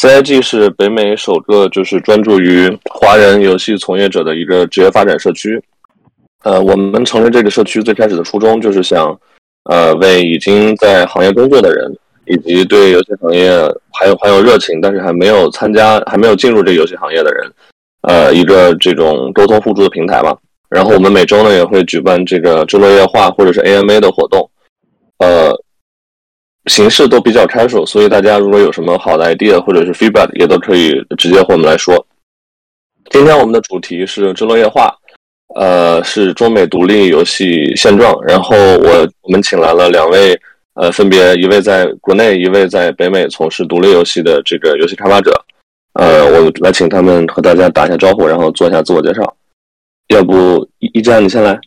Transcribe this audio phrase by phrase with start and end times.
[0.00, 5.62] CIG 是北美首个就是专注于华人游戏从业者的一个职业发展社区。
[6.42, 9.14] 呃，我们成立这个社区最开始的初衷就是想，
[9.64, 11.94] 呃，为已经在行业工作的人，
[12.24, 13.50] 以及对游戏行业
[13.92, 17.52] 还有还有热情，但是还没有参加、还没有进入这个游戏行业的人，
[18.08, 20.34] 呃，一个这种沟通互助的平台吧。
[20.70, 24.50] 然后我们每周呢也会举办这个智落夜话或者是 AMA 的活动，
[25.18, 25.54] 呃，
[26.70, 32.06] 形式都比较 casual，所以大家如果有什么好的 idea 或者是 feedback，也都可以直接和我们来说。
[33.10, 34.96] 今天我们的主题是智落夜话。
[35.56, 38.16] 呃，是中美独立游戏现状。
[38.22, 40.38] 然后我我们请来了两位，
[40.74, 45.32] 呃，分别一位在国内，一位在北美从事独立游戏的这个游戏开发者。
[45.94, 49.36] 呃，我来请他们和大家打一下招呼，然后做一下自我介绍。
[50.06, 51.58] 要不一一佳你先来？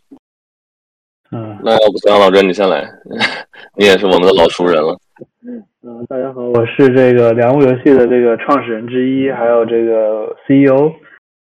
[1.32, 2.90] 嗯，那要不三阳老哥你先来？
[3.76, 4.98] 你也是我们的老熟人了。
[5.46, 10.94] 嗯，大家好，我是这个良物游戏的这个创始人之一，还有这个 CEO。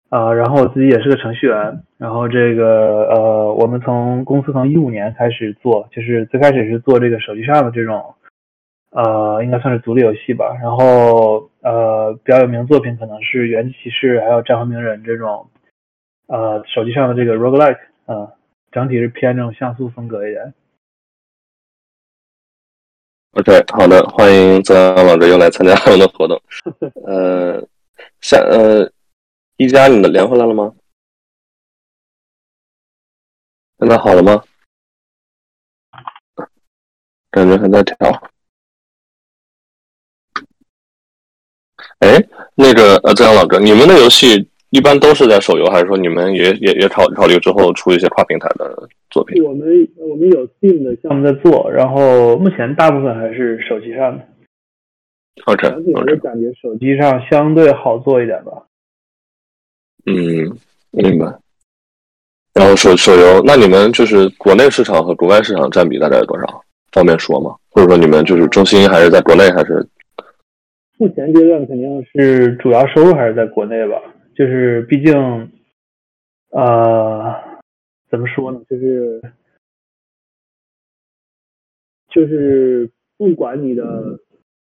[0.09, 8.13] 啊，然后我自己也是个程序员，然后这个呃，我们从公司从一五年开始做，就是最开始是做这个手机上的这种，
[8.91, 10.55] 呃，应该算是独立游戏吧。
[10.61, 15.47] 然后呃，比较有名的作品可能是《元气骑士》还有《战魂鸣人》这种，
[16.27, 18.29] 呃，手机上的这个 roguelike，嗯，
[18.71, 20.53] 整体是偏这种像素风格一点。
[23.37, 26.41] OK，好的，欢迎曾阳老哥又来参加我们的活动。
[27.05, 27.61] 呃，
[28.19, 28.91] 下呃。
[29.57, 30.73] 一加，你的连回来了吗？
[33.79, 34.43] 现在好了吗？
[37.29, 38.31] 感觉还在调。
[41.99, 42.19] 哎，
[42.55, 49.41] 那个呃，泽阳老哥，你们的游戏一般都是在手游，还是说你们也也也考考虑之后出一些跨平台的作品？
[49.43, 54.23] 我们我们有 Steam 的项目在做，然后目前大部分还是手机上的。
[55.45, 58.51] OK，我就感觉手机上相对好做一点吧。
[60.05, 60.57] 嗯，
[60.91, 61.25] 明白。
[62.53, 66.61] 然后手手游，那你们就是国内市场和国外市场占比大概有多少？
[66.91, 67.55] 方便说吗？
[67.69, 69.87] 或者说你们就是中心还是在国内还是？
[70.97, 74.01] 目前阶段肯定是主要收入还是在国内吧。
[74.37, 75.51] 就是毕竟，
[76.51, 77.35] 呃，
[78.09, 78.61] 怎么说呢？
[78.69, 79.21] 就是
[82.09, 84.19] 就是不管你的，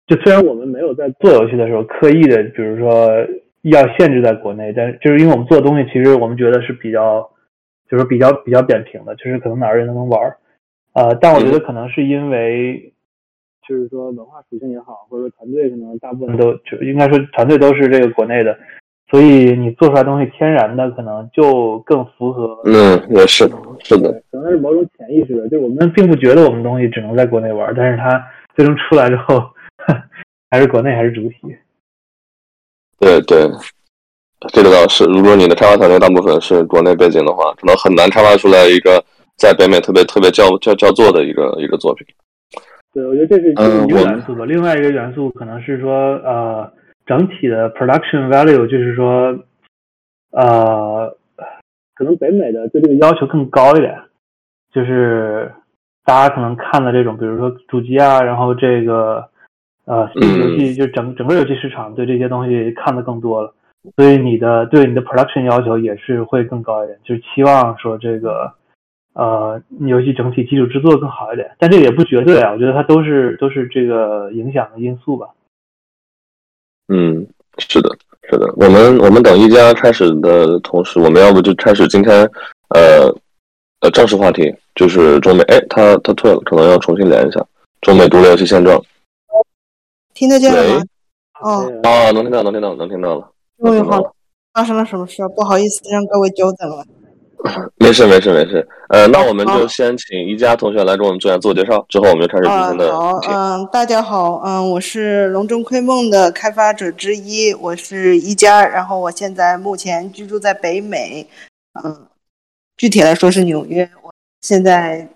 [0.06, 3.26] 就虽然我们没有在做游戏的时候刻意的，比如说。
[3.64, 7.30] 要限制在国内，但是就是因为我们做的东西，其实我们觉得是比较，
[7.88, 10.36] 就是比较比较扁平的，就是可能哪儿人都能玩儿，
[10.92, 12.92] 呃，但我觉得可能是因为，
[13.66, 18.58] 就是说文化属性也好，或者说团队可能大部分都就应该说团队都是这个国内的，
[19.10, 22.58] 所以你做出来东西天然的可能就更符合。
[22.64, 28.24] 嗯，也是的，是的，可能是某种潜意识的，就是我们并不觉得我们东西只能在国内玩，但是它
[28.56, 29.42] 最终出来之后，
[30.50, 31.36] 还是国内还是主体。
[32.98, 33.46] 对对，
[34.52, 35.04] 这个倒是。
[35.04, 39.04] 如果你的开发团队大部分是国内背景的话，可能很难开发出来一个
[39.36, 42.06] 在北美特别特别叫叫叫座的一个一个作品。
[42.92, 44.44] 对，我觉得这是一个元素吧。
[44.44, 45.92] 另外一个元素可能是说，
[46.24, 46.72] 呃，
[47.06, 49.38] 整体的 production value，就是说，
[50.30, 51.16] 呃，
[51.94, 53.98] 可能北美的对这个要求更高一点。
[54.72, 55.52] 就是
[56.04, 59.28] 大家可能看的这种，比如说主机啊，然后这个。
[59.86, 63.52] 呃，游戏就整整个游戏市场对这些东西看的更多了，
[63.96, 68.50] 所以你的对你的 production 要求也是会更高一点，就是期望说这个
[69.12, 75.28] 呃游戏整体基础制作更好一点，但这也不绝对啊，我觉得它都是都是这个影响的因素吧。
[76.88, 77.26] 嗯，
[77.58, 77.88] 是的，
[78.30, 82.28] 是的，我们我们等一家开始的同时，我们要不就开始今天
[82.74, 83.08] 呃
[83.80, 87.44] 呃正式话题，就是中美，哎，他他退了，可能要重新连一下
[87.80, 88.82] 中美独立游戏现状。
[90.12, 90.82] 听得见吗？
[91.40, 93.30] 哦，啊，能听到，能听到，能听到了。
[93.58, 94.14] 终于好，
[94.52, 95.22] 发生了什么事？
[95.34, 96.84] 不好意思，让各位久等了。
[97.76, 98.66] 没事，没事，没事。
[98.88, 111.28] 呃，那我们就先请一佳同学来给我们做下自我介绍，之后我们就开始今天的好，嗯，大家好，嗯，我是龙中窥梦的开发者之一，我是一佳，然后我现在目前居住在北美，
[111.82, 112.06] 嗯，
[112.76, 113.88] 具体来说是纽约。
[114.02, 115.08] 我现在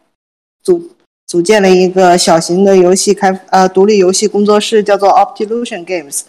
[0.63, 0.91] 组。
[1.29, 6.23] 组建了一个小型的游戏开呃独立游戏工作室，叫做 Optilution Games。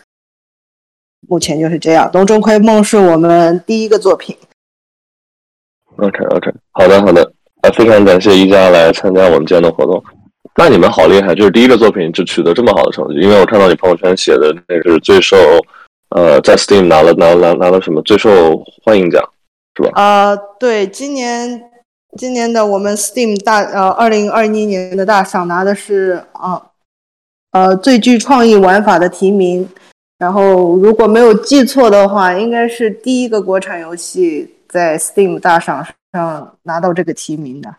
[1.25, 4.35] 目前就是这样，《龙中窥梦》是我们第一个作品。
[5.99, 7.23] OK OK，好的好的，
[7.61, 10.03] 啊，非常感谢一家来参加我们今天的活动。
[10.55, 13.15] 那你们好厉害，就是第一个作品就取得这么好的成绩。
[13.19, 15.37] 因为我看到你朋友圈写的那是最受
[16.15, 19.23] 呃在 Steam 拿了拿拿拿了什么最受欢迎奖，
[19.75, 20.01] 是吧？
[20.01, 21.63] 啊，对，今年。
[22.17, 26.59] 今年的我们 Steam 大呃，二零二一年的大赏拿的是啊
[27.51, 29.69] 呃最具创意玩法的提名，
[30.17, 37.75] 然后如果没有记错的话，应该是第一个国产游戏在 Steam 大赏上拿到这个提名的。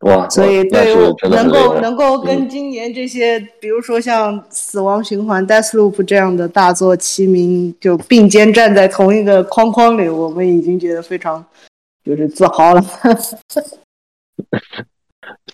[0.00, 0.94] 哇，所以对
[1.30, 11.42] 能够能够嗯跟今年这些，比如说像《死亡循环》（Deathloop） 这样的大作齐名，就并肩站在同一个框框里，我们已经觉得非常
[12.04, 12.82] 就是自豪了。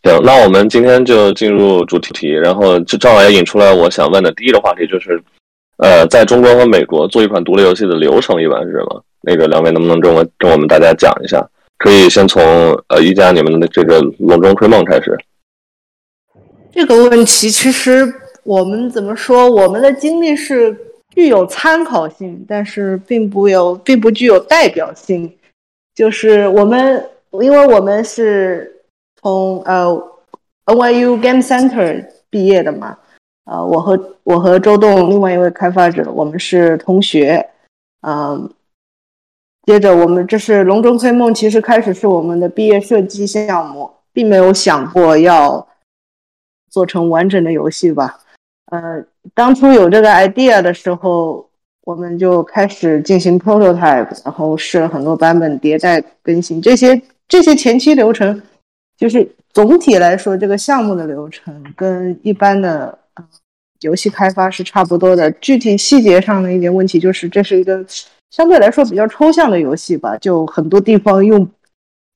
[0.03, 5.23] 行，那我们今天就进入主题，然后这正好也引出来我想问的第一个话题，就是，
[5.77, 9.05] 呃，在中国和美国做一款独立游戏的流程一般是什么？
[9.23, 11.49] 那个两位能不能跟我跟我们大家讲一下？
[11.79, 12.43] 可以先从
[12.89, 15.17] 呃一家你们的这个笼中窥梦开始。
[16.71, 18.13] 这个问题其实
[18.45, 19.51] 我们怎么说？
[19.51, 20.77] 我们的经历是
[21.11, 25.35] 具有参考性，但是并不有，并不具有代表性。
[25.95, 27.03] 就是我们，
[27.41, 28.83] 因为我们是
[29.23, 29.87] 从呃
[30.67, 32.97] NYU Game Center 毕业的嘛，
[33.47, 37.45] 呃，我和我和周栋另外一位开发者，我们是同学，
[38.03, 38.51] 嗯、
[39.71, 45.65] 接着我们这是《龙中窥梦》，其实开始是我们的毕业设计项目，并没有想过要
[46.69, 48.19] 做成完整的游戏吧。
[48.73, 49.01] 呃，
[49.33, 51.49] 当初有这个 idea 的时候，
[51.85, 56.61] 我们就开始进行 prototype，然后试了很多版本，迭代更新。
[56.61, 58.43] 这些这些前期流程，
[58.99, 62.99] 就是总体来说，这个项目的流程跟一般的
[63.83, 65.31] 游戏开发是差不多的。
[65.31, 67.87] 具体细节上的一点问题就是，这是一个
[68.31, 71.47] 相对来说比较抽象的游戏吧，就很多地方用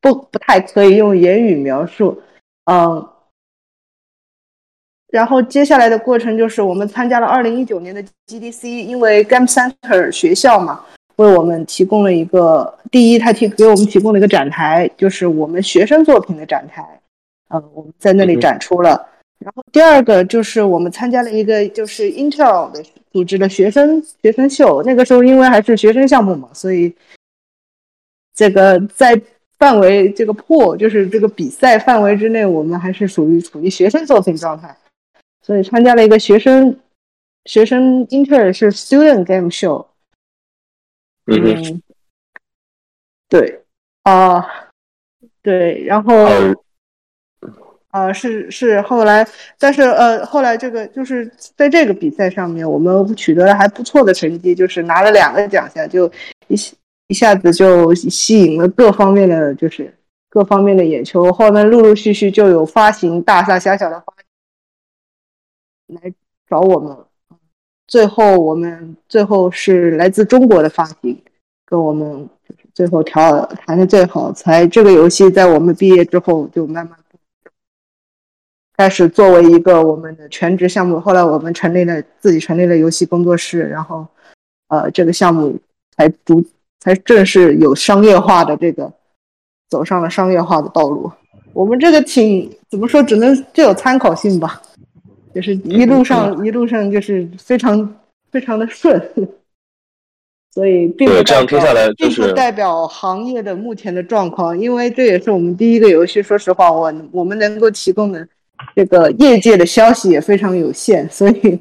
[0.01, 2.23] 不不太可以用言语描述。
[2.71, 3.09] 嗯，
[5.09, 10.85] 然后接下来的过程就是我们参加了二零一九年的 GDC，因为 Game Center 学校嘛，
[11.17, 17.01] 为我们提供了一个第一，他提给我们提供了一个展台，就是我们学生作品的展台，
[17.49, 19.09] 呃，我们在那里展出了。
[19.44, 22.82] 然后第二个就是我们参加了一个就是 Intel 的
[23.12, 26.94] 组织的学生学生秀，那个时候因为还是学生项目嘛，所以
[28.35, 29.20] 这个在
[29.58, 34.75] 范围这个破就是这个比赛范围之内，我们还是属于处于学生作品状态，
[35.43, 36.81] 所以参加了一个学生
[37.44, 39.87] 学生 Intel 是 Student Game Show，
[41.26, 41.82] 嗯
[43.29, 43.62] 对，
[44.05, 44.46] 啊、
[45.43, 46.14] 对，然后
[47.94, 49.25] 啊，是是后来，
[49.56, 56.11] 但是呃，后来这个就是在这个比赛上面，我们取得了还不错的成绩，就是拿了两个奖项，就
[56.49, 56.56] 一
[57.06, 59.94] 一下子就吸引了各方面的就是
[60.29, 61.31] 各方面的眼球。
[61.31, 64.12] 后面陆陆续续就有发行大大小小的发
[65.87, 66.12] 来
[66.50, 66.96] 找我们，
[67.87, 71.17] 最后我们最后是来自中国的发行，
[71.64, 76.99] 跟我们就是最后调谈的最好，才这个游戏在我们毕业之后就慢慢
[78.76, 80.99] 开始作为一个我们的全职项目。
[81.00, 84.06] 后来我们成立了自己成立了游戏工作室，然后
[84.69, 85.56] 呃这个项目
[85.97, 86.44] 才逐
[86.81, 88.93] 才正式有商业化的这个
[89.71, 91.11] 走上了商业化的道路。
[91.53, 94.61] 我们这个挺怎么说，只能具有参考性吧，
[95.32, 97.97] 就是一路上一路上就是非常
[98.32, 99.00] 非常的顺。
[100.50, 106.23] 所以并不对这样听下来就并不是代表行业的目前的状况，因为这也是我们第一个游戏。
[106.23, 108.25] 说实话，我我们能够提供的
[108.75, 111.59] 这个业界的消息也非常有限，所以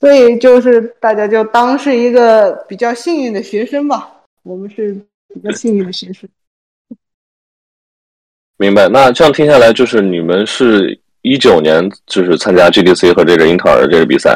[0.00, 4.12] 所以就是大家就当是一个比较幸运的学生吧。
[4.42, 4.94] 我们是
[5.34, 6.28] 比较幸运的学生。
[8.58, 8.88] 明白。
[8.88, 14.34] 那这样听下来，就是你们是一九年就是参加 GDC 和这个英特尔的这个比赛，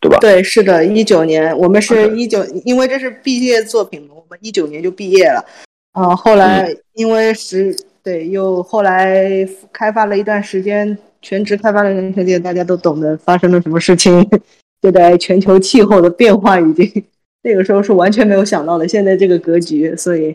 [0.00, 0.18] 对吧？
[0.18, 5.44] 对，是的，一九年我们是一九，因为这是毕业作品嘛，我们一九年就毕业了。
[5.92, 14.26] 啊、后来因为是对，又后来开发了一段时间，全职开发了一段时间，大家都懂得发生了什么事情。
[14.82, 17.04] 现在全球气候的变化已经
[17.42, 20.34] 那个时候是完全没有想到的，现在这个格局，所以，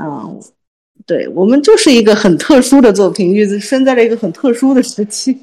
[0.00, 0.40] 嗯，
[1.04, 5.36] 对我们就是一个很特殊的作品，就是生在了一个很特殊的时期。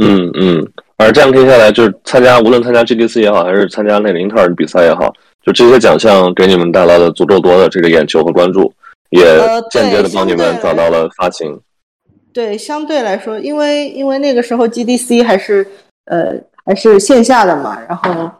[0.00, 0.72] 嗯嗯。
[0.96, 5.12] 而这样听下来，就是参加无论参加 GDC 也好，还是参加那个英特尔的比赛也好，
[5.42, 8.72] 就这些奖项给你们带来了足够多的这个眼球和关注，
[9.10, 9.22] 也
[9.70, 11.60] 间接的帮你们找到了发行。
[12.38, 15.66] 对，相对来说，因为因为那个时候 GDC 还是
[16.04, 18.30] 呃还是线下的嘛，然后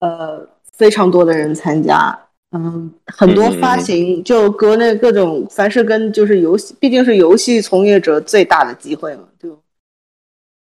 [0.00, 2.18] 呃非常多的人参加，
[2.52, 9.58] 嗯，很多发行就国内各种，凡是跟就是游戏，毕竟是游戏从业者最大的机会嘛，就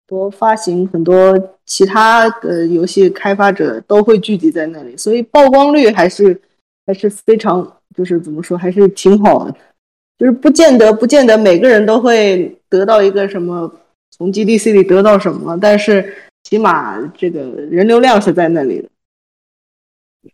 [0.06, 1.34] 多发行很多
[1.66, 6.38] 其他的游戏开发者都会聚集在那里，所以曝光率还是
[6.86, 9.56] 还是非常就是怎么说，还是挺好的。
[10.24, 13.70] 就是不见得不见得每个人都会得到一个什么
[14.10, 18.88] 从 GDC 里得到什么，但是起码这个人流量是在那里的，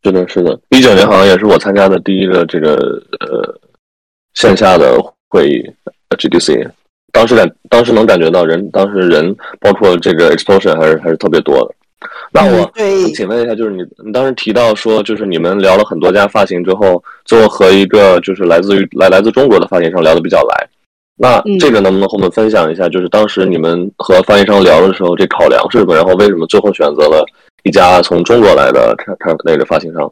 [0.03, 2.75] 是的，是的，一九年好像也是我参加的第一个这个
[3.19, 3.59] 呃
[4.35, 4.95] 线下的
[5.29, 5.67] 会议
[6.11, 6.69] ，GDC，
[7.11, 11.75] 当时感当时能感觉到人，当时人包括这个 exposure 还是还是特别多的。
[12.31, 12.71] 那我
[13.13, 20.69] 请问一下，就是你你当时提到说，就是你们聊了很多家发型之后，最后和一个就是来自于来来自中国的发行商聊的比较来。
[21.17, 22.87] 那这个能不能和我们分享一下？
[22.87, 25.93] 就是当时你们和发行商聊的时候，这考量是什么？
[25.93, 27.25] 然后为什么最后选择了
[27.63, 30.09] 一家从中国来的开开那个发行商？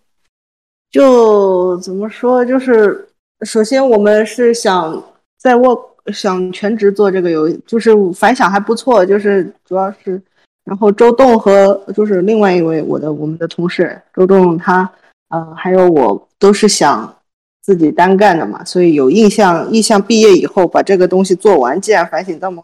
[0.91, 2.43] 就怎么说？
[2.43, 3.07] 就是
[3.45, 5.01] 首先我们是想
[5.39, 9.05] 在沃想全职做这个游戏，就是反响还不错。
[9.05, 10.21] 就是主要是。
[10.67, 14.91] 然后周栋和就是另外一位我的我们的同事周栋，他
[15.29, 17.15] 呃还有我都是想
[17.61, 21.79] 自己单干的嘛，所以有印象印象毕业以后把这个东西做完。
[21.79, 22.61] 既然反省这么，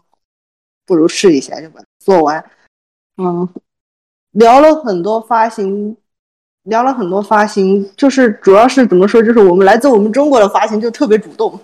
[0.84, 2.44] 不如试一下就把做完。
[3.16, 3.48] 嗯，
[4.32, 5.96] 聊了很多发行，
[6.64, 11.58] 聊了很多发行，就是主要是怎么说，就是我们来自我们中国的发行就特别主动。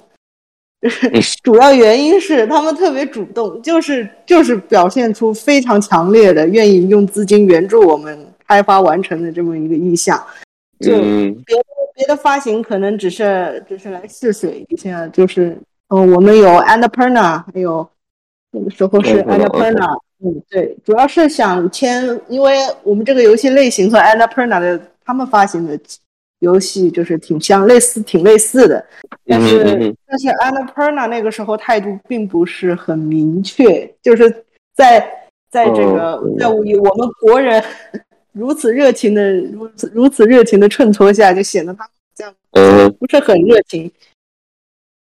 [1.43, 10.19] 主要原因是他们特别主动，就是就是表现出非常强烈的愿意用资金援助我们开发完成的这么一个意向。
[10.81, 15.55] 就别的别的发行可能只是只是来试水一下，就是
[15.89, 17.87] 嗯，我们有 Annapurna，还有
[18.53, 25.79] 那个时候是 Annapurna，嗯，对，主要是想签，因为我们这个游戏类型和 Annapurna 的他们发行的。
[26.41, 28.85] 游戏就是挺像类似，挺类似的，
[29.27, 34.45] 但是但是 Annapurna 那个时候态度并不是很明确，就是
[34.75, 37.63] 在在这个在我我们国人
[38.33, 42.35] 如此热情的如此如此热情的衬托下，就显得他这样
[42.99, 43.91] 不是很热情。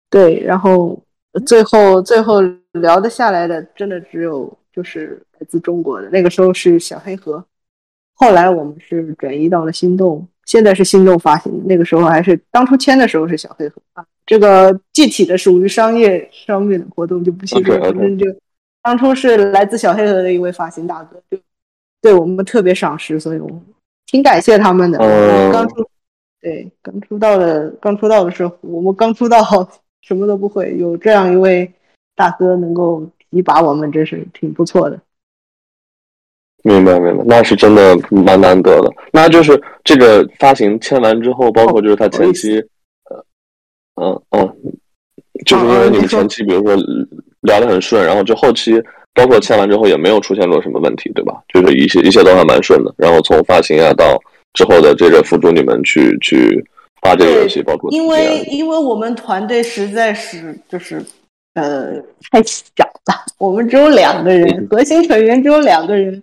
[0.09, 1.01] 对，然后
[1.45, 2.41] 最后最后
[2.73, 7.45] 聊得下来的，真的只有就是来自中国的，那个时候是小黑盒，
[8.15, 10.27] 后来我们是转移到了心动。
[10.49, 14.03] 现在是心动发行，那个时候还是当初签的时候是小黑盒啊。
[14.25, 17.79] 这个具体的属于商业商业的活动就不细说。
[17.79, 18.25] 反正就
[18.81, 21.37] 当初是来自小黑盒的一位发行大哥，就
[22.01, 23.61] 对我们特别赏识，所以我们
[24.07, 24.97] 挺感谢他们的。
[25.53, 25.87] 刚出
[26.41, 29.37] 对刚出道的刚出道的时候，我们刚出道
[30.01, 31.71] 什么都不会，有这样一位
[32.15, 34.99] 大哥能够提拔我们，真是挺不错的。
[36.63, 38.91] 明白，明白，那是真的蛮难得的。
[39.13, 42.61] 那就是这个发行签完之后，包括就是他前期，
[43.09, 43.25] 呃，
[44.01, 44.55] 嗯嗯，
[45.45, 46.75] 就是因为你们前期比如说
[47.41, 48.73] 聊得很顺，然后就后期
[49.13, 51.41] 包括签完之后也没有出现过什么问题，对吧？
[51.53, 52.93] 就是一切一切都还蛮顺的。
[52.97, 54.21] 然后从发行啊到
[54.53, 56.61] 之后的这个辅助你们去去
[57.01, 61.01] 发这个游戏，包括因为因为我们团队实在是就是
[61.53, 61.93] 呃
[62.31, 66.21] 太小了，我们只有两个人，核心成员只有两个人。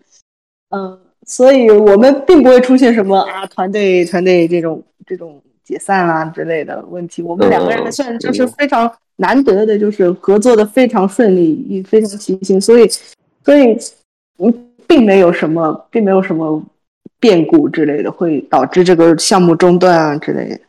[0.76, 7.22] 嗯，所以我们并不会出现什么啊团队团队这种这种解散啦之类的问题。
[7.22, 12.60] 我们两个人算就是非常难得的，就是合作的非常顺利，也非常齐心。
[12.60, 12.86] 所以，
[13.42, 13.76] 所以
[14.38, 14.52] 嗯，
[14.86, 16.62] 并没有什么，并没有什么
[17.18, 20.60] 变故之类的，会导致这个项目中断啊之类的。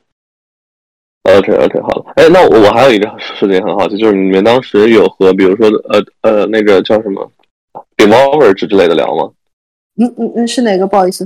[1.23, 2.05] OK OK，好了。
[2.15, 7.29] 哎，那我还有一个事情很好奇，就是你们当时有和比如说呃呃那个叫什么
[7.97, 9.29] Devolver 之之类的聊吗？
[9.97, 10.87] 嗯嗯嗯，是哪个？
[10.87, 11.25] 不好意思。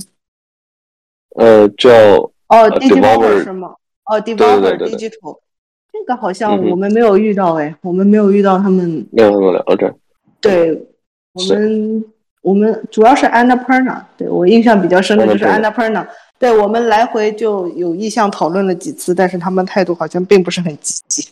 [1.36, 3.75] 呃，叫哦，Digital 是吗？
[4.06, 5.40] 哦，Devolver Digital，
[5.92, 9.08] 这个好像我们没有遇到哎，我们没有遇到他们。
[9.12, 9.92] 没有没有，OK。
[10.40, 10.88] 对，
[11.34, 12.06] 我们
[12.42, 16.08] 我们主要是 Annapurna，对我印象比较深的就是 Annapurna。
[16.40, 21.30] 对我们来回就有意向讨论了几次，但是他们态度好像并不是很积极。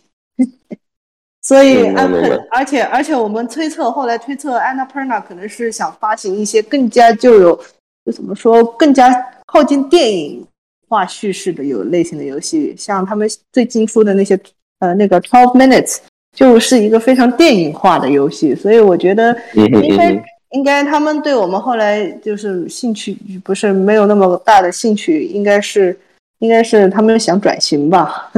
[1.49, 7.59] 所以，安很，而且而且，我们推测，后来推测，Annapurna 可能是想发行一些更加就有，
[8.05, 9.11] 就怎么说，更加
[9.47, 10.45] 靠近电影
[10.87, 14.39] 化叙事的有类型的游戏，像他们最近出的那些，
[14.77, 15.97] 呃，那个 Twelve Minutes
[16.35, 18.53] 就是一个非常电影化的游戏。
[18.53, 25.97] 所以我觉得，应该应该他们对我们后来就是兴趣不是没有那么大的兴趣，应该是
[26.41, 28.31] 应该是他们想转型吧。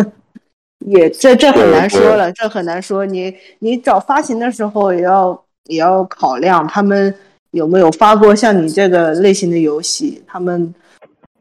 [0.88, 3.06] 也这这很难说了，这很难说。
[3.06, 7.14] 你你找发行的时候也要也要考量他们
[7.52, 10.74] 有没有发过像你这个类型的游戏，他们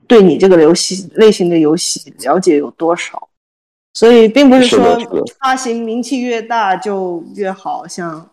[0.06, 3.28] 对你这个游戏类型的游戏了解有多少。
[3.94, 4.99] 所以并不是说
[5.40, 7.87] 发行名气越大就越好。
[7.87, 8.28] 像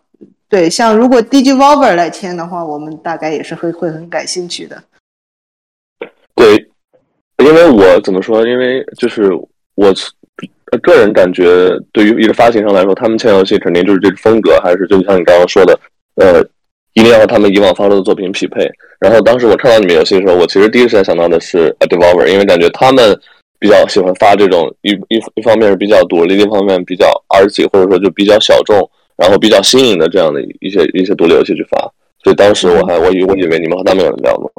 [0.50, 4.84] 对像如果 D G Volver 来签的话，我们大概也是会会很感兴趣的。
[6.36, 6.70] 对，
[7.38, 8.46] 因为我怎么说？
[8.46, 9.32] 因为就是
[9.76, 9.94] 我。
[10.82, 11.46] 个人感觉，
[11.94, 15.80] 对于一个发行商来说，他们签游戏肯定就是这个风格，还是就像你刚刚说的，
[16.16, 16.42] 呃，
[16.94, 18.70] 一定要和他们以往发售的作品匹配。
[19.00, 23.18] 然后当时我看到你们游戏的时候，我其实第一时间想到的是 a d e v o l v e r 因为感觉他们
[23.60, 28.78] 比较喜欢发这种一一一方面是比较独立，另一方面比较 R 级或者说就比较小众，
[29.16, 31.78] 然后比较新颖的这样的一些一些独立游戏去发。
[32.24, 34.52] 所以当时我还我以我以为你们和他们有人聊过。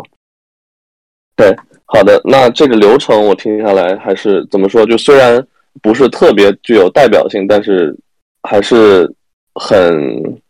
[1.37, 4.87] 对，好的，那这个流程我听下来还是怎么说？
[4.87, 5.45] 就虽然
[5.83, 7.97] 不是特别具有代表性，但是
[8.43, 9.13] 还是
[9.55, 10.41] 很。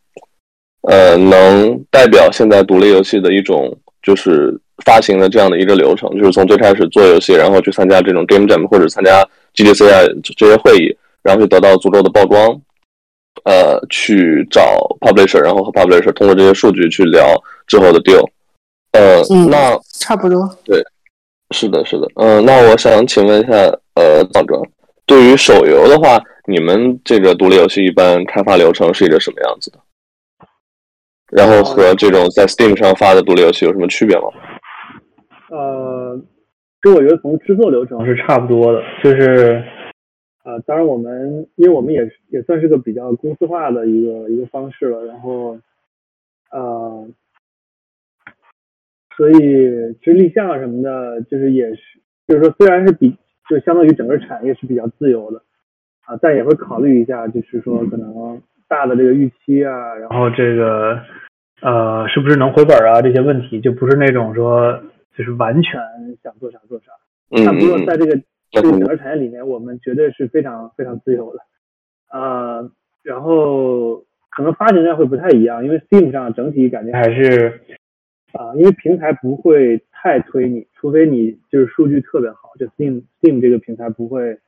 [0.83, 9.23] 呃，能代表现在独立游戏的一种就是发行的这样的一个流程，就是从最开始做游戏，然后去参加这种 Game Jam 或者参加
[9.55, 10.07] GDC 啊
[10.37, 12.59] 这些会议，然后去得到足够的曝光，
[13.45, 14.63] 呃，去找
[15.01, 17.35] Publisher，然后和 Publisher 通过这些数据去聊
[17.67, 18.25] 之后的 deal。
[18.93, 19.21] 呃，
[19.51, 20.49] 那差不多。
[20.65, 20.83] 对，
[21.51, 22.09] 是的，是的。
[22.15, 23.53] 嗯，那我想请问一下，
[23.95, 24.63] 呃，老哥，
[25.09, 29.79] 对于手游的话，你们这个独立游戏一般开发流程是一个什么样子的？
[31.31, 34.25] 然后和这种在 Steam 上发的独立游戏有什么区别吗？
[35.51, 36.23] 呃，
[36.83, 39.65] 这我觉得从制作流程是差不多的，就是
[40.45, 45.59] 呃，当然我们因为我们也也算是个比较公司化的一个一个方式了，然后
[46.51, 47.09] 呃，
[49.17, 49.35] 所以
[50.01, 51.81] 其实立项什么的，就是也是
[52.27, 53.17] 就是说虽然是比
[53.49, 55.43] 就相当于整个产业是比较自由的
[56.05, 58.41] 啊，但也会考虑一下，就是说可能。
[58.71, 61.01] 大的这个预期啊，然后这个
[61.63, 63.01] 呃，是不是能回本啊？
[63.01, 64.79] 这些问题就不是那种说
[65.17, 65.81] 就是完全
[66.23, 66.93] 想做啥做啥。
[67.31, 71.41] 嗯不过在这个这个整个产业里面，我们绝对是非常非常自由的。
[72.13, 72.71] 呃，
[73.03, 77.63] 然后可能发行量会不太一样，因为 Steam 上整体感觉还是
[78.33, 84.39] 啊，因为平台不会太推你，除非你就是数据特别好，就 Steam Steam 这个平台不会。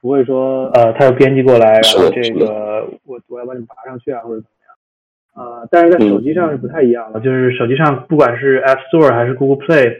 [0.00, 5.60] 不会说，呃，他要编辑过来，然后这个我我要把你拔上去啊，或者怎么样？
[5.60, 9.92] 呃，但是在手机上是不太一样的，就是手机上不管是 App Store 还是 Google Play，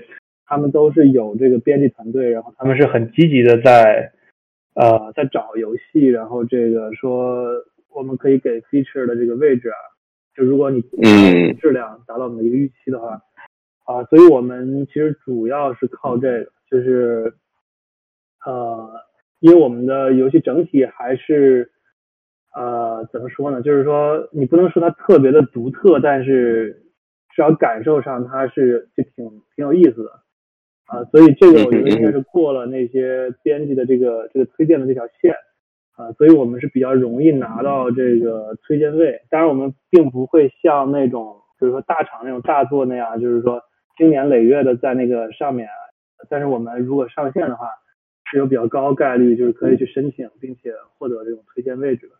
[0.47, 4.13] 他们都是有这个编辑团队，然后他们是很积极的在，
[4.75, 7.49] 呃，在找游戏，然后这个说
[7.93, 9.79] 我们可以给 feature 的这个位置啊，
[10.37, 13.21] 就如果你嗯质量达到我们的一个预期的话，
[13.89, 17.35] 啊，所以我们其实主要是靠这个，就是
[18.45, 18.89] 呃。
[19.41, 21.71] 因为我们的游戏整体还是，
[22.57, 23.63] 呃，怎么说呢？
[23.63, 26.73] 就是说，你不能说它特别的独特，但是
[27.31, 30.11] 至少感受上它是就挺挺有意思的，
[30.87, 35.37] 啊，所以这个我觉得应该是过了那些编辑的这个这个推荐的这条线，
[35.95, 39.23] 啊，所以我们是比较容易拿到这个推荐位。
[39.31, 43.63] 当然，我们并不会像那种就是说大厂那种大作那样，就是说
[43.99, 45.69] 经年累月的在那个上面，
[46.31, 47.67] 但是我们如果上线的话。
[48.31, 52.15] 是有比较高概率，就是可以去申请，并且获得这种推荐位置的，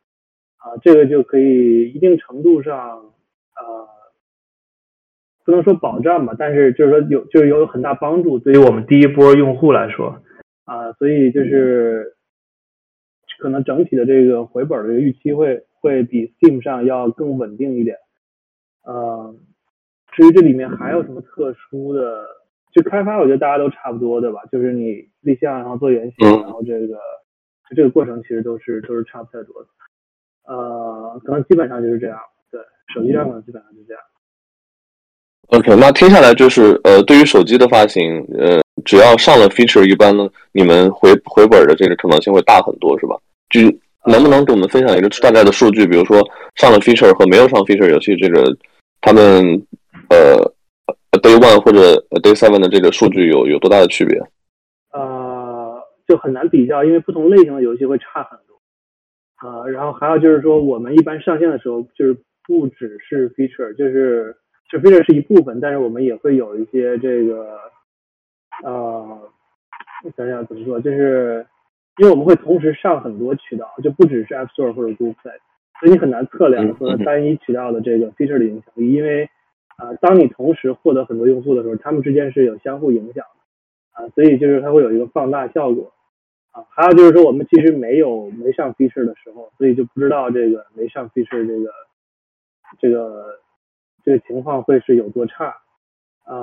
[0.57, 3.13] 啊，这个就可以一定程度上，
[3.61, 3.87] 呃，
[5.45, 10.23] 不能说保障吧，但是就是说有，就是有很大帮助，对于我们第一波用户来说，
[10.65, 12.17] 啊，所以就是
[13.39, 17.99] 可能整体的这个回本的预期会会比 Steam 上要更稳定一点，
[18.83, 19.35] 呃，
[20.19, 22.27] 至于这里面还有什么特殊的？
[22.75, 24.41] 就开发，我觉得大家都差不多，对吧？
[24.53, 29.69] 就是你立项，然后做原型，然后这个就这个过程其实都是都是差不太多的。
[30.45, 32.19] 呃，可能基本上就是这样。
[32.51, 32.61] 对，
[32.93, 34.03] 手机上可能基本上就这样。
[35.49, 43.17] OK，那听下来就是呃，对于手机的发行，呃，只要上了 feature，一般呢，你们回回本的这个可能性会大很多，是吧？
[43.49, 43.61] 就
[44.05, 45.87] 能不能给我们分享一个大概的数据？
[45.87, 46.23] 比如说
[46.57, 48.55] 上了 feature 和没有上 feature 游戏，这个
[49.01, 49.67] 他们
[50.11, 50.53] 呃。
[51.23, 54.21] Day One 或者 Day Seven 的这个数据有有多大的区别？
[54.93, 58.61] 呃，就很难比较，因为不同类型的游戏会差很多。
[59.43, 62.17] 呃，然后还有就是说，我们一般上线的时候，就是
[62.47, 64.37] 不只是 feature，就是
[64.71, 67.59] 就 feature 是一部分，但是我们也会有一些这个，
[68.63, 68.71] 呃，
[70.05, 71.45] 我想想怎么说，就是
[71.97, 75.39] 因为我们会同时上很多渠道，就不只是 App Store 或者 Google Play，
[75.81, 79.29] 所以你很难测量说单一渠道的这个 feature 的影响力，因为。
[79.79, 85.93] 啊，当你同时获得很多用户的时候，他们之间是有相互影响的啊，所以就是它会有一个放大效果
[86.51, 86.67] 啊。
[86.71, 91.71] 还有就是说，我们其实没有没上 feature 的时候，所以就不知道这个没上 feature 这个
[92.81, 93.39] 这个
[94.05, 95.55] 这个情况会是有多差
[96.25, 96.35] 啊。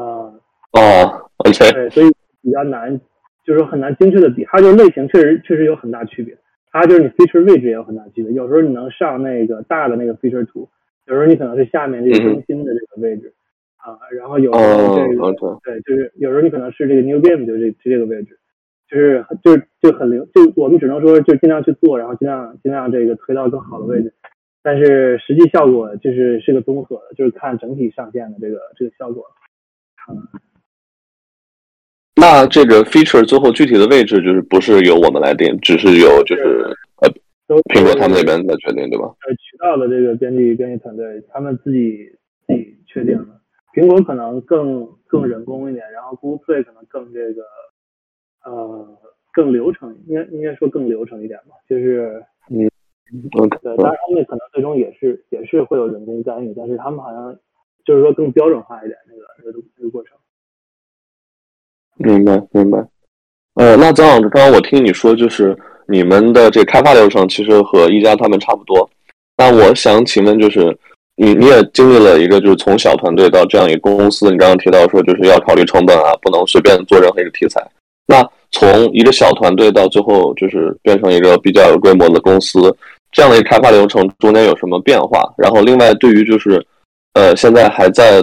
[0.71, 1.73] 哦，OK。
[1.73, 2.07] 对，所以
[2.41, 2.97] 比较难，
[3.43, 4.45] 就是说很难精确的比。
[4.45, 6.37] 还有就是类型确实确实有很大区别，
[6.71, 8.31] 还有就是你 feature 位置也有很大区别。
[8.31, 10.69] 有时候你能上那个大的那个 feature 图。
[11.07, 13.33] 有时候你可能是下面这个中心的这个位置
[13.77, 18.39] 啊，然后有时候这个对，就是有时候你可能是这个 new game 就这就这个位置，
[18.89, 24.13] 就是就就很灵，就我们只能说就尽量去做，然后尽量尽量这个推到更好的位置。
[24.63, 29.23] 但是实际效果就是是个综合的，就是看整体上线的这个这个效果。
[30.09, 30.17] 嗯，
[32.15, 37.13] 那这个 feature 最后具体的位置就是不是由我们来定，只是由就是呃
[37.47, 39.05] 苹果他们那边来确定，对吧？
[39.27, 42.09] 呃，渠道的这个编辑编辑团队他们自己
[42.47, 43.41] 自己确定的。
[43.73, 47.43] 苹果可能更更人工一点，然后 Google Play 可能更这个
[48.45, 48.97] 呃
[49.33, 52.69] 更流程，应该应该说更流程一点吧，就是嗯
[53.39, 57.37] ，OK，对，当然他们可能最终也是也是会有人工干预，但是他们好像。
[57.85, 60.17] 就是说更标准化一点，那个那个那个过程。
[61.97, 62.79] 明白明白。
[63.53, 65.55] 呃，那张老师，刚刚我听你说，就是
[65.87, 68.89] 你们的这开发流程其实和一加他们差不多。
[69.37, 70.75] 那我想请问，就是
[71.15, 77.65] 你你也经历了一个，就是从小团队到这样一个公司，你刚刚提到说，就是要考虑成本啊，不能随便做任何一个题材。
[78.07, 82.75] 那从一个小团队到最后，就是变成一个比较有规模的公司，
[83.11, 85.33] 这样的一个开发流程中间有什么变化？
[85.37, 86.65] 然后另外对于就是。
[87.17, 88.21] 呃，现在还在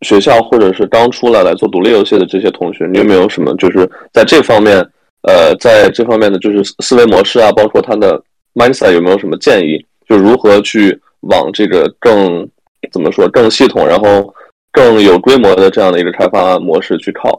[0.00, 4.82] 学校或者是刚出来来做独立游戏的这些同学，你有没有什么就是在这方面，
[5.26, 8.22] 呃，在这方面的就是思维模式啊，包括他的
[8.54, 9.84] mindset 有没有什么建议？
[10.06, 12.48] 就如何去往这个更
[12.92, 14.32] 怎么说更系统，然后
[14.70, 17.36] 更有规模的这样的一个开发模式去靠？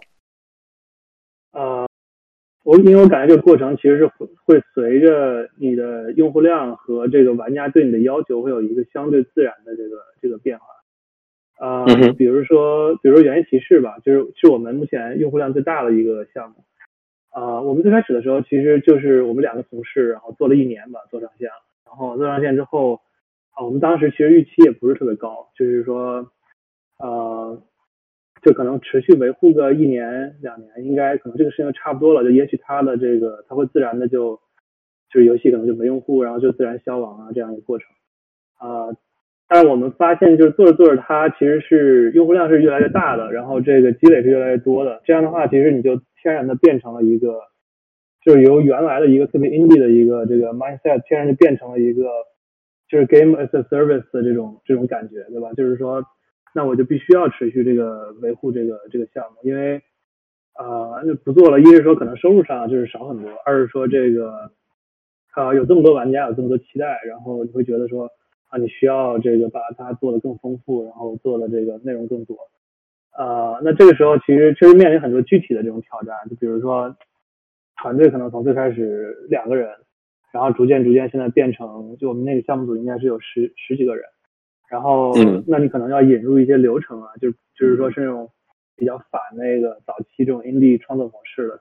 [1.54, 1.88] 呃，
[2.66, 10.66] 我因为我感觉这个过程其实是会会随着你的用户量和这个玩家对你的要求，会有一个相对自然的这个这个变化。
[11.60, 11.86] 呃，
[12.18, 16.66] 比如说，比如说《原骑士》吧，就是是我们目前用户量最大的一个项目。
[17.30, 21.64] 啊，我们最开始的时候，其实就是我们两个同事，然后做了一年吧，做上线了。
[21.86, 23.02] 然后做上线之后，
[23.52, 26.32] 啊，我们当时其实预期也不是特别高，就是说，
[26.98, 27.62] 呃，
[28.42, 32.24] 就可能持续维护个一年两年，应该可能这个事情差不多了。
[32.24, 34.40] 就也许它的这个，它会自然的就，
[35.12, 37.88] 就是游戏可能就没用户，然后就自然消亡啊这样一个过程。
[38.58, 38.96] 啊。
[39.50, 45.02] 但是我们发现，就是做着做着，它其实是用户量是越来越大的，然后这个积累是越来越多的。
[45.06, 47.40] 这样的话，其实你就天然的变成了一个，
[48.26, 52.10] 就是由原来的一个特别 indie 的一个这个 mindset，天然就变成了一个
[52.90, 55.54] 就是 game as a service 的这种这种感觉，对吧？
[55.54, 56.04] 就是说，
[56.54, 59.82] 那我就必须要持续这个维护这个这个项目，因为
[60.56, 64.52] 啊，不做了，一是说可能收入上就是少很多，二是说这个
[65.36, 68.10] 啊有这么多玩家，有这么多期待，然后你会觉得说。
[68.50, 72.38] 啊，你需要这个把它做的更丰富，然后做的这个内容更多。
[73.18, 76.96] 呃，那这个时候其实确实面临很多具体的这种挑战，就比如说
[77.82, 79.70] 团队可能从最开始两个人，
[80.32, 84.06] 然后逐渐逐渐现在变成，就我们那个项目组应该是有十十几个人，
[84.70, 85.14] 然后
[85.48, 88.30] 那你可能要引入一些流程啊，就就是说是那种
[88.76, 91.60] 比较反那个早期这种 indie 创作模式的，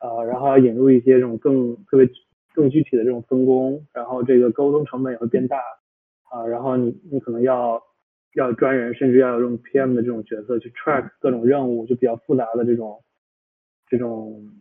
[0.00, 2.08] 呃，然后要引入一些这种更特别
[2.54, 5.58] 更具体的这种分工，然后这个沟通成本也会变大。
[6.30, 7.82] 啊，然后你你可能要
[8.34, 13.02] 要专人，甚至要有这种 PM 的这种角色去 track 各种任务，就比较复杂的这种
[13.88, 14.52] 这种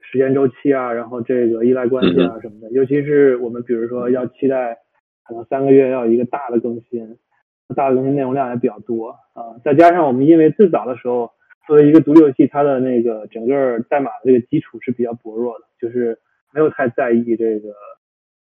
[0.00, 2.70] 时间周期啊，然后这个依赖关系啊什么的。
[2.72, 4.78] 尤其是我们比如说要期待
[5.24, 7.16] 可能三个月要有一个大的更新，
[7.74, 9.56] 大的更新内容量也比较多啊。
[9.64, 11.30] 再加上我们因为最早的时候
[11.66, 16.18] 作为一个独立游戏，它的那个整个代码的这个基础是比较薄弱的，就是
[16.52, 17.68] 没有太在意这个。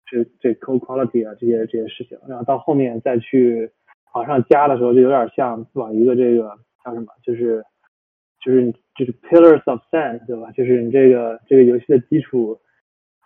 [0.06, 3.72] 这这 co quality 啊，这些这些事情，然后到后面再去
[4.14, 7.64] 往上加的时候，就有点像往一个这个叫什么，就是
[8.44, 10.52] 就是就是 pillars of sand，对吧？
[10.52, 12.60] 就是你这个这个游戏的基础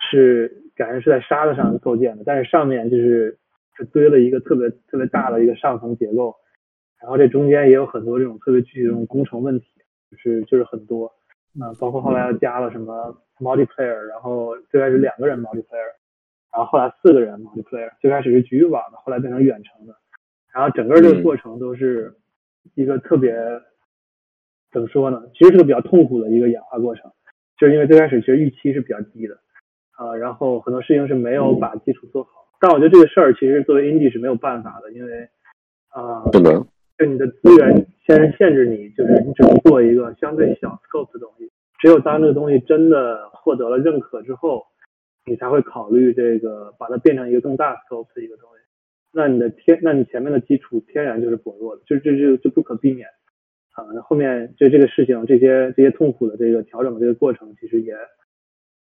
[0.09, 3.37] 是感觉是在沙子上构建的，但是上面就是
[3.77, 6.35] 就堆了一个特别特别大的一个上层结构，
[7.01, 9.65] 然后这中间也有很多这种特别具体的这种工程问题，
[10.09, 11.11] 就是就是很多，
[11.53, 15.98] 那，包括后来又加了什么 multiplayer，然后最开始两个人 multiplayer。
[16.51, 19.93] 然后后来四个人 multiplayer，最开始是局域网的，后来变成远程的，
[20.51, 22.15] 然后整个这个过程都是
[22.73, 23.35] 一个特别
[24.71, 25.21] 怎么说呢？
[25.35, 27.11] 其实是个比较痛苦的一个演化过程，
[27.59, 29.35] 就是因为最开始其实预期是比较低的，
[29.91, 32.31] 啊，然后很多事情是没有把基础做好。
[32.59, 35.29] 但我觉得这个事儿其实作为 indie 是没有办法的，因为
[35.89, 36.65] 啊，不能，
[36.97, 44.65] 就你的资源先限制你，就是你只能做一个相对小 scope 的东西，只有当这个东西真的获得了认可之后。
[45.25, 48.63] 你才会考虑这个，把它变成一个更大 scope 的一个东西。
[49.11, 53.07] 那你的天，那你前面的基础天然就是薄弱的，就这就就不可避免
[53.73, 53.83] 啊。
[54.03, 57.95] 后面就这个事情，这些这些痛苦的这个调整的这个过程，其实也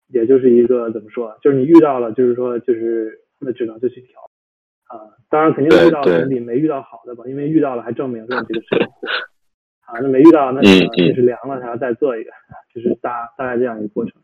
[0.08, 4.20] 也就是一个怎么说，就是你遇到了，就是说就是那只能就去调
[4.86, 5.14] 啊。
[5.30, 8.88] 当然肯定遇到总比没遇到好的吧，因为遇到了还证明了这个事情
[9.82, 12.32] 啊，那没遇到那就是凉了，还要再做一个，
[12.74, 14.20] 就是大大概这样一个过程。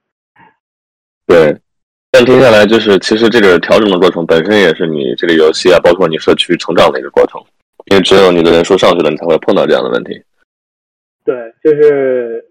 [1.28, 1.62] 对。
[2.16, 7.42] 但听下来，就是其实这个调整的过程本身也是你这个游戏啊，包括你社区成长的一个过程。
[7.92, 10.14] 因为只有你的人数上去了，你才会碰到这样的问题。
[11.26, 12.46] 对，就是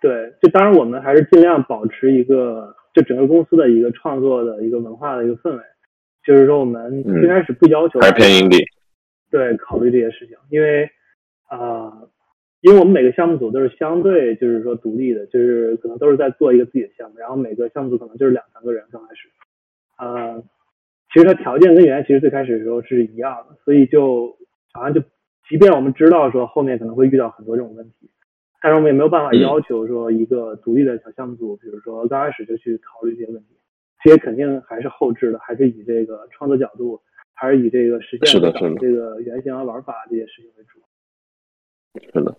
[0.00, 5.62] 对，就当然我们还是尽量保持一个，就整个公司的一个创作的一个文化的一个氛围。
[6.26, 8.58] 就是说，我们最开始不要求还是偏硬币。
[9.30, 10.90] 对，考虑这些事情，因为
[11.48, 11.92] 啊，
[12.64, 19.28] 因为我们每个项目组都是相对就是说独立的，就是可能都是在做一个自己的项目，然后每个项目组可能就是两三个人刚开始，
[19.96, 20.40] 啊，
[21.12, 24.38] 其实它条件跟原来其实最开始的时候是一样的，所以就
[24.72, 25.02] 好像就，
[25.46, 28.08] 即便我们知道说后面可能会遇到很多这种问题，
[28.62, 33.58] 但是我们也没有办法要求说一个独立的小项目组，比如说刚开始就去考虑这些问题，
[34.02, 37.02] 这些肯定还是后置的，还是以这个创作角度。
[37.36, 38.40] 还是以这个实现
[38.78, 40.78] 这个原型玩法这些事情为主。
[42.12, 42.38] 是的。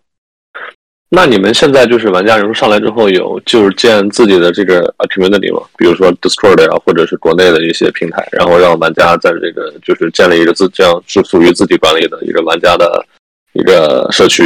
[1.10, 5.66] 那你们现在就是玩家人数上来之后，有就是建自己的这个 community 吗？
[5.78, 13.06] 比如说 Discord 啊，或者是国内的一些平台，然后让玩家在这个就是建立一个自这样是属于自己管理的一个玩家的
[13.54, 14.44] 一个社区。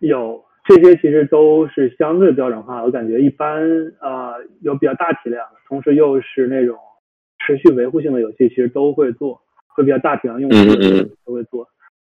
[0.00, 3.60] 有这些其实都是相对标准化，我感觉一般
[4.00, 6.76] 啊有比较大体量，同时又是那种
[7.44, 9.40] 持续维护性的游戏，其实都会做。
[9.76, 10.56] 会比较大体量用户
[11.26, 11.66] 都会做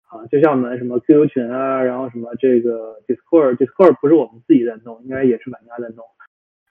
[0.08, 6.04] 啊，就像我们什么 QQ 群啊，然后什么这个 Discord，Discord 不是我们自己在弄，应该也是玩家在弄。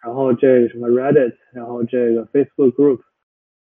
[0.02, 3.00] 然后这个什么 Reddit，然后这个 Facebook Group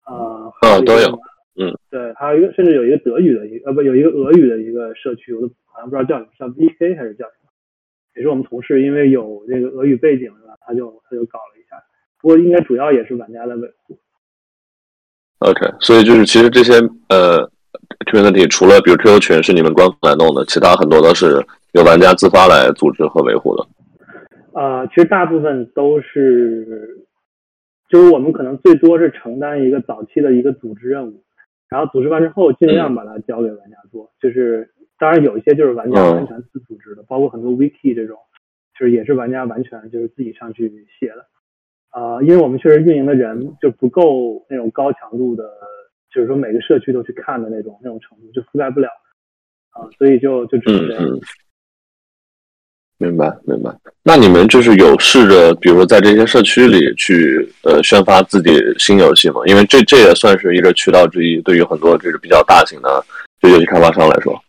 [0.04, 1.20] 啊，啊都有，
[1.56, 7.52] 嗯，对，还有一个甚至有一个德语的一个呃不有一个俄语的一个社区，我都好像不知道叫什么，叫 VK 还是叫什么，
[8.16, 11.84] 也是我们同事因为有这个俄语背景是吧，他就他就搞了一下，
[12.22, 14.00] 不过应该主要也是玩家在维护。
[15.40, 16.74] OK，所以就是其实这些
[17.10, 17.51] 呃
[18.06, 23.66] community 除了比如 QQ 群是你们官方来弄的，其他很多都是由玩家自发来组织和维护的。
[24.54, 27.06] 呃，其实大部分都是，
[27.90, 31.24] 就是我们可能最多是承担一个早期的一个组织任务，
[31.70, 34.12] 然后组织完之后尽量把它交给玩家做。
[34.22, 38.18] 就是当然有一些就是玩家完全自组织的，包括很多 wiki 这种，
[38.78, 41.26] 就是也是玩家完全就是自己上去写的。
[41.92, 45.44] 啊，因为我们确实运营的人就不够那种高强度的，
[46.14, 48.90] 就是说每个社区都去看的那种那种程度，就覆盖不了
[49.72, 51.06] 啊，所以就就只能这样。
[52.98, 53.76] 明白明白。
[54.04, 59.42] 那你们就是有试着，比如说在这些社区里去呃宣发自己新游戏吗？
[59.46, 63.04] 因为这这也算是一个渠道之一，对于很多这个比较大型的
[63.40, 64.40] 就游戏开发商来说。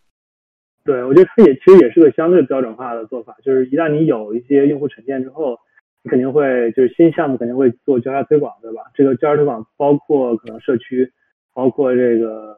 [0.85, 5.57] 对，我觉得它也其实也是个相对标准化的做法，就是一旦你有一些用户沉淀之后。
[6.05, 8.81] 你肯定会就是新项目肯定会做交叉推广，对吧？
[8.93, 11.09] 这个交叉推广包括可能社区，
[11.53, 12.57] 包括这个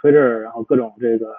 [0.00, 1.34] Twitter，然后各种这个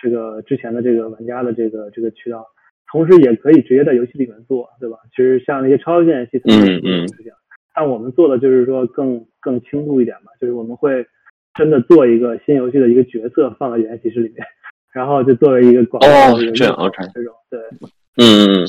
[0.00, 2.46] 这个之前的这个玩家的这个这个渠道，
[2.90, 4.98] 同时也可以直接在游戏里面做，对吧？
[5.10, 7.06] 其实像那些超线系统，嗯嗯，
[7.74, 11.06] 但我们做的就是说更更轻度一点吧，就是我们会
[11.54, 14.46] 真的做一个新游戏的一个角色放到原其实里面，
[14.92, 16.06] 然后就作为一个广告
[16.54, 17.60] 这样 OK 这种对，
[18.16, 18.66] 嗯嗯。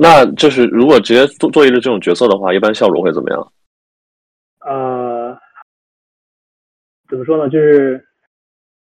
[0.00, 3.52] 那就是如果直接做做一个这种角色的话，一般效果会怎么样？
[4.60, 5.36] 呃，
[7.08, 7.48] 怎么说呢？
[7.48, 8.04] 就是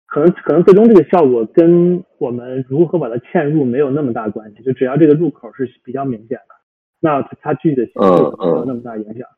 [0.07, 4.63] 可能可能最终这个效果跟我们如何把它嵌入没有那么大关系。
[4.63, 6.55] 就只要这个入口是比较明显的，
[7.01, 9.29] 那它它具体的形式没有那么大影响。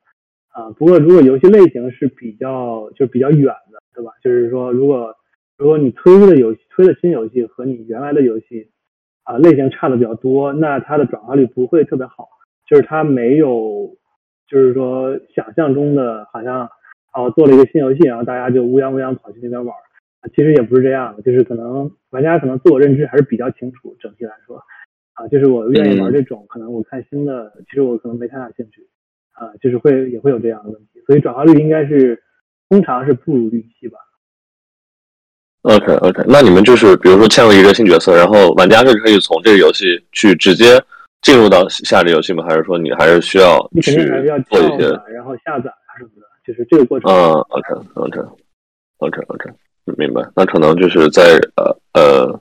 [0.50, 4.12] 啊，不过如果游戏类型是比较就比较远的，对吧？
[4.22, 5.14] 就是说，如果
[5.56, 8.70] 如果你推的游戏推的新游戏和你原来的游戏。
[9.24, 12.30] 啊，类型差的比较多，那它的转化率不会特别好，
[12.66, 13.94] 就是它没有，
[14.48, 16.70] 就是说想象中的，好像
[17.14, 19.74] 哦做了一个新游戏，然后大家就乌泱乌泱跑去那边玩，
[20.34, 24.62] 其实也不是这样的，就是可能玩家可能自我认知还是比较清楚，整体来说，
[25.14, 28.86] 啊，就是我愿意玩这种，可能我看新的，其实我可能没太大兴趣，
[29.32, 32.22] 啊，就是会也会有这样的问题，所以转化率应该是
[32.68, 33.98] 通常是不如预期吧。
[35.62, 40.80] OK OK，那你们就是比如说嵌入一个新角色，然后玩家是可以从这个游戏去直接
[41.20, 42.44] 进入到下个游戏吗？
[42.48, 47.10] 还是说你还是需要你肯定还是要做一些，然后下载啊什么的，就是这个过程。
[47.12, 48.20] 嗯，OK OK
[48.96, 49.50] OK OK，
[49.98, 50.22] 明白。
[50.34, 52.40] 那可能就是在呃呃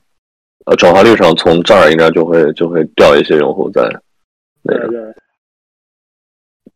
[0.65, 3.81] 呃转化率上，从这儿应该就会就会掉一些用户在
[4.63, 4.87] 那个。
[4.87, 5.13] 对对。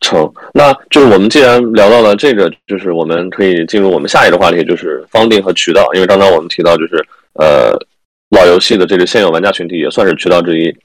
[0.02, 5.88] 成，那就是我们既然聊到了这个，就是我们可以进入我们下一个话题，就是方定和渠道。
[5.94, 6.96] 因为刚刚我们提到，就是
[7.34, 7.72] 呃，
[8.32, 10.76] 老游戏的这个现有玩家群体也算是渠道之一。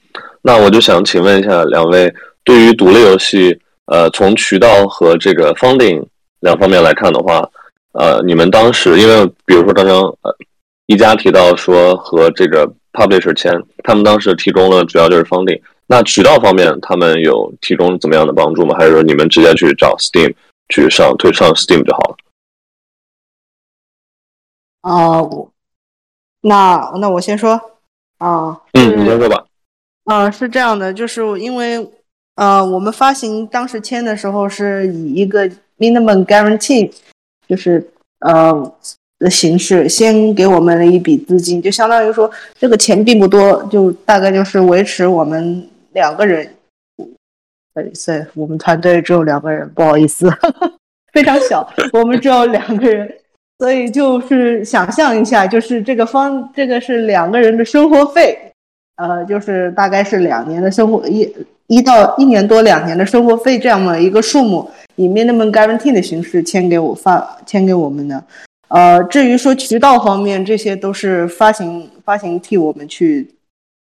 [0.43, 6.07] 那我就想请问一下两位，对于独立游戏，呃，从渠道和这个方定
[6.39, 7.49] 两方面来看的话，
[7.93, 10.35] 呃，你们当时因为比如说刚刚呃
[10.85, 13.51] 一家提到说和这个 publisher 签，
[13.83, 15.59] 他们当时提供了主要就是方定。
[15.89, 18.75] 那渠道方面，他们有提供怎么样的帮助吗？
[18.77, 20.35] 还是说你们直接去找 Steam
[20.69, 22.17] 去上推上 Steam 就好了？
[24.81, 25.51] 啊，我
[26.41, 27.59] 那那我先说
[28.17, 29.45] 啊，嗯，你先说吧。
[30.05, 31.89] 啊，是这样的，就是因为
[32.35, 36.91] 呃，我们发行当时签的时候是以一个 minimum guarantee，
[37.47, 37.87] 就是
[38.19, 38.73] 呃。
[39.19, 46.47] 的形式，先给我们了一笔资金，就相当于说这个钱并不多，就大概就是维持我们两个人。
[47.73, 47.91] 对，
[48.35, 50.31] 我们团队只有两个人，不好意思，
[51.13, 53.11] 非常小，我们只有两个人，
[53.57, 58.46] 所以就是想象一下，就是这个方，这个是两个人的生活费，
[58.97, 61.33] 呃，就是大概是两年的生活一
[61.67, 68.23] 一到一年多两年的生活费这样的一个数目，以 minimum guarantee 的形式签给我发签给我们的。
[68.69, 73.29] 呃，至于说渠道方面，这些都是发行发行替我们去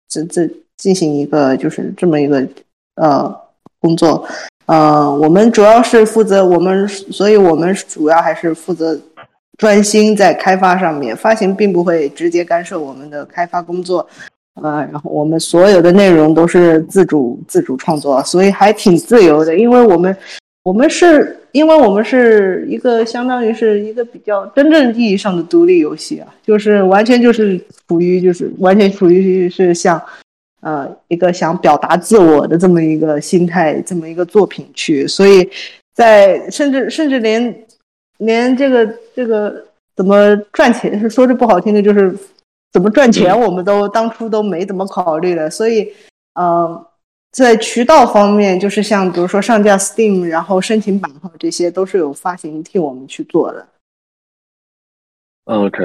[0.08, 2.46] 这这进行一个就是这么一个
[2.94, 3.34] 呃
[3.78, 4.26] 工作，
[4.66, 8.98] 呃，我们主要是负责我们，所以我们主要还是负责
[9.58, 14.06] 专心在开发上面，发行并不会直接干涉我们的开发工作，
[14.62, 20.16] 呃，然后我们所有的内容都是自主自主创作，所以还挺自由的，因为我们。
[20.62, 30.00] 我们是因为我们是一个相当于是一个比较真正意义上的独立游戏啊，就是完全就是处于就是完全处于是像，
[30.60, 35.48] 呃，一个想表达自我的这么一个心态，这么一个作品去，所以
[35.94, 37.64] 在甚至甚至连
[38.18, 39.64] 连这个这个
[39.96, 42.14] 怎么赚钱，是说句不好听的，就是
[42.72, 45.92] 怎么赚钱，我们都当初都没怎么考虑的，所以，
[46.34, 46.84] 嗯。
[47.32, 53.64] 在渠道方面，就是像比如说上架 Steam，然后申请版号，这些都是有发行替我们去做的。
[55.44, 55.78] OK，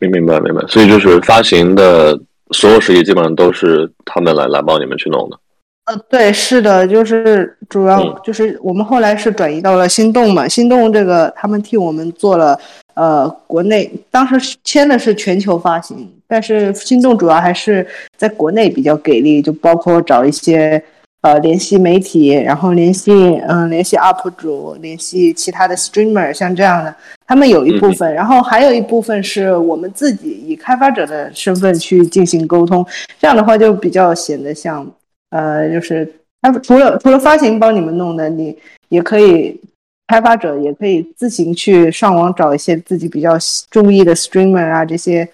[0.00, 5.38] 明明白明白，所以就是发行的所有事宜基本上都是他们来来帮你们去弄的。
[5.84, 12.58] 呃，对，是的，就是主要就是我们后来是转移到了心动嘛，心动这个他们替我们做了。
[12.94, 17.86] 呃，国内当时签的是全球发行，但是心动主要还是
[18.18, 20.80] 在国内比较给力，就包括找一些
[21.22, 23.10] 呃联系媒体，然后联系
[23.48, 26.94] 嗯联系 UP 主，联系其他的 Streamer，像这样的，
[27.26, 32.86] 他们有一部分，然后还有一部分是我们自己以开发者的身份去进行沟通，
[33.18, 34.86] 这样的话就比较显得像
[35.32, 36.08] 呃，就是
[36.40, 38.56] 他除了除了发行帮你们弄的，你
[38.88, 39.60] 也可以。
[40.08, 43.30] 开发者也可以自行去上网找一些自己比较
[43.70, 45.26] 中意的 streamer 啊，这些，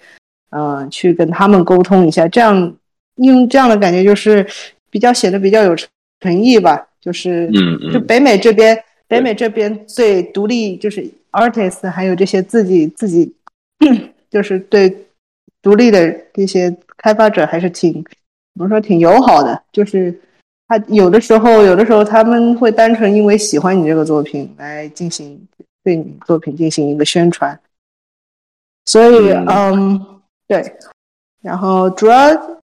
[0.51, 2.73] 嗯，去跟他们沟通一下，这样
[3.15, 4.45] 用这样的感觉就是
[4.89, 5.75] 比较显得比较有
[6.21, 6.87] 诚意吧。
[7.01, 13.33] 就是，嗯就北美这边，北美这边对独立就是 artist 还有这些自己自己，
[14.31, 14.95] 就是对
[15.61, 18.01] 独立的这些开发者还是挺
[18.59, 20.13] 怎么说挺友好的，就是。
[20.71, 25.47] 他有的时候，有的时候他们会单纯因为喜欢你这个作品来进行
[25.83, 27.59] 对你作品进行一个宣传，
[28.85, 30.75] 所以嗯，对，
[31.41, 32.29] 然后主要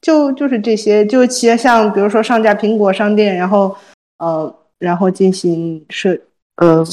[0.00, 3.76] 就就是这些，就其实像比如说上架苹果商店，然后
[4.18, 6.16] 呃，然后进行设
[6.58, 6.86] 呃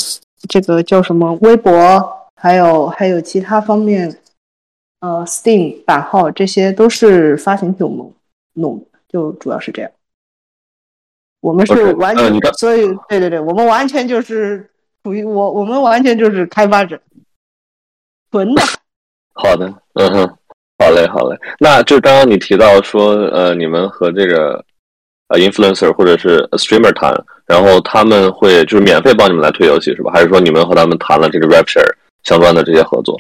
[0.49, 1.71] 这个叫什么微博，
[2.33, 4.17] 还有还有其他方面，
[5.01, 8.11] 呃，Steam 版号这些都是发行我们
[8.57, 9.91] 弄的，就主要是这样。
[11.39, 14.69] 我们是完全，所以对对对，我们完全就是
[15.03, 16.99] 属于我，我们完全就是开发者，
[18.31, 18.61] 纯的。
[19.33, 20.37] 好的，嗯哼，
[20.79, 21.37] 好嘞，好嘞。
[21.59, 24.65] 那就刚刚你提到说，呃，你们和这个
[25.27, 27.13] 呃 influencer 或者是 streamer 谈，
[27.45, 30.11] 然后他们会就是免费帮你们来推游戏是吧？
[30.11, 31.87] 还是说你们和他们谈了这个 rapture
[32.23, 33.15] 相关的这些合作？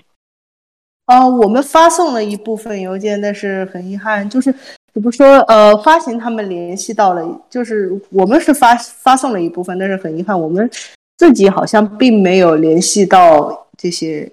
[1.05, 4.53] 啊，我们发送了一部分邮件，但是很遗憾，就是。
[4.99, 10.69] 比如说，呃，发行他们联系到了，就是我们是发发送了一部分，但是很遗憾，我们
[11.17, 14.31] 自己好像并没有联系到这些，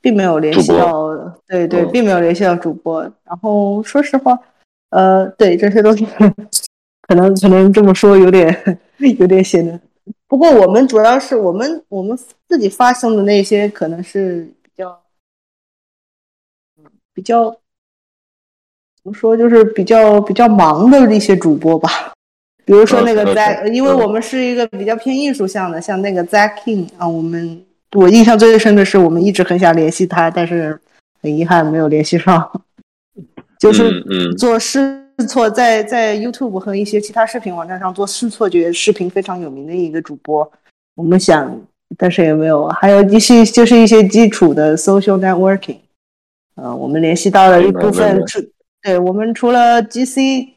[0.00, 1.08] 并没有联系到，
[1.46, 3.02] 对对，并没有联系到主播。
[3.24, 4.38] 然后说实话，
[4.90, 6.06] 呃，对这些东西，
[7.06, 8.80] 可能可能这么说有点
[9.18, 9.78] 有点显得。
[10.26, 15.02] 不过我们主要是我们我们自己发送的那些，可能是比较，
[17.12, 17.54] 比较。
[19.12, 22.12] 说就是比较比较忙的一些主播吧，
[22.64, 30.78] 比如说那个 Zack，因为我们是一个比较偏艺术向的，像那个 Zack King 啊，我们我印象最深的是，我们一直很想联系他，但是
[31.22, 32.50] 很遗憾没有联系上。
[33.58, 34.04] 就是
[34.34, 40.48] 做试错，在在 YouTube 和一些其他视频网站上做试错觉视频非常有名的一个主播，
[40.94, 41.60] 我们想，
[41.96, 42.68] 但是也没有。
[42.68, 45.78] 还有一些就是一些基础的 social networking，
[46.54, 48.48] 呃，我们联系到了一部分是。
[48.88, 50.48] 对我们除了 GC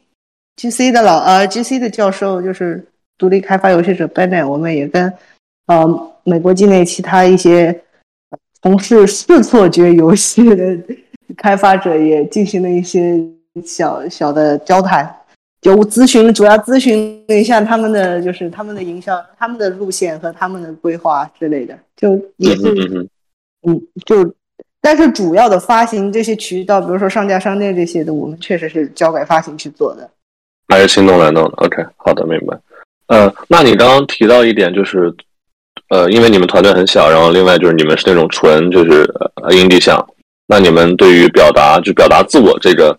[0.56, 2.82] GC 的老呃 GC 的教授就是
[3.18, 5.12] 独立开发游戏者 Bennett，我们也跟
[5.66, 7.78] 呃美国境内其他一些
[8.62, 10.78] 从事视错觉游戏的
[11.36, 13.20] 开发者也进行了一些
[13.66, 15.14] 小小的交谈，
[15.60, 23.06] 就咨询主要咨询了一下他们的就是他们的营销、他们的路线和他们的规划之类的，就也是
[23.68, 24.34] 嗯就。
[24.84, 30.10] 但是主要的发行这些渠道，比如说上架商店这些的，我们确实是交给发行去做的，
[30.68, 31.50] 还是心动来弄的。
[31.58, 32.58] OK，好的，明白。
[33.06, 35.14] 呃，那你刚刚提到一点，就是
[35.90, 39.02] 呃，因为你们团队很小，然后另外就是你们是那种纯就是
[39.36, 40.04] 呃 indie 项，
[40.48, 42.98] 那你们对于表达就表达自我这个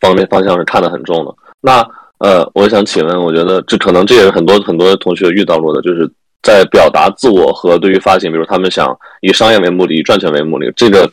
[0.00, 1.34] 方面方向是看得很重的。
[1.62, 1.82] 那
[2.18, 6.06] 呃，我想请问，我觉得这可能这也是很多很多同学遇到过的，就是
[6.42, 11.10] 在表达自我和对于发行，比如他们想以商业为目的、以赚钱为目的，这个。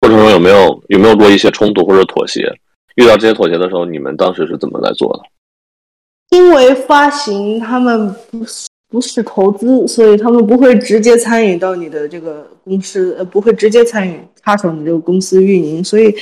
[0.00, 2.42] 过程中有没有有没有过一些冲突或者妥协？
[2.96, 5.22] 遇到这些妥协的时候，你们当时是怎么来做的？
[6.36, 15.84] 因为发行他们不是不是投资，所以他们不会直接参与到你的这个公司，呃，不会直接参与插手你这个公司运营。
[15.84, 16.14] 所以，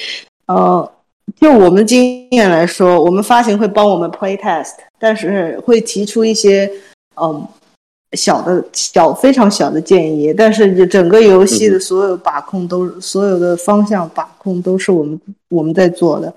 [0.47, 0.93] 呃，
[1.41, 6.71] 就我们经验来说，我们发行会帮我们 play test，但是会提出一些，
[7.21, 7.47] 嗯。
[8.13, 16.33] 小的小非常小的建议，但是整个游戏的所有把控都所有的方向把控都是我们我们在做的，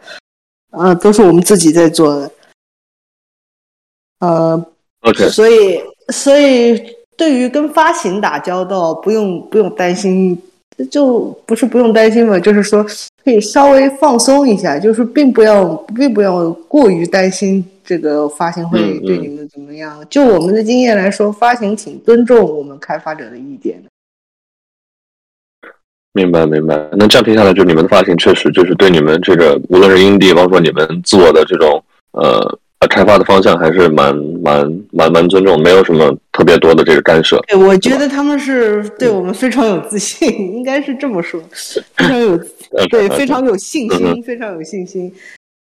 [0.71, 2.31] 呃，都是我们自己在做的，
[4.19, 4.65] 呃
[5.01, 6.81] ，OK，所以所以
[7.15, 10.37] 对于跟发行打交道，不用不用担心，
[10.89, 12.85] 就不是不用担心嘛，就是说
[13.23, 17.65] 可以稍微放松一下，就是并不要并不要过于担心。
[17.83, 20.05] 这个发行会对你们怎么样？
[20.09, 23.89] 就我们的经验来说，发行挺尊重我们开发者的意见的。
[26.13, 26.89] 明白，明白。
[26.97, 32.59] 那这样听下来，就你们的发行确实就是对你们这个，无论是英地，包括你们自我的这种呃
[32.89, 34.13] 开发的方向，还是蛮
[34.43, 37.39] 蛮蛮蛮尊重，没有什么特别多的这个干涉。
[37.47, 41.41] 对，我觉得他们是对我们非常有自信，应该是这么说，
[41.95, 42.37] 非常有
[42.89, 45.13] 对，非常有信心，非常有信心。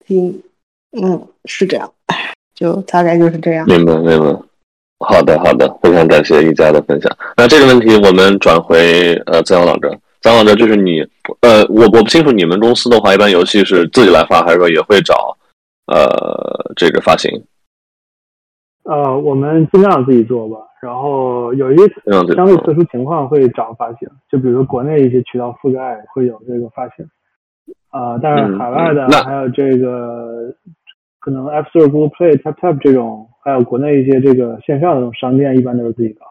[0.05, 0.43] 听。
[1.01, 1.91] 嗯，是这样，
[2.53, 3.65] 就大概就是这样。
[3.65, 4.39] 明白，明白。
[4.99, 7.11] 好的，好的，非常感谢一家的分享。
[7.35, 9.99] 那这个问题我们转回呃，曾阳老师。
[10.21, 11.01] 曾阳老师，就是你，
[11.41, 15.35] 呃，我我不清楚你们公司的话，一般游戏是自己来发，还是说也会找
[15.87, 17.29] 呃这个发行？
[18.83, 20.57] 呃，我们尽量自己做吧。
[20.81, 21.83] 然后有一些
[22.33, 27.05] 相对特殊情况会找发行，就比如国内一些渠道覆盖会有这个发行。
[27.89, 30.55] 啊，但是海外的还有这个。
[31.23, 36.25] 可能 App Store、Google Play、Tap Tap 这种，还有国内一些这个线上的这种商店，一般都是自己搞。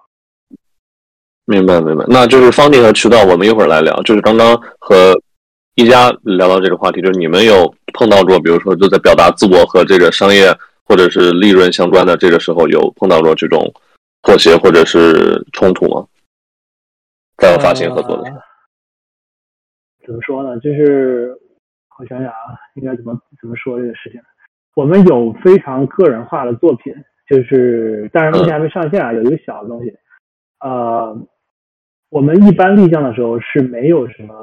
[1.47, 2.05] 明白，明白。
[2.09, 3.95] 那就是方定和渠道，我们一会儿来聊。
[4.03, 5.19] 就是刚刚和
[5.77, 13.73] 一家聊到这个话题，就是你们有碰到过，比如说就在表达自我和这个商业或者是利润相关的这个时候，有碰到过这种
[14.21, 16.07] 妥协或者是冲突吗？
[17.39, 18.39] 在发行合作的时候，
[20.07, 20.61] 怎么说呢？
[20.61, 21.35] 就是
[21.99, 24.21] 我想想啊，应该怎么怎么说这个事情。
[24.75, 26.95] 我们有非常个人化的作品，
[27.29, 29.13] 就是但是目前还没上线啊。
[29.13, 29.93] 有一个小的东西，
[30.61, 31.17] 呃，
[32.09, 34.35] 我们一般立项的时候是没有什么，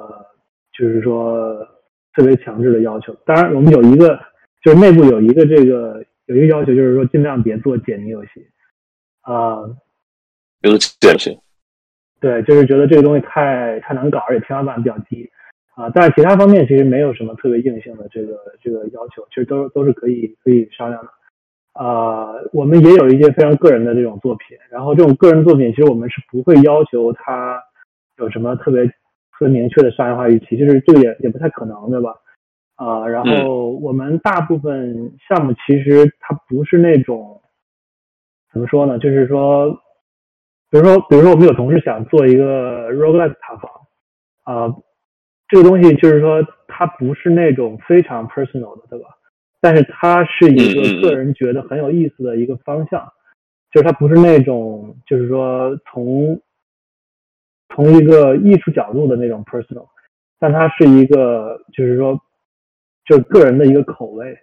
[0.72, 1.68] 就是说
[2.14, 3.16] 特别强制的要求。
[3.26, 4.20] 当然，我们有一个，
[4.62, 8.48] 就是内部有一个这个有一个要求，就是说尽量别做解谜游戏，
[9.22, 9.64] 啊，
[10.62, 11.40] 比如解谜，
[12.20, 15.30] 对，就是觉得这个东西太太难搞，而且天花板比较低。
[15.80, 21.10] 啊，但是其他方面其实没有什么特别硬性的这个这个要求，其实都都是可以可以商量的。
[21.72, 27.62] 啊，我们也有一些非常个人的这种作品，然后这种个人作品其实我们是不会要求它
[28.18, 32.14] 有什么特别特别明确的商业化预期，就是这个也也不太可能，对吧？
[32.76, 37.40] 啊，然后我们大部分项目其实它不是那种
[38.52, 39.00] 怎么说呢？
[39.00, 39.72] 就是说，
[40.70, 43.72] 比如说比如说我们有同事想做一个 roguelike 塔防，
[44.44, 44.76] 啊。
[45.50, 49.10] 这个东西就是说，它不是那种非常 personal 的，对吧？
[49.60, 53.12] 但是它是一个个人觉得很有意思的一个方向，
[53.72, 56.40] 就是它不是那种，就是说从
[57.76, 59.88] 从一个艺术角度的那种 personal，
[60.40, 62.22] 但它是一个，就是说，
[63.06, 64.38] 就个人的一个口味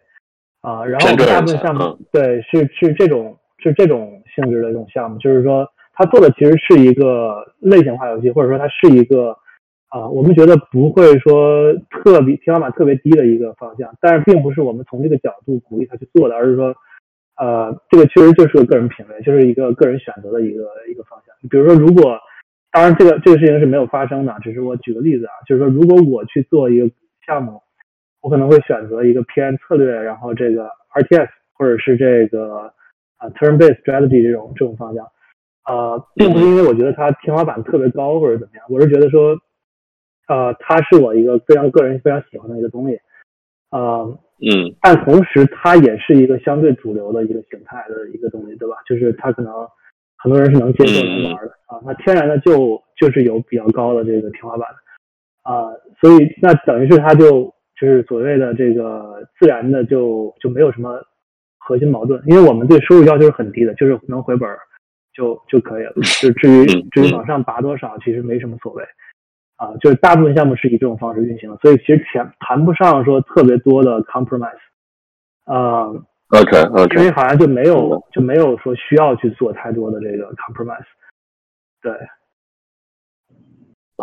[0.60, 0.84] 啊。
[0.84, 9.38] 然后大部分项目对是是这种是这种性质的这种项目，就是说，它做的其实是一个类型化游戏，或者说它是一个。
[9.88, 16.74] 啊，我们觉得不会说特别天花板特别低的一个方向，但是并不是我们从这个角度鼓励他去做的，而是说，
[17.36, 21.34] 呃，这个确实就是个个人品味，就是一个个人选择的一个一个方向。
[21.48, 22.18] 比如说，如果
[22.72, 26.90] 当然这个这个事情是没有发生的，只是我举个例子啊，就是说，如果我去做一个
[27.24, 27.62] 项目，
[28.20, 32.72] 我可能会选择一个偏策略，然后这个 RTS 或者是这个
[33.18, 35.06] 啊 turn-based strategy 这种这种方向。
[35.64, 39.36] 呃，并不是因为我觉得它天花板特别高或者怎么样，我是觉得说，
[40.28, 42.98] 呃，它是我一个非常个人非常喜欢的一个东西。
[43.70, 48.76] 呃，嗯，但同时它也是一个相对主流的一个形态的一个东西，对吧？
[48.86, 49.52] 就是它可能
[50.16, 54.68] 很多人是能接受能玩的啊，那天然的就就是有比较高的这个天花板
[55.42, 55.70] 啊，
[56.00, 61.00] 所以那等于是它就就是所谓的这个自然的就就没有什么
[61.58, 64.48] 核心矛盾，因为我们对收入要求是很低的，就是能回本
[65.12, 65.92] 就就可以了。
[66.22, 68.84] 就至于至于往上拔多少，其实没什么所谓。
[69.56, 74.52] 啊，就是大部分项目是以这种方式运行的，所以其实谈谈不上说特别多的 compromise，
[75.44, 75.88] 啊
[76.28, 80.84] ，OK OK，因为好像就没有就没有说需要去做太多的这个 compromise，
[81.80, 81.90] 对，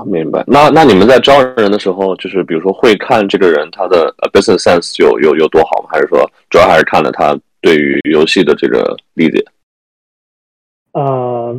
[0.07, 0.43] 明白。
[0.47, 5.89] 那那你们在招人的时候，就是比如说会看这个人他的 business sense 有有有多好吗？
[5.91, 9.45] 还是说主要还是看了他对于游戏的这个理解？
[10.93, 11.55] 呃，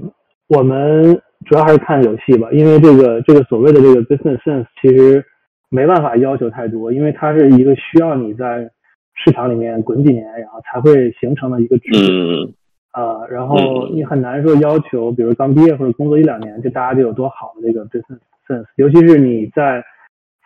[0.48, 1.22] 我们。
[1.44, 5.24] 主要还是看游戏吧，因为这个这个所谓的这个 business sense 其实
[5.68, 8.70] 没办法要求太多，因为它是一个需要你在
[9.14, 12.54] 市场里面滚几年，然后才会形成的一个知识。
[12.92, 19.82] 啊，然后你很难说要求，比如刚毕业或者工作一两年，就大家就有多好的这个 business sense，尤其是你在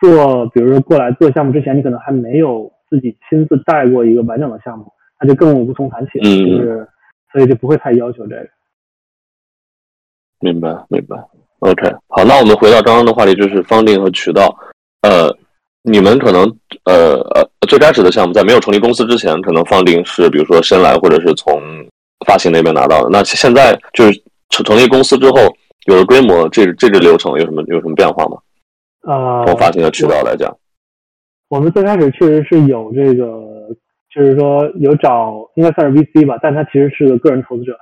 [0.01, 4.85] 做，比如说过来做项目之前，你可能还没有自己亲自带过一个完整的项目，
[5.21, 6.87] 那就更无从谈起了，就是
[7.31, 8.47] 所以就不会太要求这个。
[10.39, 11.17] 明白，明白。
[11.59, 14.55] OK，好，那我们回到刚刚的话题，就是方定和渠道。
[15.01, 15.29] 呃，
[15.83, 16.43] 你们可能
[16.85, 21.61] 呃呃最开始的项目在没有成立公司之前，可能方定是比如说先来，或者是从
[22.25, 23.09] 发行那边拿到的。
[23.09, 25.53] 那现在就是成成立公司之后，
[25.87, 28.37] 有了规模，这这个流程有什么有什么变化吗？
[29.01, 30.55] 啊，从发行的渠道来讲，
[31.49, 33.25] 我们最开始确实是有这个，
[34.13, 37.73] 就是说有找，应该算是 VC 吧，但他其实是个个人投资者。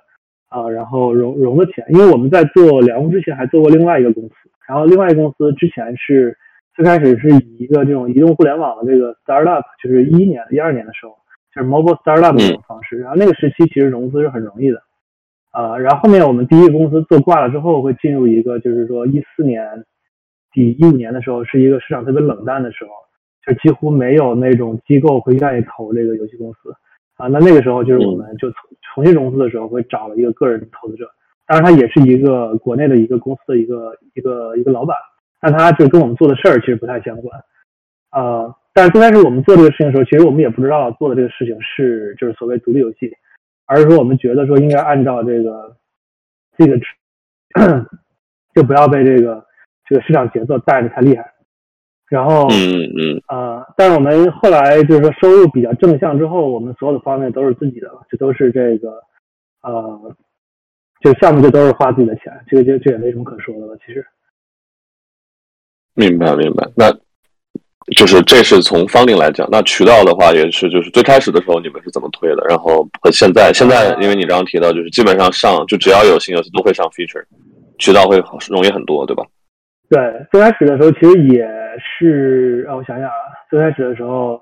[0.58, 4.34] 啊，然后融融的钱，因为我们在做两屋之前还做过另外一个公司，
[4.68, 6.36] 然后另外一个公司之前是
[6.74, 11.16] 最开始是以一个这种移动互联网的这个 startup，就是一一年、一二年的时候，
[11.54, 14.82] 就是 mobile startup 这种方式，然后那个时期其实融资是很容易的，
[15.52, 19.86] 啊，然后后面我们第一个公司做挂了之后，会进入一个就是说一四年
[20.54, 22.90] 底一五年的时候，是一个市场特别冷淡的时候，
[23.46, 26.74] 就几乎没有那种机构会愿意投这个游戏公司。
[27.18, 28.58] 啊，那那个时候就是我们就重
[28.94, 31.10] 重新融资的时候会找了一个个人投资者，
[31.48, 34.96] 当然他也是一个国内的一个公司的一个一个一个老板，
[35.42, 37.42] 但他就跟我们做的事儿其实不太相关，
[38.12, 43.12] 呃，但是最开始我们做这个事情的时候，其实我们也不知道做的这个事情是就是所谓独立游戏，
[43.66, 45.76] 而是说我们觉得说应该按照这个
[46.58, 46.80] 这个
[48.54, 49.44] 就不要被这个
[49.88, 51.34] 这个市场节奏带的太厉害。
[52.10, 59.04] 然后，嗯嗯啊，但是我们后来就是说收入比较正向之后，我们所有的方面都是自己的了，这都是这个，
[59.62, 60.16] 呃，
[61.02, 64.06] 就项目就都是花自己的钱，这个就这也没什么可说的了，其实。
[65.96, 66.90] 明白明白，那
[67.98, 77.26] 就是这是从方令来讲，那渠道的话也是，就是最开始的时候你们是怎么推的，然后和现在，现在因为你刚刚提到，就是基本上上就只要有新游戏都会上 feature，
[77.80, 78.18] 渠道会
[78.50, 79.26] 容易很多，对吧？
[79.90, 81.48] 对，最开始的时候其实也
[81.80, 83.16] 是，让我想想啊，
[83.50, 84.42] 最开始的时候，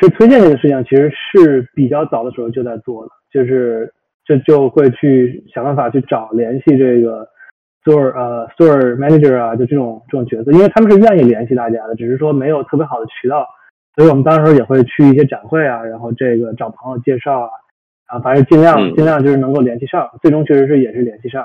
[0.00, 3.92] 其实推荐这个事情其实是比较早的时候就在做了，就是
[4.24, 7.26] 就就会去想办法去找联系这个
[7.84, 13.48] store 呃 store manager 啊，就这种这种角色，因为他们是愿意联系大家的，只是说没有特别好的渠道，
[13.96, 17.50] 所以我们当时也会去一些展会啊，然后这个找朋友介绍啊，
[18.06, 21.44] 啊，反正尽量尽量就是能够联系上，最终确实是也是联系上。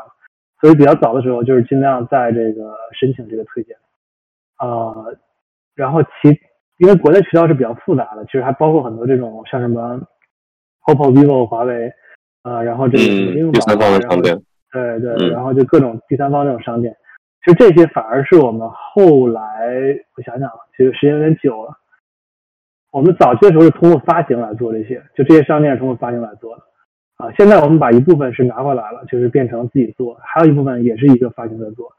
[0.60, 3.76] 所以比较早的时候，就是尽量在这个申请这个推荐，
[4.60, 5.16] 呃，
[5.76, 6.30] 然后其
[6.78, 10.01] 因为国内渠道是比较复杂的，其实还包括很多这种像什么
[10.86, 11.91] OPPO、vivo、华为，
[12.43, 14.36] 呃，然后这个应用第三方的商店，
[14.72, 16.95] 对对，然后就各种第三方这种商店，
[17.45, 19.41] 其实这些反而是我们后来
[20.16, 21.78] 我想想，其实时间有点久了，
[22.91, 26.64] 我们早期的时候是通过发行来做这些，就这些商店是通过发行来做的。
[27.18, 31.91] 啊，现在我们把一部分是拿回来了，就是变成自己做，还有一部分也是一个发行在做。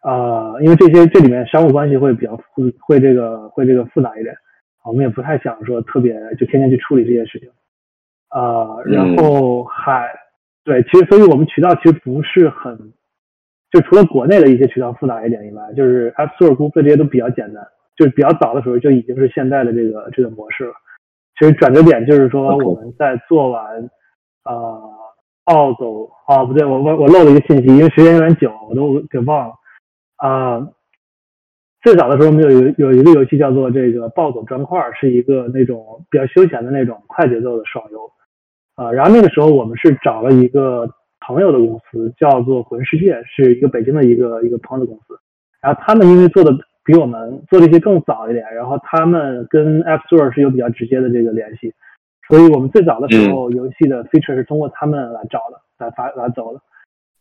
[0.00, 4.36] 啊，因为这些这里面商务关系会比较复，会这个会这个复杂一点，
[4.84, 7.48] 我们也不太想说特别就天天去处理这些事情。
[8.28, 10.10] 啊，然后还
[10.62, 12.92] 对，其实所以我们渠道其实不是很，
[13.70, 17.66] 就除了国内的一些渠道复杂一点以外，就是 App Store、Google 这些都比较简单，
[17.96, 20.74] 就是比较早的时候就已经是现在的这个这个模式了。
[21.38, 23.88] 其实转折点就是说我们在做完。
[24.44, 24.82] 呃，
[25.44, 29.54] 澳洲啊，不对，我我我漏了一个信息，因为时间有点久，我都给忘了。
[30.16, 30.68] 啊，
[31.82, 38.10] 最早的时候，我们有有有一个游戏叫做这个暴走砖块，是一个那种比较休闲的那种快节奏的手游。
[38.76, 40.88] 啊，然后那个时候我们是找了一个
[41.26, 45.18] 朋友的公司，叫做魂世界，是一个北京的一个一个朋友的公司。
[45.60, 46.50] 然后他们因为做的
[46.84, 51.72] 比我们做的一些更早一点，然后他们跟 App Store 是有比较直接的这个联系，
[52.28, 56.60] 所以我们最早的时候游戏的 feature 是通过他们来找的，来发来走的。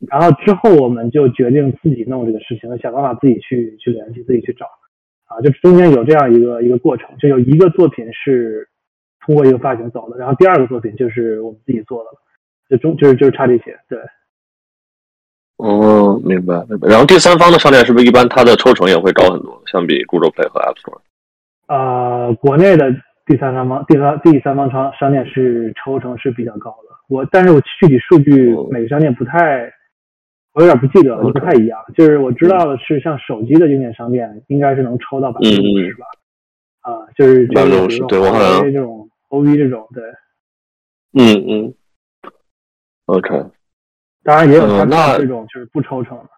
[0.08, 4.66] 然后之后我们就决定自己弄这个事情，想办法自己去去联系，自己去找。
[5.26, 8.68] 啊，就中间有这样一个一个过程，就有一个作品是
[9.26, 12.10] 通过一个发行走的，然后第二个作品就是我们自己做的，
[12.70, 13.98] 就中就是就是差这些，对。
[15.58, 16.90] 哦，明白明白。
[16.90, 21.00] 然后第三方的商店是不是一般它的抽成也会高很多，相比 Google Play 和 App Store？
[21.68, 22.92] 呃，国内的
[23.26, 29.72] 第三方第三第三方商商店是抽成是比较高的，我但是我具体数据每个商店不太。
[30.56, 31.80] 我有点不记得了，不太一样。
[31.96, 36.06] 就是我知道的是，像手机的硬件商店应该是能抽到百分之五十吧？
[36.82, 40.04] 啊，就是百分之五十，对我好像这种 OV 这种，对。
[41.14, 41.74] 嗯嗯。
[43.06, 43.30] OK。
[44.22, 46.30] 当然也有像这种就是不抽成的。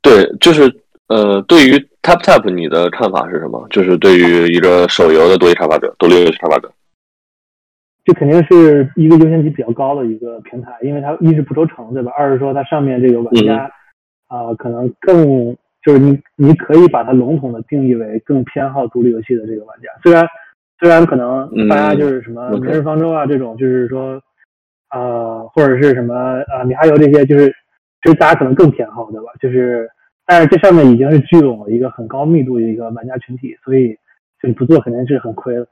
[0.00, 1.72] 对，就是呃，对于
[2.02, 3.66] Tap Tap，你的看法是什么？
[3.70, 6.72] 就是对于一个手游的独立开发者，独立游戏开发者。
[8.04, 12.10] 这肯定是一个优先级比较高的一个平台，因为它一是不抽成，对吧？
[12.16, 13.70] 二是说它上面这个玩家
[14.26, 19.88] 啊，可能更就是你你可以把它笼统的定义为更偏好独立游戏的这个玩家。
[20.02, 20.26] 虽然
[20.80, 24.20] 虽然可能大家就是什么《明日方舟》啊这种，就是说
[24.90, 26.14] 呃或者是什么
[26.52, 27.48] 呃米哈游这些，就是
[28.02, 29.26] 就是大家可能更偏好，对吧？
[29.40, 29.88] 就是
[30.24, 33.94] 但是这上面已经是聚拢了一个很高密度的一个玩家群体，所以
[34.40, 35.66] 就你不做肯定是很亏的。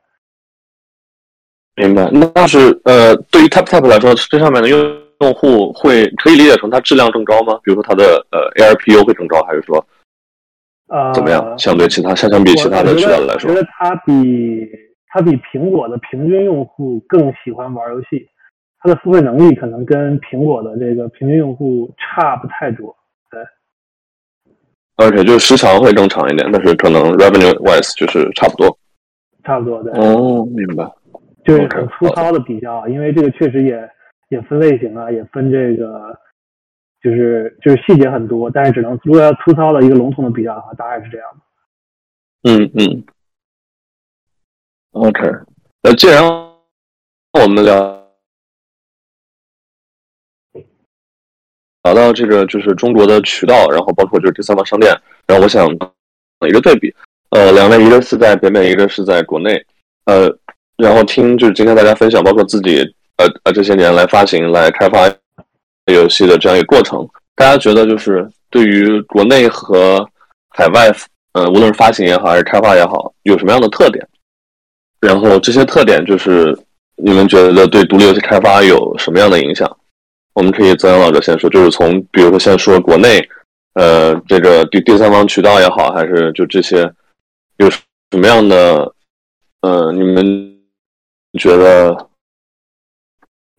[1.77, 4.79] 明白，那是呃，对于 Tap Tap 来说，这上面的用
[5.21, 7.59] 用户会可以理解成它质量更高吗？
[7.63, 9.83] 比如说它的呃 ARPU 会更高，还是说
[10.89, 11.57] 呃怎么样？
[11.59, 14.69] 相对其他相相比其他的渠道来说，我觉得它比
[15.07, 18.29] 它比苹果的平均用户更喜欢玩游戏，
[18.81, 22.95] 它的付费能力可能跟苹果的这个平均用户差不太多。
[25.01, 28.79] 对，而且就是时长会更长一点，但是可能 Revenue wise 就是差不多，
[29.45, 29.93] 差不多对。
[29.95, 30.85] 哦，明白。
[31.43, 33.89] 就是很粗糙的比较，因为这个确实也
[34.29, 36.15] 也分类型啊，也分这个，
[37.03, 42.51] 就是就是细节很多，但是只能如果要粗糙的一个笼统的比较的话，大概是这样的。
[42.51, 43.05] 嗯嗯。
[44.93, 45.21] OK，
[45.83, 48.00] 那既然我们聊
[51.83, 54.95] 找到这个就是中国的渠道，然后包括就是第三方商店，
[55.27, 55.67] 然后我想
[56.49, 56.95] 一个对比，
[57.31, 59.65] 呃，两位一个是在北美，一个是在国内，
[60.05, 60.35] 呃。
[60.77, 62.79] 然后听就是今天大家分享，包括自己
[63.19, 65.07] 呃呃这些年来发行、来开发
[65.93, 70.03] 游戏的这样一个过程，大家觉得就是对于国内和
[70.49, 70.91] 海外，
[71.35, 74.03] 呃，无论是发行也好，还是开发也好，有什么样的特点？
[75.03, 76.59] 然后这些特点就是
[76.97, 79.71] 你们觉得对独立游戏开发有什么样的影响？
[80.41, 83.21] 我们可以曾阳老师先说，就是从比如说先说国内，
[83.75, 86.91] 呃，这个第第三方渠道也好，还是就这些
[87.59, 87.79] 有什
[88.13, 88.93] 么样的，
[89.61, 90.49] 呃，你们。
[91.39, 91.95] 觉得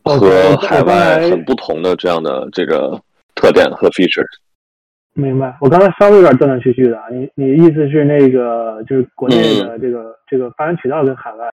[0.04, 3.02] 和海外很不同的这样的这个
[3.34, 4.28] 特点和 features。
[5.14, 7.06] 明白，我刚才稍微有点断断续续的啊。
[7.10, 11.50] 你你意思是那个就是国内的这个这个发展渠道跟海外，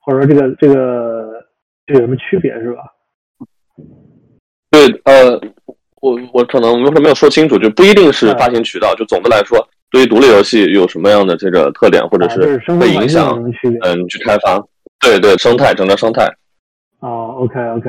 [0.00, 1.44] 或者说这个这个
[1.86, 2.84] 这有什么区别是吧？
[4.70, 5.40] 对，呃，
[6.00, 8.94] 我我可能有时候没有说清楚，就不一定是发行渠道。
[8.94, 9.58] 就总的来说，
[9.90, 13.42] 对于独立游戏有什么样的这个特点，或者是会影响
[13.82, 14.62] 嗯去开发？
[15.00, 16.28] 对对，生态整个生态。
[17.00, 17.88] 哦，OK OK，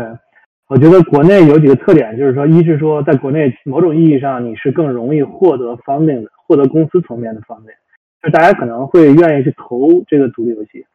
[0.70, 7.76] 我觉得国内有几个特点，就是说，一是说，在国内某种意义上，你是更容易获得 funding 的，获得公司层面的 funding，
[8.24, 10.86] 就大家可能会愿意去投这个独立游戏。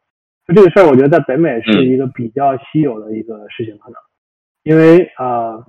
[0.46, 3.96] 就这个事儿，我觉得在北美是一个比较稀有的一个事情，可能，
[4.64, 5.64] 因为啊，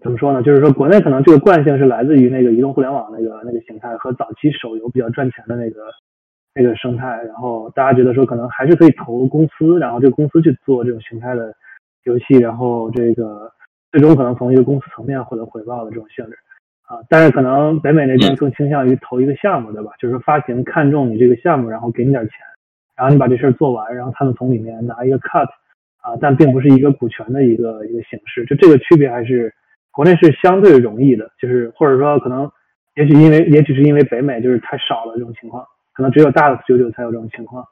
[0.00, 0.42] 怎么说呢？
[0.42, 5.82] 就是说，国内可能这个惯性是来自于那个移动互联网那个那个形态和早期手游比较赚钱的那个。
[6.52, 11.54] 那个生态，然后大家觉得说可能还是可以投公司，然后这个公司去做这种形态的
[12.02, 13.48] 游戏，然后这个
[13.92, 16.36] 最终可能从一个公司层面获得回报的这种性质
[16.82, 16.98] 啊。
[17.08, 19.92] 但是可能北美那边更倾向于投一个项目，对吧？
[20.00, 22.32] 就是发行看中你这个项目，然后给你点钱，
[22.96, 25.46] 然后你把这事儿做完，然后他们从里面拿一个 cut
[26.00, 28.44] 啊，但并不是一个股权的一个一个形式。
[28.46, 29.52] 就这个区别还是
[29.90, 32.50] 国内是相对容易的，就是或者说可能
[32.96, 35.64] 也许因为也许是因为北美就是太少了这种情况。
[35.92, 37.66] 可能只有大的 studio 才有这种情况，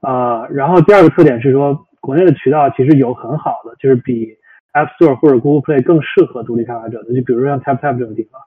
[0.00, 4.36] 啊，然后第二个特点是说，国内的渠道其实有很好的，就是比
[4.74, 8.38] App Store 或者 Google Play 更适合独立开发者的，就比如说像 Tap Tap 这种地方，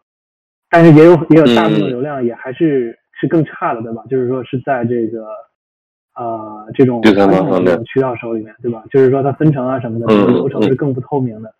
[0.69, 4.03] 但是也有也有大部分流量也还是是更差的，对吧？
[4.07, 5.25] 就是说是在这个
[6.17, 7.13] 呃这种渠
[8.01, 8.83] 道手里面，对吧？
[8.89, 11.53] 就是说它分成啊什么的流程是更不透明的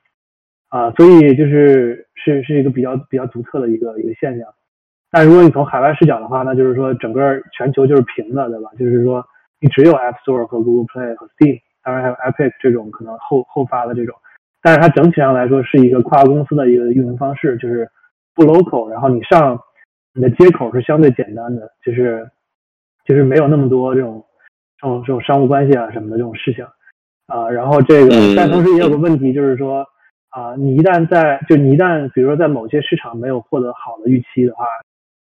[0.69, 4.47] 啊，所以就是是是一个比较比较独特的一个一个现象。
[5.09, 8.69] 但如果你从海外视角的话，那就是说整个全球就是平的，对吧？
[8.77, 9.23] 就是说
[9.61, 14.15] 你只有 App Store 和 Google Play 和 Steam，当然还有 Epic 这种可能后后发的这种，
[14.61, 17.87] 但是它整体上来说是一个跨公司的一个运营方式，就是
[18.35, 19.57] 不 local，然后你上
[20.13, 22.29] 你的接口是相对简单的，就是
[23.05, 24.25] 就是没有那么多这种
[24.81, 26.65] 这种这种商务关系啊什么的这种事情
[27.27, 27.49] 啊。
[27.49, 29.85] 然后这个，但同时也有个问题，就是说
[30.29, 34.65] 啊，你一旦在就你一旦比如说在某些市场没有获得好的预期的话。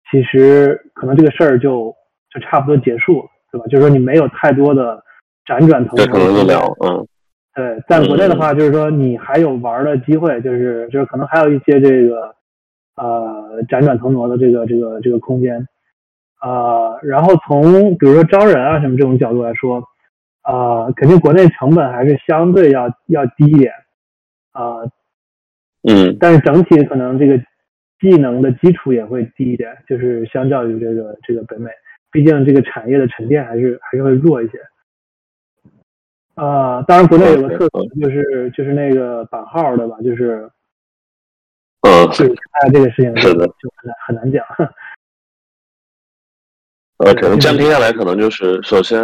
[0.10, 1.94] 其实可能这个事儿就
[2.34, 3.68] 就差不多结束了，对吧？
[3.68, 5.04] 就是说你没有太多的
[5.46, 6.06] 辗转腾挪。
[6.06, 7.06] 可能就了，嗯。
[7.54, 12.34] 对，在国内的话，就是说你还有玩的机会，就是就是可能还有一些这个
[12.96, 15.68] 呃辗转腾挪的这个这个这个空间。
[16.42, 19.84] 呃，然后从比如说招人啊什么这种角度来说，
[20.44, 23.74] 呃，肯定国内成本还是相对要要低一点。
[24.52, 24.84] 啊，
[25.84, 26.18] 嗯。
[26.20, 27.40] 但是整体可能这个。
[28.00, 31.72] 技能的基础也会低一点，就是相较于这个这个北美，
[32.12, 34.60] 毕竟这个产业的沉淀还是还是会弱一些。
[36.36, 39.98] 啊，当然国内有个特色就是就是那个版号对吧？
[40.04, 40.48] 就是，
[41.82, 42.26] 嗯，是
[42.62, 44.46] 哎，这个事情是的，就很难很难讲。
[46.98, 49.00] 呃，可能暂停下来，可能就是首先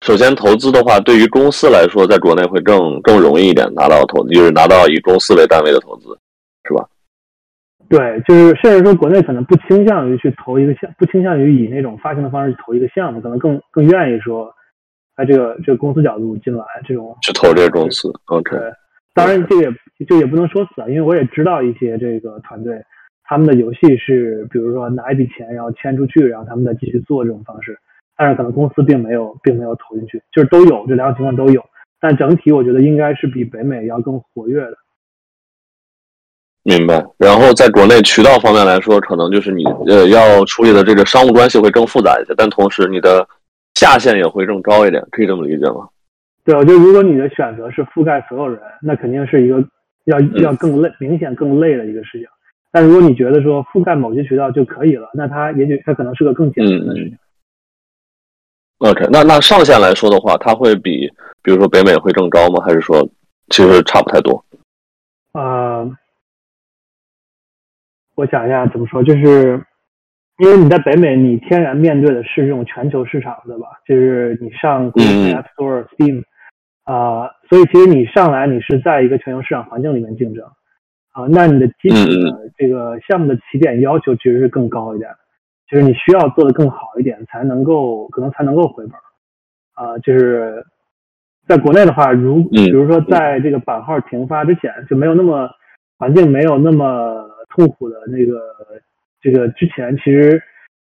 [0.00, 6.08] 首先投资的话，对于公司来说，在国内会更更容易一点拿到投资，就是拿到以公司为单位的投资，
[6.66, 6.86] 是吧？
[7.86, 14.50] 对，就是甚至说国内可能不倾向于去投一个项，不倾向于以那种发行的方式去投一个项目，可能更更愿意说，
[15.16, 18.10] 哎这个这个公司角度进来这种去投这个公司。
[18.24, 18.56] OK，
[19.12, 22.82] 当然这个也就也不能说死啊，因为我也知道一些这个团队，
[23.24, 27.78] 他们的游戏是比如说拿一笔钱然后签出去，然后他们再继续做这种方式，
[28.16, 31.64] 但是可能公司并没有并没有投进去，就是都有这两种情况都有，
[32.00, 34.76] 但整体我觉得应该是比北美要更活跃的。
[36.62, 43.26] 明白，然后在国内渠道方面来说，可能就是你呃要处理的这个商务关系会更复杂一些，但同时你的
[43.74, 45.88] 下限也会更高一点，可以这么理解吗？
[46.44, 49.62] 对，我觉得如果你的选择是覆盖所有人，那肯定是一个
[50.04, 52.26] 要要更累、明显更累的一个事情。
[52.74, 57.16] 但如果你觉得说覆盖某些渠道就可以了，那它也许它可能是个更简单的事情。
[58.78, 61.08] OK，那那上限来说的话，它会比
[61.40, 62.60] 比如说北美会更高吗？
[62.66, 63.08] 还是说
[63.50, 64.44] 其实差不太多？
[65.30, 65.88] 啊。
[68.16, 69.64] 我想一下怎么说，就是
[70.38, 73.68] 因为你在北美，你天然面对的是这种全球市场，对吧？
[73.86, 76.24] 就是你上 App Store、Steam
[76.82, 80.44] 啊，所以其实你上来你是在一个全球市场环境里面竞争
[81.14, 85.10] 啊，那你的基础的这个项目的起点要求其实是更高一点，
[85.70, 88.94] 就是你需要做的更好一点，才能够可能才能够回本
[89.74, 89.98] 啊。
[89.98, 90.64] 就是
[91.48, 95.48] 在国内的话，如比如说在这个版号停发之前，就没有那么
[95.98, 97.30] 环境没有那么。
[97.50, 98.40] 痛苦的那个，
[99.20, 100.42] 这个之前其实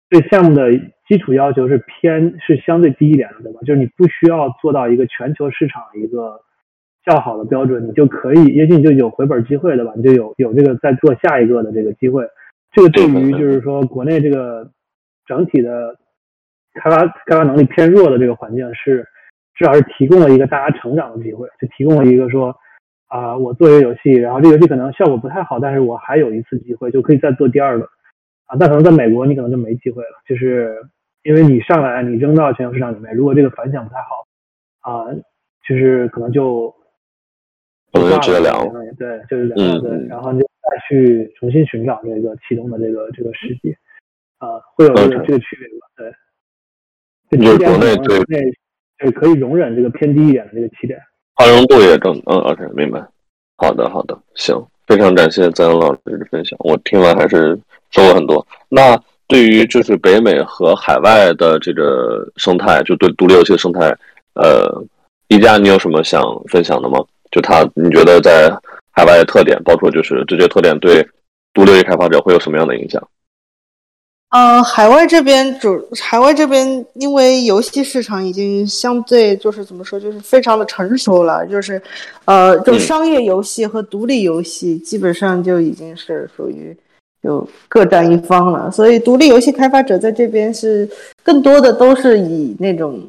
[0.09, 0.69] 对项目的
[1.07, 3.61] 基础要求是偏是相对低一点的，对吧？
[3.65, 6.41] 就是你不需要做到一个全球市场一个
[7.07, 9.93] 较好的标准，你就可以，也许你就有回本机会，对吧？
[9.95, 12.27] 你就有有这个再做下一个的这个机会。
[12.73, 14.69] 这个对于就是说国内这个
[15.25, 15.95] 整体的
[16.75, 19.07] 开发开发能力偏弱的这个环境是
[19.55, 22.55] 至少是提供了一个大家成长的机会，就提供了一个说。
[23.09, 27.85] 啊，我做一个游戏，然后这游戏可能效果不太好，但是我还有一次机会，就可以再做第二个。
[28.47, 30.75] 啊，但可能在美国你可能就没机会了，就是
[31.23, 34.27] 因为你上来你扔到全球市场里面，如果这个反响不太好，
[34.81, 35.07] 啊，
[35.65, 36.75] 就是可能就
[37.91, 38.73] 可能就直接凉了。
[38.97, 39.81] 对，就是凉了。
[39.81, 43.75] 对，然后就再去重新寻找这个启动的这个这个时机，
[44.39, 45.87] 啊，会有这个这个区别吧？
[45.97, 46.11] 对。
[47.29, 48.23] 就是国内对
[48.99, 50.97] 对可以容忍这个偏低一点的这个起点。
[51.35, 53.05] 宽容度也更嗯，OK，明白。
[53.57, 54.55] 好的，好的，行，
[54.87, 57.59] 非常感谢赞恩老师的分享，我听完还是
[57.91, 58.47] 收获很多。
[58.69, 63.93] 那对于就是北美和海外的这个生态，就对独立游戏的生态，
[64.35, 64.81] 呃，
[65.27, 66.97] 一加你有什么想分享的吗？
[67.31, 68.49] 就它，你觉得在
[68.91, 71.07] 海外的特点，包括就是这些特点对
[71.53, 73.01] 独立开发者会有什么样的影响？
[74.29, 81.81] 呃，海外这边主海外这边，因为游戏市场已经相对就是怎么说，就是非常的成熟了，就是，
[82.25, 86.75] 呃，就商业游戏和独立游戏基本上就已经是属于
[87.23, 90.89] 就各占一方了，所以独立游戏开发者在这边是
[91.23, 93.01] 更多的都是以那种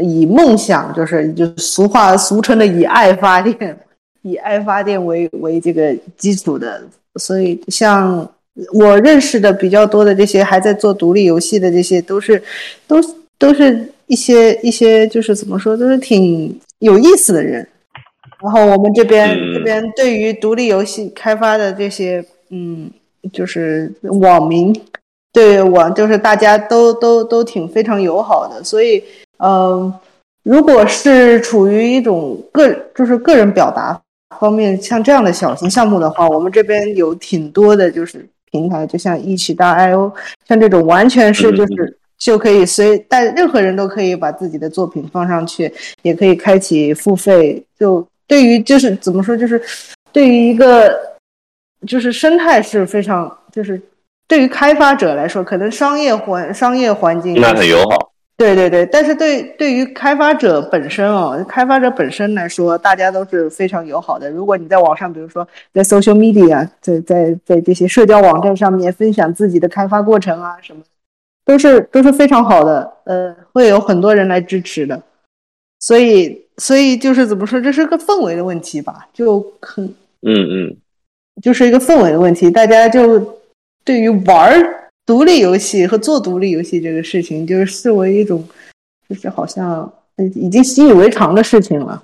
[0.00, 3.78] 以梦想，就是就俗话俗称的以爱发电，
[4.22, 6.82] 以爱发电为为这个基础的，
[7.16, 8.28] 所以像。
[8.72, 12.40] 我认识的比较多的这些还在做独立游戏的这些，都是
[12.86, 13.00] 都
[13.36, 17.66] 都是一些一些就是怎么说，都是挺有意思的人。
[18.40, 22.88] 然后我们这边这边对于独立游戏开发的这些，嗯，
[23.32, 24.72] 就是网民，
[25.32, 28.62] 对网就是大家都都都挺非常友好的。
[28.62, 29.02] 所以，
[29.38, 29.92] 嗯，
[30.42, 34.00] 如果是处于一种个就是个人表达
[34.38, 40.12] 方面，像这样的小型项目的话，我们这边有挺多的，就是平台，就像一起大 I O，
[40.48, 45.72] 像这种完全是就是就可以随但任何人都可以把自己的作品放上去，
[46.02, 48.06] 也可以开启付费就。
[48.26, 49.60] 对于就是怎么说，就是
[50.10, 50.98] 对于一个
[51.86, 53.78] 就是生态是非常，就是
[54.26, 58.12] 对于开发者来说，可能商业环商业环境那很友好。
[58.36, 64.30] 对对对，但是对对于开发者本身哦，开发者本身来说，大家都是非常友好的。
[64.30, 70.82] 如果你在网上，比如说在 social media，在在在这些社交网站上面分享自己的开发过程啊什么，
[71.44, 72.92] 都是都是非常好的。
[73.04, 75.02] 呃，会有很多人来支持的，
[75.80, 76.42] 所以。
[76.58, 79.08] 所以就是怎么说，这是个氛围的问题吧？
[79.12, 79.84] 就很
[80.22, 80.76] 嗯嗯，
[81.42, 82.48] 就是一个氛围的问题。
[82.48, 83.18] 大家就
[83.84, 84.64] 对于玩
[85.06, 88.46] 独立游戏和做独立游戏这个事情，就是视为一种，
[89.08, 89.92] 就是好像
[90.34, 92.02] 已经习以为常的事情了。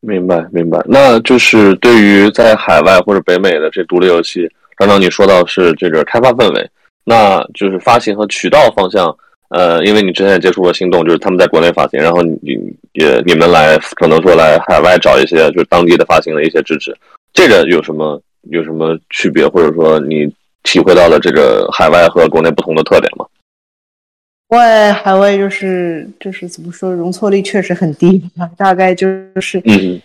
[0.00, 4.46] 明白明白，那就是对于在海外或者北美的这独立游戏，
[4.76, 6.70] 刚刚你说到是这个开发氛围，
[7.04, 9.16] 那就是发行和渠道方向。
[9.48, 12.38] 呃，因为你之前也接触过心动，就是他们在国内发行，然后你
[12.92, 16.94] 也你们来可能说来海外找一些就是当地的发行的一些支持，
[17.32, 18.20] 这个有什么
[18.50, 20.32] 有什么区别，或者说你
[20.62, 23.26] 体会到了这个海外和国内不同的特点吗？
[24.48, 28.22] 外海外就是就是怎么说，容错率确实很低，
[28.56, 29.06] 大概就
[29.40, 30.00] 是嗯，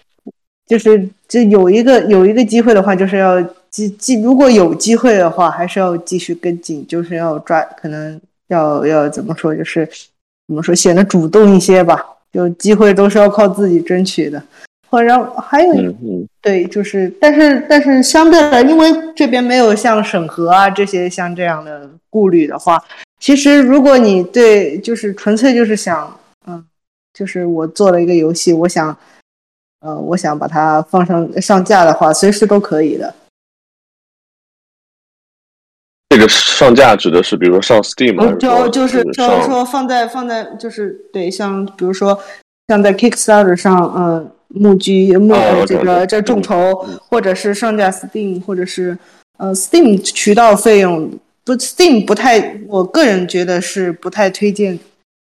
[0.66, 8.20] 就是这有一个有一个机会的话，就是要继继如果有机会的话，还是要继续跟进，就是要抓可能。
[8.50, 9.56] 要要怎么说？
[9.56, 9.88] 就是
[10.48, 12.04] 怎么说，显得主动一些吧。
[12.34, 14.42] 就机会都是要靠自己争取的。
[14.90, 15.74] 或者还有，
[16.42, 22.84] 对，就是，但是但是相对来，因为这边没有像审核啊这些像这样的顾虑的话，
[23.20, 26.66] 其实如果你对，就是纯粹就是想，嗯，
[27.14, 28.98] 就是我做了一个游戏，我想，
[29.82, 33.14] 呃，我想把它放上上架的话，随时都可以的。
[36.10, 42.20] 这个上架指的是，比如说上 Steam，就就是就是说放在放在就是对，像比如说
[42.70, 45.34] 像在 Kickstarter 上，呃，募集募
[45.66, 46.76] 这个这众筹，
[47.10, 48.96] 或者是上架 Steam，或者是
[49.40, 51.12] 呃 Steam 渠道费用
[51.44, 54.78] 不 Steam 不太，我个人觉得是不太推荐，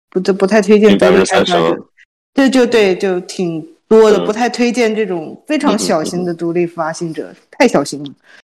[0.09, 1.53] 不不太推荐百分之三十，
[2.33, 8.11] 对，就对，就挺多的，不太推荐这种非常小型的独立发行者，太小型了。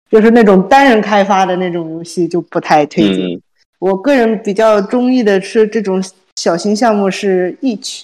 [0.10, 3.42] 就是那种单人开发的那种游戏就不太推荐。
[3.80, 6.02] 我个人比较中意的是这种
[6.38, 8.04] 小型项目，是 Each，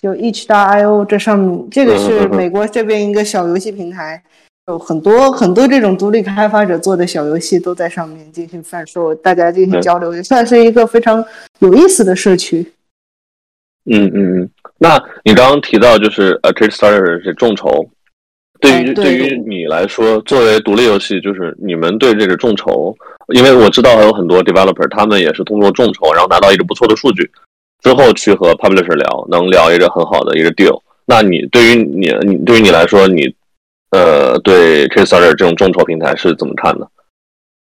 [0.00, 4.22] 就 Each 大 I O 这上面，这个是美国这边一个小游戏平台，
[4.68, 11.24] 有很多很多这种独立开发者做的小游戏都在上面进行贩售，大家进行交流，也算是一个非常
[11.58, 12.72] 有意思的社区。
[13.84, 17.88] 嗯嗯嗯，那你刚刚提到就是呃 Kickstarter 是众筹。
[18.60, 22.94] 对于对于你来说，作为独立游戏，就是你们对这个众筹，
[23.34, 27.30] 因为我知道有很多 developer，他们也是通过众筹，然后拿到一个不错的数据，
[27.82, 30.80] 之后去和 publisher 聊，能聊一个很好的一个 deal。
[31.06, 33.34] 那你对于你你对于你来说，你
[33.90, 36.88] 呃对 Kickstarter 这种众筹平台是怎么看的？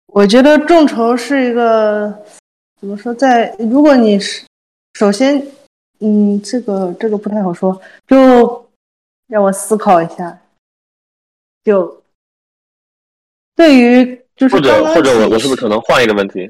[0.07, 2.11] 我觉得众筹是一个
[2.79, 4.43] 怎么说，在如果你是
[4.93, 5.45] 首先，
[5.99, 8.67] 嗯，这个这个不太好说，就
[9.27, 10.39] 让我思考一下。
[11.63, 12.01] 就
[13.55, 16.49] 对于就是或者或者我我是不是可能换一个问题？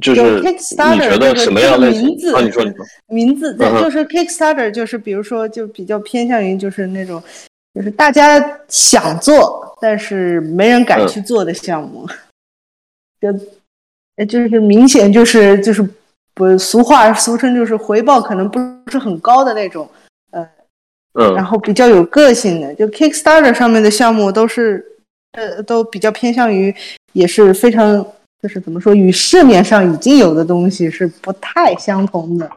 [0.00, 2.32] 就是你觉得什么样的名字？
[2.42, 7.22] 你说你说名字对，就是 Kickstarter，就是比如说就比较偏向于就是那种
[7.74, 8.38] 就是大家
[8.68, 12.06] 想做但是没人敢去做的项目，
[13.20, 15.86] 就就是明显就是就是
[16.34, 18.58] 不俗话俗称就是回报可能不
[18.90, 19.88] 是很高的那种。
[20.30, 20.46] 呃
[21.34, 24.84] 然后比较有个性的，就 Kickstarter 上面的项目都是，
[25.32, 26.72] 呃，都比较偏向于，
[27.12, 28.06] 也是非常，
[28.42, 32.50] 就是怎么说，与市面上已经有的东西是不太相同的。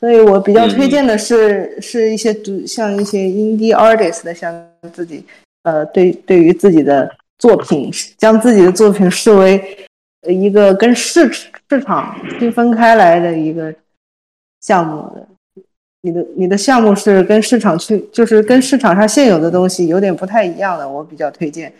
[0.00, 4.50] 所以我比较推荐的是，是一些独像一些 indie artist 的，像
[4.92, 5.24] 自己，
[5.64, 9.62] 呃，对，对于自己的作品，将自己的作品视为
[10.26, 13.72] 一个跟市市场区分开来的一个
[14.62, 15.26] 项目的。
[16.02, 21.70] 你的你的项目是跟市场去，就是跟市场上现有的东西有点不太一样的，我比较推荐。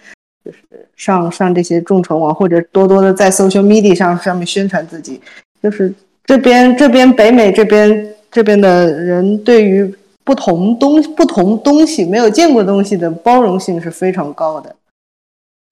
[0.45, 0.59] 就是
[0.97, 5.21] 上上这些众筹网，或者多多的在 social media 上上面宣传自己。
[5.63, 5.93] 就是
[6.25, 14.75] 这边这边北美这边这边的人对于不同东不同东西没有见过东西的包容性是非常高的。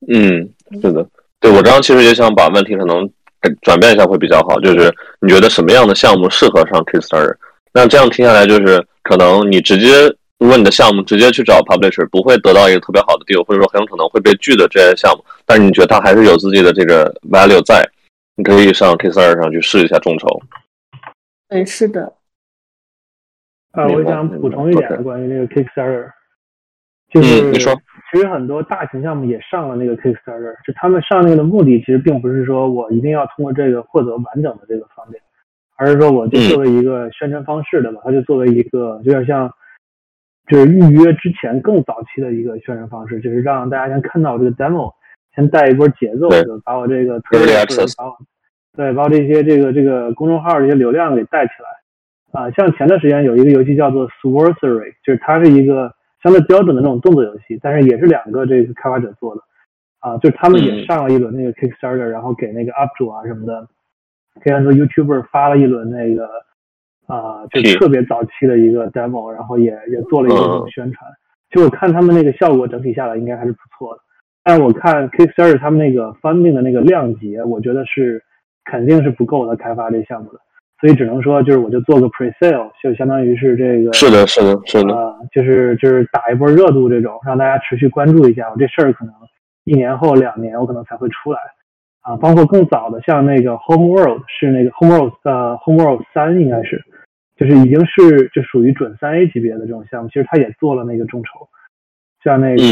[0.08, 0.48] 嗯，
[0.82, 1.06] 是的，
[1.40, 3.08] 对我刚刚其实也想把问题可能
[3.62, 7.34] 转变一下会比较好，就是你觉得什么样的项目适合上 Kickstarter？
[7.72, 17.84] 那这样听下来就是可能你直接如果你的项目直接去找 publisher，不会得到一个特别好的 deal，或者说很有可能会被拒的这些项目，但是你觉得它还是有自己的这个 value 在，
[18.36, 20.40] 你可以上 Kickstarter 上去试一下众筹。
[21.48, 22.12] 对，是的。
[23.72, 26.10] 啊，我想补充一点关于那个 Kickstarter，
[27.10, 27.74] 就是你说。
[28.10, 35.20] 其实很多大型项目也上了那个 Kickstarter，就他们上那个的目的其实并不是说我一定要通过这个获得完整的这个方面，
[35.76, 39.52] 而是说我就作为一个宣传方式的吧，它就作为一个有点像，
[40.48, 44.92] 就是预约之前更早期的一个宣传方式，就是让大家先看到这个 demo，
[45.34, 47.46] 先带一波节奏，就把我这个特别
[47.96, 48.16] 把我
[48.74, 55.94] 对把我这些这个这个公众号这些流量给带起来啊，像前段时间有一个游戏叫做 Sworcery，就是它是一个。
[56.20, 59.42] 相对标准的那种动作游戏，但是也是两个这个开发者做的，
[60.00, 63.68] 啊，就是他们也上了一轮那个 Kickstarter，然后给那个 UP 主啊什么的，
[64.42, 66.28] 给很多 YouTuber 发了一轮那个，
[67.08, 71.10] 啊，就特别早期的一个 demo，然后也也做了一个宣传。
[71.50, 74.00] 就我看他们那个效果整体下来应该还是不错的，
[74.44, 78.22] 但我看 Kickstarter 他们那个 funding 的那个量级，我觉得是
[78.64, 80.38] 肯定是不够的开发这项目的。
[80.80, 88.48] 所以只能说，就是我就做个 pre-sale，就相当于是这个，是的，是的，是的，啊，就是就是打一波热度这种，让大家持续关注一下。
[88.50, 89.12] 我这事儿可能
[89.64, 91.40] 一年后、两年我可能才会出来，
[92.02, 96.84] 啊，包括更早的，像那个 Home World 是那个 Home World 呃 Home World 三应该是，
[97.38, 101.48] 就是已经是就属于准三 A 级别的这种项目，其实他也做了那个众筹，
[102.24, 102.62] 像那个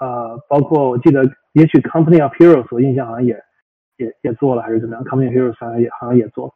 [0.00, 3.40] 呃，包括我记得也许 Company of Heroes 我印象好像也
[3.96, 6.52] 也也做了还是怎么样，Company of Heroes 三也好像也做。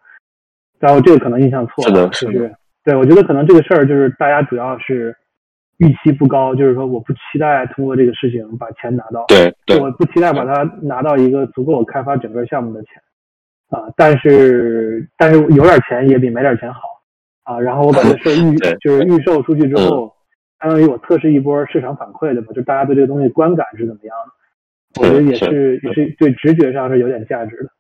[0.80, 2.52] 然后这个可能印象错了，是就是
[2.82, 5.16] 对我觉得可能这个事儿就是大家主要是
[5.78, 13.00] 预期不高，就是说我不期待通过这个事情把钱拿到，对对，我不期待把它拿到一个足够我开发整个项目的钱
[13.70, 16.80] 啊，但是但是有点钱也比没点钱好
[17.45, 17.59] 啊。
[17.61, 20.12] 然后我把这事预 就是预售出去之后，
[20.61, 24.16] 相当于我测试一波市场反馈的吧，就大家对这个东西观感是怎么样
[24.95, 27.70] 的，我觉得也是也是对直觉上是有点价值的。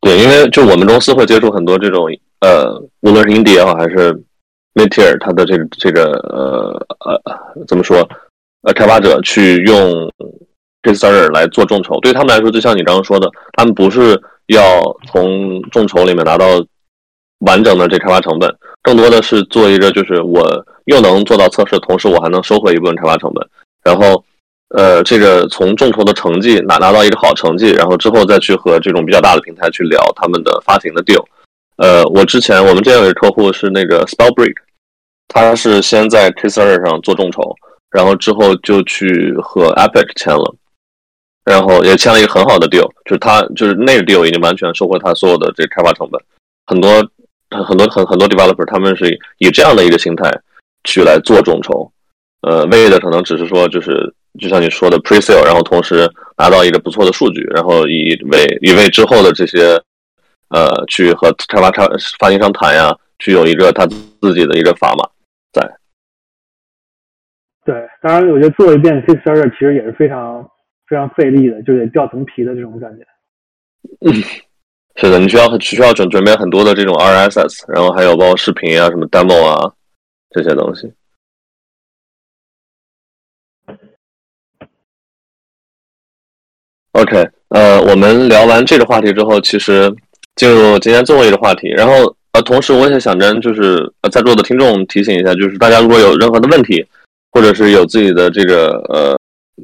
[0.00, 2.06] 对，因为就我们公司会接触很多这种
[2.40, 4.12] 呃，无论是 indie 也好，还是
[4.74, 7.98] mid tier，它的这个这个呃呃怎么说
[8.62, 10.10] 呃开发者去用
[10.82, 16.46] Kickstarter 来做众筹，对他们来说，就像你刚刚说的，他们不是要从众筹里面拿到
[17.46, 23.46] 完整的这开发成本，更多的是做一个就是我又能做到测试，同时我还能收回一部分开发成本，
[23.84, 24.24] 然后。
[24.74, 31.22] 呃，这个从众筹的成绩拿拿到一个好成绩，然后之后再去和这种比较大的平台去聊他们的发行的 deal。
[31.76, 34.54] 呃，我之前我们这样有一个客户是那个 Spellbreak，
[35.28, 37.54] 他是先在 k i s s e r 上做众筹，
[37.90, 40.54] 然后之后就去和 Epic 签了，
[41.44, 46.18] 然后也签了一个很好的 deal，就是他就是那个 deal 已经完全收回他所有的这开发成本。
[46.66, 47.06] 很多
[47.64, 50.30] 很多很很多 developer 他们是以这样的一个心态
[50.84, 51.90] 去来做众筹，
[52.42, 54.14] 呃，为的可能只是说就是。
[54.40, 59.78] 就像你说的 pre-sale，然后同时拿到一个不错的数据，然后以为以为之后的这些
[60.48, 61.86] 呃去和开发商
[62.18, 65.06] 发行商谈呀，去有一个他自己的一个砝码
[65.52, 65.60] 在。
[67.66, 70.48] 对，当然我觉得做一遍 Kickstarter 其实也是非常
[70.86, 73.04] 非常费力的，就得掉层皮的这种感觉。
[74.00, 74.14] 嗯，
[75.02, 79.72] 是的，你需要需要准准备很多的这种 RSS，然后还有包括视频啊、什么 demo 啊
[80.30, 80.92] 这些东西。
[86.92, 89.92] OK，呃，我们聊完这个话题之后，其实
[90.36, 91.66] 进入今天最后一个话题。
[91.70, 96.86] 然后，呃，同时我也想跟就是在座的听众提醒一下，就是大家如果有任何的问题，
[97.32, 99.18] 或者是有自己的这个呃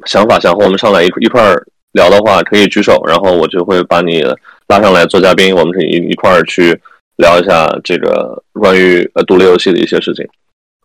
[0.05, 4.21] 想法，想和我们上来一一块儿聊的话，可以举手，然后我就会把你
[4.69, 6.79] 拉上来做嘉宾，我们是一一块儿去
[7.17, 10.25] 聊一下这个关于呃独立游戏的一些事情。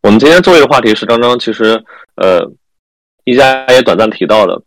[0.02, 1.80] 我们今天做一个话题是刚刚其实
[2.16, 2.50] 呃
[3.24, 4.60] 一家也短暂提到的。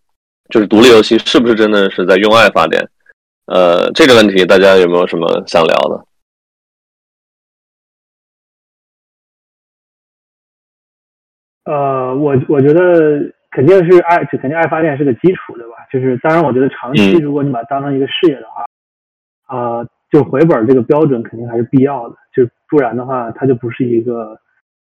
[0.49, 2.81] 就是独立游戏是不是真的是在用爱发电？
[3.47, 6.05] 呃，这个问题大家有没有什么想聊的？
[11.65, 13.19] 呃，我我觉得
[13.51, 15.85] 肯定是爱，就肯定爱发电是个基础，对吧？
[15.91, 18.63] 就是当然，我觉得长期如果你把它当成一个事业的话，
[19.47, 24.39] 啊，就回本这个标准肯定还是必要的，就不然的话，它就不是一个，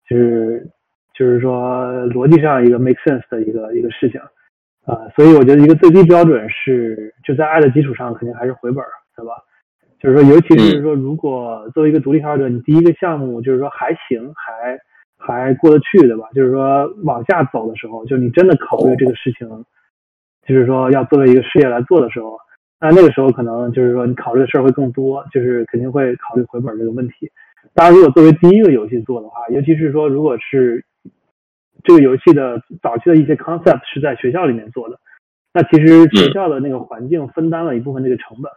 [0.09, 0.69] 就是
[1.15, 4.21] 就是说逻辑上一个 make sense 的一个一个事情。
[4.87, 8.85] 啊，所以我觉得一个最低标准是就在爱的基础上，肯定还是回本，
[9.17, 9.33] 对吧？
[9.99, 14.79] 就是说，尤其是说，如果作为一个独立开发者，你第一个项目就是说还行，还
[15.19, 16.29] 还过得去，对吧？
[16.35, 19.49] 就是说往下走的时候，就你真的考虑这个事情，
[20.47, 22.39] 就是说要作为一个事业来做的时候，
[22.79, 27.31] 那那个时候可能就是说你考虑的事儿会更多，就是肯定会考虑回本这个问题。
[27.75, 30.85] 当然，如果作为第一个游戏做的话，尤其是说如果是
[31.85, 34.99] 这个游戏的早期的一些 concept 是在学校里面做的，
[35.53, 38.51] 那其实学校的那个环境分担了一部分这个成本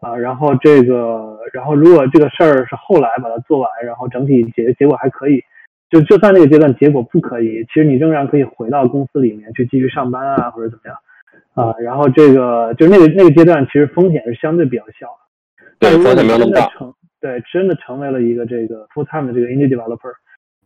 [0.00, 0.16] 啊。
[0.16, 5.42] 然后这个，然后如果这个事儿是后来把它做完，然后整体结结果还可以，
[5.90, 10.96] 就就算那个阶段结果不可以，其实你仍然可以回到公司里面去继续上班啊，或者怎么样
[11.54, 11.74] 啊。
[11.80, 16.68] 然后这个就那个那个阶段，其实风险是相对比较小的，对风险没有那么大。
[17.20, 20.12] 对，真的成为了一个这个 full time 的这个 indie developer，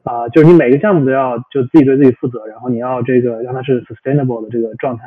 [0.04, 5.04] 啊，就是你每个项目都要就自己对自己负责，然后你要这个让它是 sustainable 的这个状态，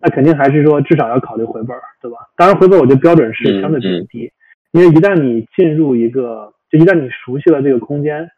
[0.00, 2.16] 那肯定还是说至少要考虑回本，对吧？
[2.36, 4.32] 当然回本我觉得标准是相对比较低，
[4.72, 8.28] 因为一旦你进入一个，就一旦你熟悉了这个空间，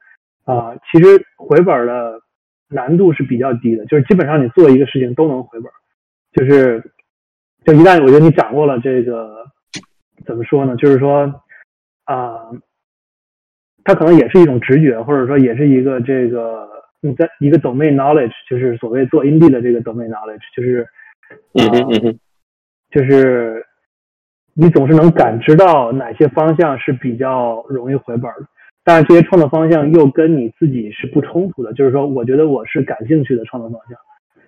[0.44, 2.20] 啊，其实回本的
[2.68, 5.72] 难度是比较低的，就是基本上你做一个事情都能回本，
[6.38, 6.82] 就是
[7.64, 9.44] 就一旦我觉得你掌握了这个
[10.24, 10.76] 怎么说呢？
[10.76, 11.42] 就是说。
[12.10, 12.48] 啊，
[13.84, 16.66] 它可能也是一种直觉，或者说也是一个这个
[17.02, 20.88] 你在一个 domain knowledge，就是所谓做 indie 的这个 domain knowledge，就是，
[21.52, 22.18] 嗯哼嗯哼，
[22.90, 23.62] 就是
[24.54, 28.48] 你总是能感知到哪些方向是比较容易回本的，
[28.82, 33.98] 但是这些创作方向又跟你自己是不冲突的，就是说，我觉得我是感兴趣的创作方向，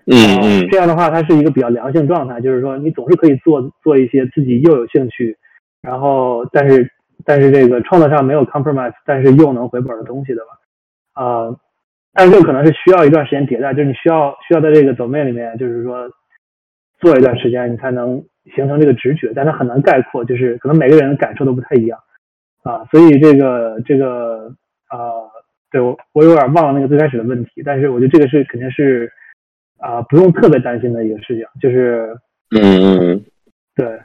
[0.07, 5.37] 嗯嗯，这样的话，它是一个比较良性状态，就是说，你总是可以做做一些自己又有兴趣，
[5.83, 6.91] 然后但是。
[7.23, 11.23] 但是这个创作上没有 compromise，但是又能回本的东西，的吧？
[11.23, 11.55] 啊，
[12.15, 16.09] 但是这可能是需要一段时间迭代，就是你需要需要在这个 domain 里面，就是说
[16.99, 18.25] 做一段时间，你才能
[18.57, 21.99] 形成这个直觉，但它很难概括，就是可能每个人的感受都不太一样
[22.63, 24.55] 啊，所以这个这个
[24.89, 24.97] 啊，
[25.71, 29.13] 对我我有点忘了那个最开始的问题，但是我觉得这个是肯定是
[29.81, 32.17] 啊不用特别担心的一个事情，就是
[32.51, 33.25] 嗯嗯嗯，
[33.75, 34.01] 对，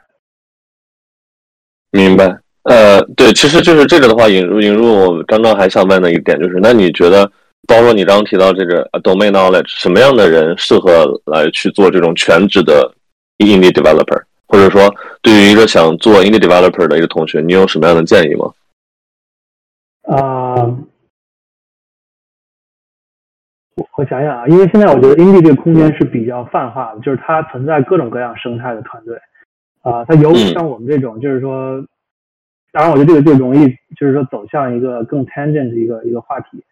[1.90, 2.38] 明白。
[2.64, 7.30] 呃，对，其实就是这个的话，引入引入，我刚刚还想问的一点就是，那你觉得，
[7.68, 12.92] 包括你刚刚提到这个 domain knowledge，什么样的人适合来去做这种全职的
[13.38, 14.20] indie developer？
[14.48, 18.52] 或者说，对于一个想做 indie developer 的一个同学，你有什么样的建议吗？
[20.02, 20.66] 啊，
[23.76, 29.16] 我我想想啊，因为现在我觉得 indie 这个空间是比较泛化的，就是它存在各种各样生态的团队。
[29.82, 31.86] 啊，它有像我们这种，就是说。
[32.72, 36.62] 当然，我觉得这个就容易，就是说走向一个更 tangent 的一个一个话题，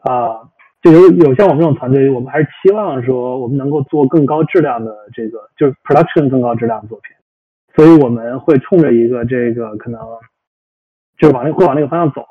[0.00, 0.50] 啊，
[0.82, 7.14] 就有有像我们这种团队，我们还是期望说我们能够做更高质量的这个，就是 production 更高质量的作品，
[7.76, 10.00] 所以我们会冲着一个这个可能，
[11.18, 12.26] 就是往那会往那个方向走，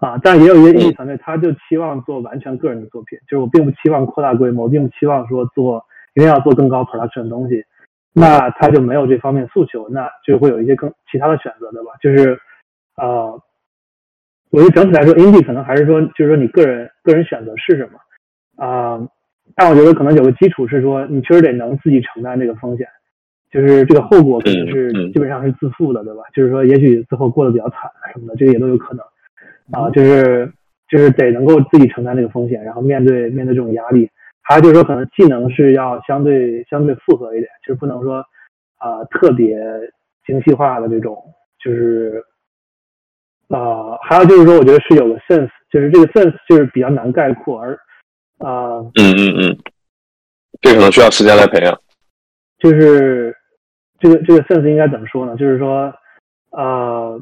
[0.00, 5.84] 啊，但也有一些艺术团队，他就期望做完全个人的作品，就是我并不期望扩大规模，并不期望说做
[6.14, 7.64] 一定要做更高 production 的东西，
[8.12, 11.92] 那他就没有这方面诉求，那就会有一些更其他的选择，对吧？
[12.02, 12.38] 就是。
[12.96, 13.32] 啊，
[14.50, 19.00] 我觉得整体来说，indie 可能还是说，就是说你个人个人选择是什么啊？
[19.54, 22.86] 但我觉得可能有个基础是说，你确实得能自己承担这个风险，
[23.50, 26.24] 就是这个后果肯定是基本上是自负的，对吧？
[26.34, 29.02] 就是说，也许最后过得比较惨什么的，这个也都有可能
[29.72, 29.90] 啊。
[29.90, 30.52] 就是
[30.88, 34.10] 就是得能够自己承担这个风险，然后面对面对这种压力。
[34.42, 38.24] 还有就是说，可能技能是要相对相对复合一点，就是不能说
[38.78, 39.56] 啊特别
[40.26, 41.22] 精细化的这种，
[41.62, 42.24] 就是。
[43.52, 47.74] 啊，还有就是说，我觉得是有个 sense，就是这个 sense 就是比较难概括，而
[48.38, 49.58] 啊，嗯嗯嗯，
[50.60, 51.76] 这可能需要时间来培养。
[52.60, 53.36] 就是
[53.98, 55.34] 这个这个 sense 应该怎么说呢？
[55.34, 55.92] 就是说，
[56.52, 57.20] 呃，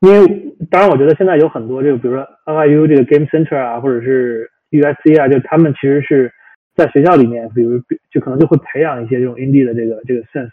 [0.00, 6.32] 因为当然，我觉得现在有很多这个，比如说 NYU 这个 Game Center 啊，或者是 USC 啊，就他们其实是
[6.74, 7.80] 在学校里面，比如
[8.10, 10.50] 就可能就会培养一些这种 indie 的这个这个 sense。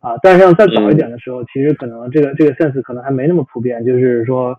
[0.00, 4.56] 啊，但是像再早一点的时候，其实可能这个这个 sense 可能还没那么普遍，就是说，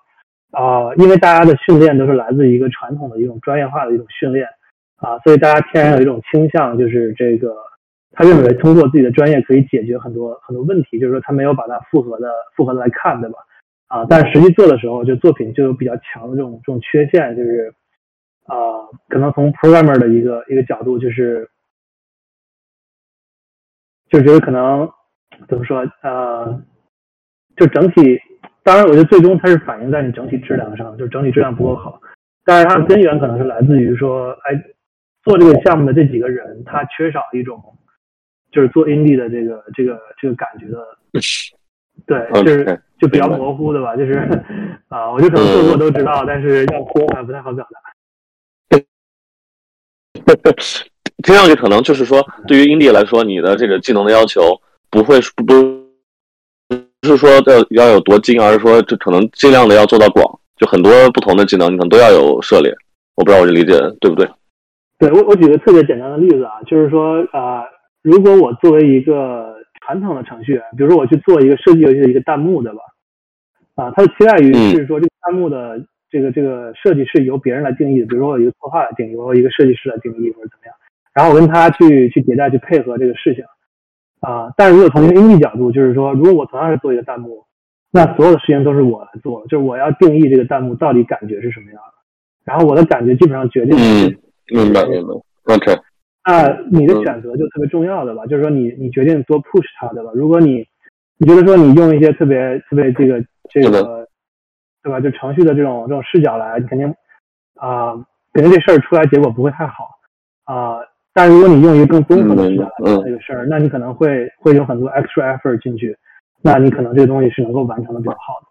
[0.51, 4.47] 啊，因为大家的训练都是来自于一个传统的一种专业化的一种训练，
[4.95, 7.53] 啊，所以大家天然有一种倾向，就是这个
[8.14, 13.38] 他认为通过自己的专业可以解决很多很多问题，就是说他没有把它复合的复合的来看，对吧？
[13.88, 17.73] 啊，但实际做的时候，就作品就有比较强的这种这种缺陷，就是
[18.45, 18.55] 啊，
[19.10, 21.49] 可能从 programmer 的一个一个角度，就是
[24.10, 24.89] 就觉得可能。
[25.49, 25.80] 怎么说？
[26.03, 26.61] 呃，
[27.57, 28.22] 就整体，
[28.61, 31.99] 当然，我觉得最终它是反映在你整体质量上，就整体质量不够好。
[32.45, 34.53] 但是它的根源可能是来自于说，哎，
[35.23, 37.60] 做这个项目的这几个人，他缺少一种
[38.51, 40.85] 就是做 indie 的这个这个这个感觉的，
[42.05, 44.13] 对，就是就比较模糊的吧，就是
[44.88, 48.80] 啊，我就可能做过都知道，但是要说还不太好表达。
[51.21, 54.57] 听上去可能就是说，对于 indie 来说，你的这个技能的要求
[54.89, 55.84] 不会不不
[57.03, 62.73] 是说要要有多精，而是说这可能尽量的要做到广，就很多不同的技能你可能都要有涉猎。
[63.15, 64.25] 我不知道我这理解对不对？
[64.97, 67.65] 对我我举个特别简单的例子啊，就是说啊，
[68.01, 72.80] 如果我作为一个传统的程序员，比如说我去做一个设计游戏的一个弹幕，对吧？
[73.76, 80.76] 啊，他的期待于是说这个弹幕的这个这个设计是由别人来定义的，比如说我一个策划来定义，我一个设计师来定义或者怎么样，
[81.14, 83.44] 然后我跟他去去迭代去配合这个事情
[84.22, 84.54] 啊。
[84.56, 87.45] 但是如果从一个 indie 角度，就是说如果我同样是做一个弹幕，
[87.91, 91.94] 那所有的事情都是我来做，就是我要定义这个弹幕到底感觉是什么样的。
[92.45, 93.76] 然后我的感觉基本上决定。
[93.80, 94.14] 嗯，
[94.54, 95.14] 明白明白。
[95.56, 95.76] OK。
[96.26, 98.26] 那你的选择就特别重要的吧？
[98.28, 100.12] 就是说你你决定多 push 它，对吧？
[100.14, 100.66] 如果你
[101.18, 104.07] 你觉得说你用一些特别特别这个这个，
[104.81, 104.99] 对吧？
[104.99, 106.88] 就程序的这种这种视角来，肯定
[107.55, 107.93] 啊，
[108.34, 109.89] 肯定这事儿出来结果不会太好
[110.45, 110.80] 啊。
[111.13, 115.95] 但如果你用一个更综合的视角来看这个事儿，那你可能会会有很多 extra effort 进去，
[116.41, 118.47] 那你可能这个东西是能够完成的比较好的，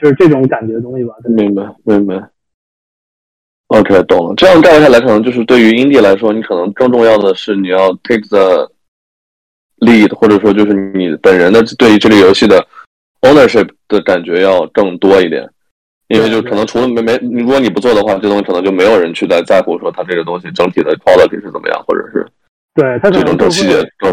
[0.00, 1.14] 就是这种感觉的东西吧。
[1.24, 2.30] 明白明白。
[3.68, 4.34] OK，懂了。
[4.36, 8.70] 这样概括下来，可能就是对于 indie 来说，你可能更重要的是你要 take the
[9.80, 12.64] lead，或者说就是你本人的对于这个游戏的
[13.22, 15.48] ownership 的感觉要更多一点。
[16.08, 22.24] 因为就可能除了没没，如果你不做的话，这东西可能就没有人去在在乎说它这个东西整体的 quality 是怎么样，或者是
[22.76, 24.12] 对它这种更细节更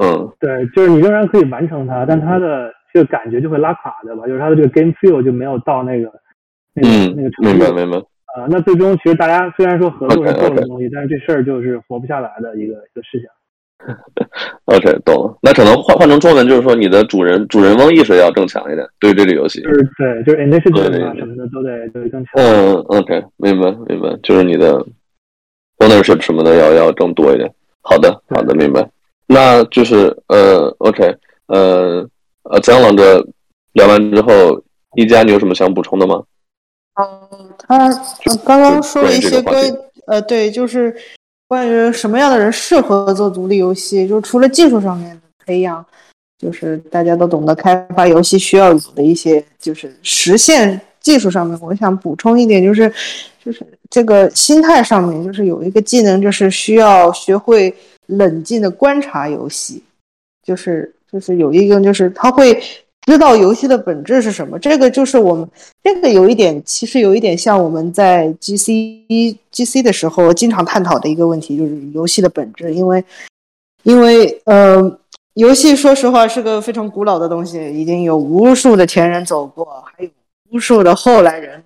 [0.00, 4.24] 嗯，对，就是你仍然可以完成它，但它的这个感觉就会拉垮对吧？
[4.28, 6.12] 就是它的这个 game feel 就没有到那个
[6.74, 7.50] 那个那个程度。
[7.50, 7.98] 明白明白。
[7.98, 13.26] 啊，那最终其实大家虽然说合作是做的东西，但是这事儿就是活不下来的一个一个事情。
[14.66, 15.36] OK，懂了。
[15.42, 19.60] 那可能换换成中文就是说，你的主人主人翁意识要更强一点，对于这个游戏。
[19.62, 22.32] 就是对，就是 initiative 啊什么的都得都得更强。
[22.36, 24.84] 嗯，OK，明白明白，就是你的
[25.78, 27.52] ownership 什么的要要更多一点。
[27.80, 28.88] 好的好的，明白。
[29.26, 32.06] 那就是呃，OK，呃
[32.44, 33.24] 呃，江老哥
[33.72, 34.62] 聊完之后，
[34.96, 36.22] 一加你有什么想补充的吗？
[37.00, 37.88] 嗯，他
[38.44, 39.56] 刚刚说了一些关
[40.06, 40.94] 呃，对，就是
[41.52, 45.84] 关于什么样的人适合做独立游戏，就是除了技术上面的培养，
[46.38, 52.90] 就是大家都懂得开发游戏需要有的一些，就是实现技术上面，我想补充一点，就是
[53.44, 57.74] 就是这个心态上面，就是有一个技能，就是需要学会
[58.06, 59.82] 冷静的观察游戏，
[60.42, 62.58] 就是就是有一个就是他会。
[63.06, 64.58] 知道游戏的本质是什么？
[64.58, 65.48] 这个就是我们
[65.82, 69.04] 这个有一点，其实有一点像我们在 G C
[69.50, 72.72] G C 的时候经常探讨的一个问题，就是游戏的本质。
[72.72, 73.04] 因为，
[73.82, 74.98] 因为呃，
[75.34, 80.10] 游戏说实话是个非常古老的东西，已经有无数的前人走过，还有
[80.50, 81.62] 无数的后来人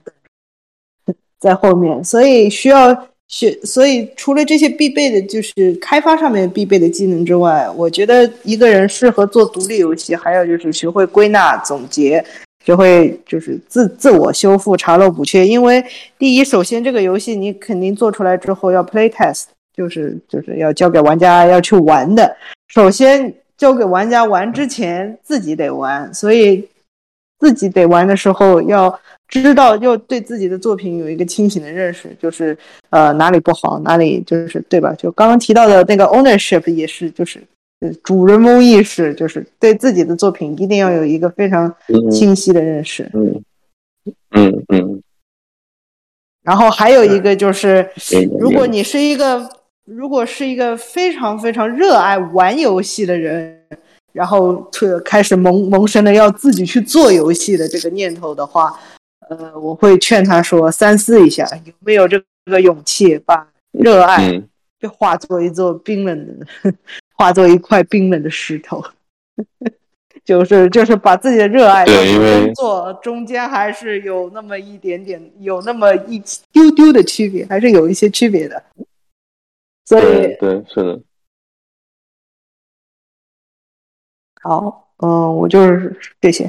[1.38, 3.08] 在后面，所以需要。
[3.28, 12.24] 学，所以除了这些必备的，就是开发上面必备的技能之外，我觉得一个人适合做独立游戏，还有就是学会归纳总结，
[12.64, 15.46] 学会就是自自我修复、查漏补缺。
[15.46, 15.84] 因为
[16.18, 19.46] 第一，首先这个游戏你肯定做出来之后要 play test，
[19.76, 22.36] 就是就是要交给玩家要去玩的。
[22.68, 26.68] 首先交给玩家玩之前，自己得玩，所以
[27.38, 28.98] 自己得玩的时候要。
[29.28, 32.56] 知道要对自己的作品有一个清醒的认识，就是
[32.90, 34.94] 呃哪里不好，哪里就是对吧？
[34.96, 37.42] 就刚刚提到的那个 ownership 也是，就是
[38.04, 41.74] 主人翁意识，就是对自己的作品一定要有一个非常
[42.08, 43.10] 清晰的认识。
[43.14, 43.42] 嗯
[44.30, 45.02] 嗯嗯。
[46.44, 47.90] 然后还有一个就是，
[48.38, 49.50] 如果你是一个
[49.84, 53.60] 如果是一个非常非常热爱玩游戏的人，
[54.16, 54.56] 然后
[55.04, 58.78] 开始萌萌生了要自己去做游戏的这个念头的话。
[59.28, 64.40] 呃，我会劝他说三思一下，有没有这个勇气把热爱
[64.78, 66.46] 就化作一座冰冷的，
[67.18, 68.80] 化作一块冰冷的石头，
[70.24, 76.22] 就是就是把自己的热爱工作中间还是有那么一点点，有那么一
[76.52, 78.62] 丢丢的区别，还是有一些区别的。
[79.86, 81.00] 所以对是的。
[84.46, 86.48] 好，嗯，我就是这些。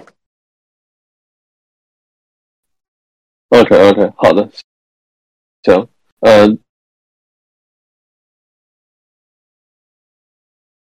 [3.50, 4.48] OK OK，好的，
[5.64, 5.88] 行，
[6.20, 6.48] 呃，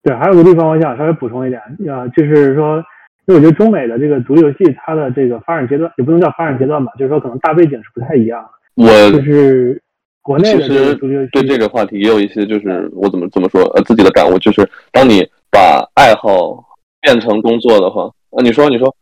[0.03, 2.77] 对，还有个地方我想稍微补充一点，呃，就是说，
[3.25, 8.47] 因为我觉得中美的这个独立游戏，它的这个发展阶段也不能叫发展阶段吧，就是说可能大背景是不太一样。
[8.75, 9.81] 我就是
[10.21, 10.95] 国内的其实
[11.29, 16.68] 对这个话题也有一些，就是我怎么怎么说，呃，自己的感悟就是，当你把爱好
[17.01, 18.95] 变成工作的话，啊，你说，你说，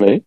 [0.00, 0.22] 喂，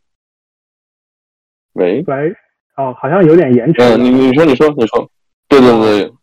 [1.73, 2.35] 喂，喂，
[2.77, 3.81] 哦，好像有点延迟。
[3.81, 5.09] 嗯，你你说，你说，你说，
[5.49, 6.13] 对对对，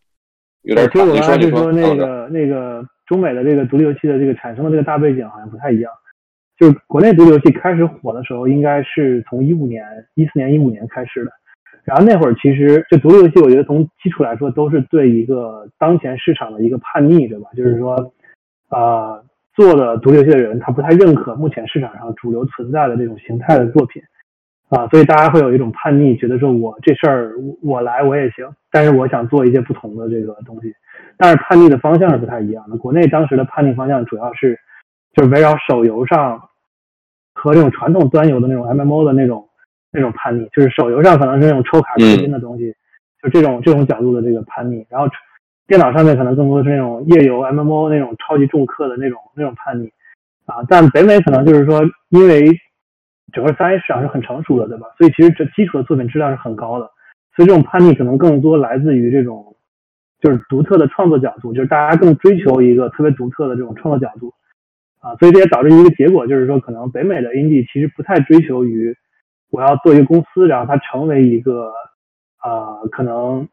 [0.63, 0.89] 有点。
[0.91, 5.91] 其实我刚才就说那个那个中美的这个独立游戏的这个产生的这个大背景好像不太一样。
[6.59, 9.85] 就是国内独立游戏开始火的时候，应该是从一五年、
[10.15, 11.33] 一四年、一五年开始的。
[11.85, 17.49] 然后那会儿其实就独立游戏，我觉得从基础来说都是对一个当前市场的一个叛逆，对吧？
[17.57, 18.13] 就是说，
[18.69, 19.21] 啊，
[19.55, 24.03] 做的独立游戏的人他不太认可目前市场上主流存在的这种形态的作品，
[24.69, 30.75] 啊，所以大家会有一种叛逆，觉得说我这事儿我来我也行，但是我想做一些不同的这个东西。
[31.17, 32.77] 但是叛逆的方向是不太一样的。
[32.77, 34.59] 国内当时的叛逆方向主要是
[35.15, 36.49] 就是围绕手游上
[37.35, 39.49] 和这种传统端游的那种 MMO 的那种。
[39.95, 42.75] 那种叛逆，就是手游上可能是那种抽卡氪金的东西，
[43.23, 44.87] 就这种这种角度的这个叛逆。
[44.89, 45.07] 然后
[45.73, 49.91] 电脑上面可能更多是那种页游 MMO 那种超级重氪的那种那种叛逆
[50.45, 50.57] 啊。
[50.69, 51.81] 但北美可能就是说，
[52.11, 52.47] 因为
[53.33, 54.89] 整个三 A 市场是很成熟的，对吧？
[54.99, 56.91] 所以其实这基础的作品质量是很高的。
[57.35, 59.57] 所以这种叛逆可能更多来自于这种
[60.21, 64.35] 就是独特的创作角度，就是大家更追求一个特别独特的这种创作角度
[65.01, 65.17] 啊。
[65.17, 68.95] 所以这也导致一个结果，就是说可能北美的 indie 其实不太追求于。
[69.49, 71.73] 我要做一个公司，然后它成为一个
[72.43, 73.49] 呃可能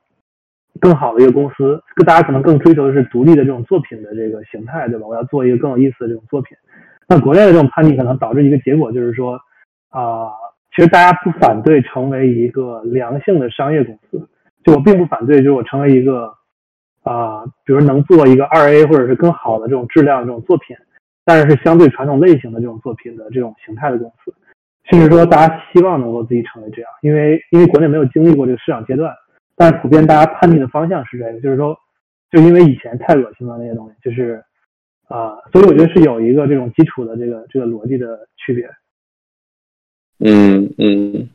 [0.80, 5.06] 更好的一个公司，大家可能更追求的是独立的这种作品的这个形态，对吧？
[5.08, 6.58] 我要做一个更有意思的这种作品。
[7.08, 9.40] 那国内的这种叛逆可能导致一个结果，就是说
[9.90, 10.30] 啊，
[10.76, 14.28] 其实大家不反对成为一个良性的商业公司，
[14.64, 16.32] 就我并不反对，就是我成为一个
[17.04, 20.78] 啊，比如能做一个二 A 或者是更好的这种质量这种作品，
[21.26, 24.34] 但是是相对传统类型的这种作品的这种形态的公司。
[24.86, 29.14] 甚至说，大家希望能够自己成为这样，因为因为国内没有经历过这个市场阶段，
[29.60, 31.78] 但普遍大家判定的方向是这个，就是说，
[32.32, 34.42] 就因为以前太恶心了那些东西，就是
[35.10, 38.66] 啊，所以我觉得是有一个这种基础的这个这个逻辑的区别。
[40.20, 41.30] 嗯嗯，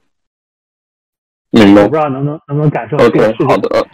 [1.50, 1.82] 明白。
[1.82, 2.96] 我不知道能不能能不能感受。
[2.96, 3.86] OK，好的。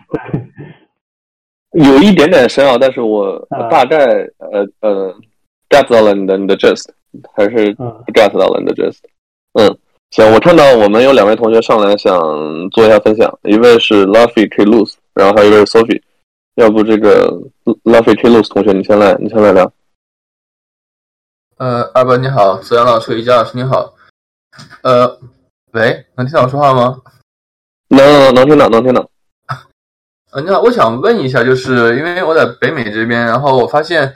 [1.73, 3.97] 有一点点深奥，但是我大概
[4.39, 5.13] 呃呃
[5.69, 6.89] get 到了你的你的 gist，
[7.35, 7.75] 还是
[8.15, 9.01] get 到了你的 gist。
[9.55, 9.77] 嗯，
[10.11, 12.13] 行，我看到我们有两位同学上来想
[12.71, 16.03] 做一下分享，一位是 Luffy K Lose，然后还有一位是 Sophie，
[16.57, 17.31] 要不这个
[17.85, 19.73] Luffy K Lose 同学你先来，你先来聊。
[21.59, 23.95] 呃，阿伯你好，泽阳老师、一佳老师你好。
[24.83, 25.21] 呃，
[25.73, 27.01] 喂，能听到我说话吗？
[27.91, 29.09] 能能听到，能听到。
[30.33, 34.13] 呃，你好，我想问一下，就是因为我在北美这边，然后我发现，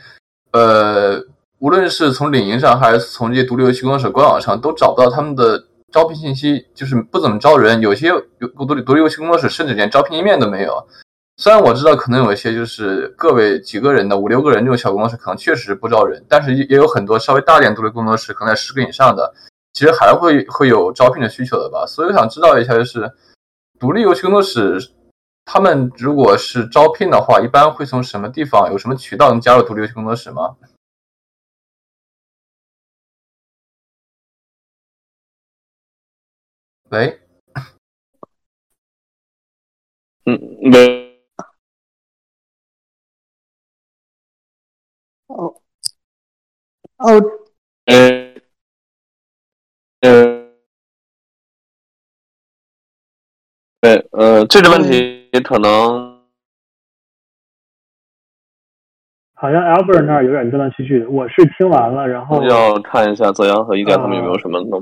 [0.50, 1.24] 呃。
[1.60, 5.64] 无论是从领英上，还是从这些独立游戏工作室官网上，都找不到他们的
[5.94, 7.80] 招聘信息，就是不怎么招人。
[7.80, 10.84] 有些有独立独立游戏工作室甚至连招聘页面都没有。
[11.36, 19.32] 虽然我知道可能有一些就是个位几个人的五六个人这种小工作室可能确实是不招人，但是也有很多稍微大点独立工作室，可能在十个以上的，
[19.72, 21.86] 其实还会会有招聘的需求的吧。
[21.86, 23.08] 所以我想知道一下，就是
[23.78, 24.80] 独立游戏工作室
[25.44, 30.56] 他们如果是招聘的话，一般会从什么地方，有什么渠道能加入独立游戏工作室吗？
[36.94, 37.18] 喂，
[40.26, 40.38] 嗯，
[40.70, 41.18] 喂，
[45.26, 45.60] 哦，
[46.98, 47.20] 哦，
[47.86, 48.34] 呃，
[50.02, 50.52] 呃，
[53.80, 56.22] 对，呃，这个问题可能
[59.34, 64.80] 好像 Albert 那儿有点断断续续的，我是听完了，然后要看一下泽阳和一佳他们有没有什么能。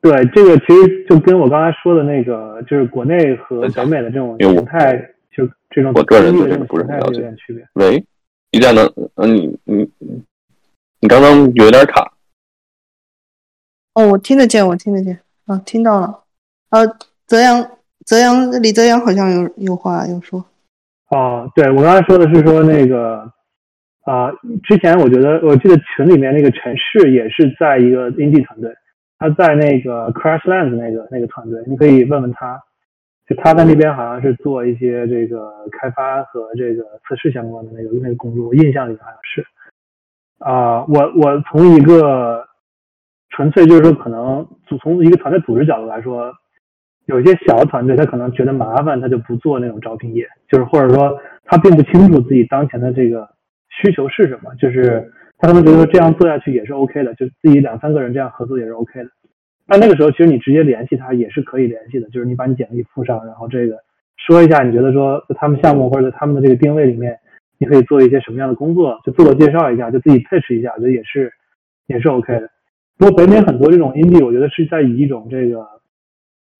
[0.00, 4.96] 对，这个其实就跟我刚才说的那个，就是国内和北美的这种形态，
[5.32, 7.66] 就这种我个人的这种不是很有点区别。
[7.72, 8.04] 喂，
[8.52, 9.90] 一佳能，嗯，你你
[11.00, 12.12] 你刚刚有点卡。
[13.94, 16.22] 哦，我听得见，我听得见，啊，听到了。
[16.70, 16.86] 呃，
[17.26, 17.68] 泽阳，
[18.06, 20.44] 泽阳，李泽阳好像有有话要说。
[21.10, 23.28] 哦，对我刚才说的是说那个，
[24.04, 24.30] 啊，
[24.62, 28.72] 之前我觉得我记得群里面那个陈氏也是在一个 indie 团队。
[29.18, 32.62] 他在那个 Crashlands 那个那个团队，你可以问问他，
[33.26, 39.44] 就他在那边好像是做一些这个开发和这个测试相关的那个那个工作，我印象里好像是。
[40.38, 42.46] 啊，我我从一个
[43.30, 44.46] 纯粹就是说可能
[44.80, 46.32] 从一个团队组织角度来说，
[47.06, 53.28] 有一些小的团队他可能觉得麻烦，他就不做那种招聘页，就是或者说他并不清楚自己当前的这个
[53.68, 55.12] 需求是什么，就是。
[55.38, 59.10] 他可能觉得这样做下去也是 OK 的，就自己两三个人这样合作也是 OK 的。
[59.66, 63.78] 那那个时候，其实你直接联系他也是可以联系的，就是你把你简历附上，然后这个
[64.16, 67.18] 说一下你觉得说他们项目或者他们的这个定位里面，
[67.58, 71.32] 你可以做一些什么样的工作，就自我介绍一下，就自己 pitch 一下，我觉得也是
[71.86, 72.50] 也是 OK 的。
[72.96, 75.66] 不过北美很多这种 indie，我觉得是在以一种这个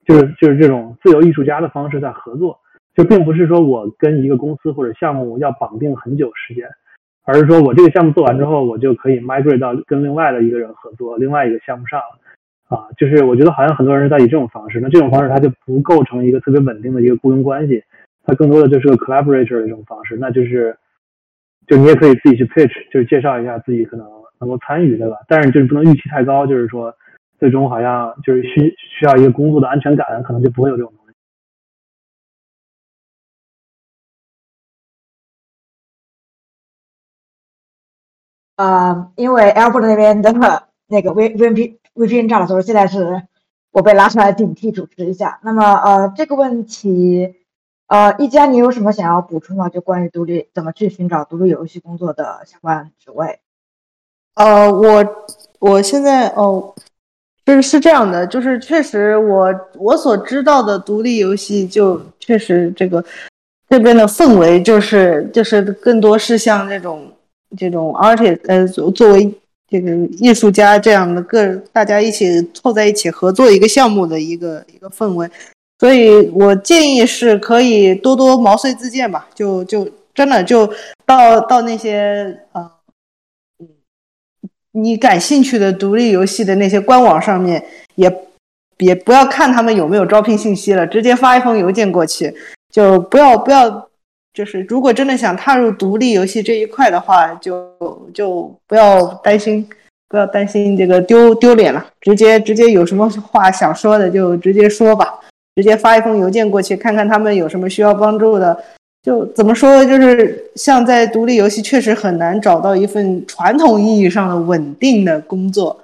[0.06, 2.58] 就是就是这种自由艺术家的方式在合作，
[2.94, 6.68] 就并不是说我跟一个公司或者项目要绑定很久时间，
[7.28, 12.00] 而是说我这个项目做完之后，我就可以 migrate 到跟另外的一个人合作，另外一个项目上
[12.68, 17.84] 啊，就是我觉得好像很多人在以这种方式，那这种方式它就不构成一个特别稳定的一个雇佣关系，
[18.24, 20.76] 它更多的就是个 collaborator 的一种方式，那就是。
[21.68, 24.06] 就你也可以自己去 pitch，就是介绍一下自己可能
[24.40, 25.16] 能够参与，对吧？
[25.28, 26.90] 但是就是不能预期太高，就是说
[27.38, 31.07] 最终好像就是需需要一个工作的安全感，可能就不会有这种东西。
[38.58, 40.30] 呃，因为 Albert 那边的
[40.88, 43.22] 那个 V V P V P N 炸的时候，现在是
[43.72, 45.40] 我被拉出来顶替主持一下。
[45.42, 47.34] 那么呃，这个问题。
[47.90, 49.70] 呃，一家，你有什么想要补充的？
[49.70, 53.38] 就关于独立怎么去寻找独立游戏工作的相关职位？
[54.34, 55.02] 呃，我
[55.58, 56.74] 我现在哦，
[57.46, 63.02] 就是是这样的，就是确实我我所知道的独立游戏，就确实这个
[63.70, 67.10] 这边的氛围就是就是更多是像这种
[67.56, 69.32] 这种 artist 呃作为
[69.68, 75.30] 这个艺术家这样的个大家一起凑在一起合作一个项目的一个一个氛围。
[75.78, 80.68] 所以我建议是可以多多毛遂自荐吧，就就真的就
[81.06, 82.68] 到到那些呃，
[84.72, 87.64] 你感兴趣的独立游戏的那些官网上面，
[87.94, 88.12] 也
[88.78, 92.34] 也不要看他们有没有招聘信息了，直接发一封邮件过去，
[92.72, 93.87] 就不要不要，
[94.38, 97.68] 就是如果真的想踏入独立游戏这一块的话，就
[98.14, 99.68] 就不要担心，
[100.08, 105.18] 不要担心这个丢丢脸了，直接直接有什么话想说的就直接说吧。
[105.56, 108.56] 直接发一封邮件过去，看看他们有什么需要帮助的。
[109.02, 115.76] 就怎么说，就是像在独立游戏，确实很难找到一份传统意义上的稳定的工作。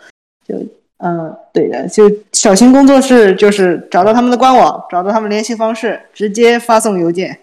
[0.46, 0.54] 就
[0.98, 7.36] 嗯，对的，就小型工作室，就是找到他们的官网，找到他们联系方式，直接发送邮件。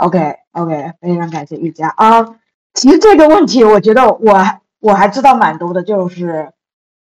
[0.00, 2.36] OK OK，非常感谢玉佳啊。
[2.74, 6.52] 其实这个问题，我觉得我我还知道蛮多的，就是。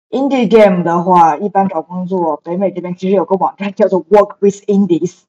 [0.08, 5.22] Indie game 的话，一般找工作，北美这边其实有个网站叫做 Work with Indies。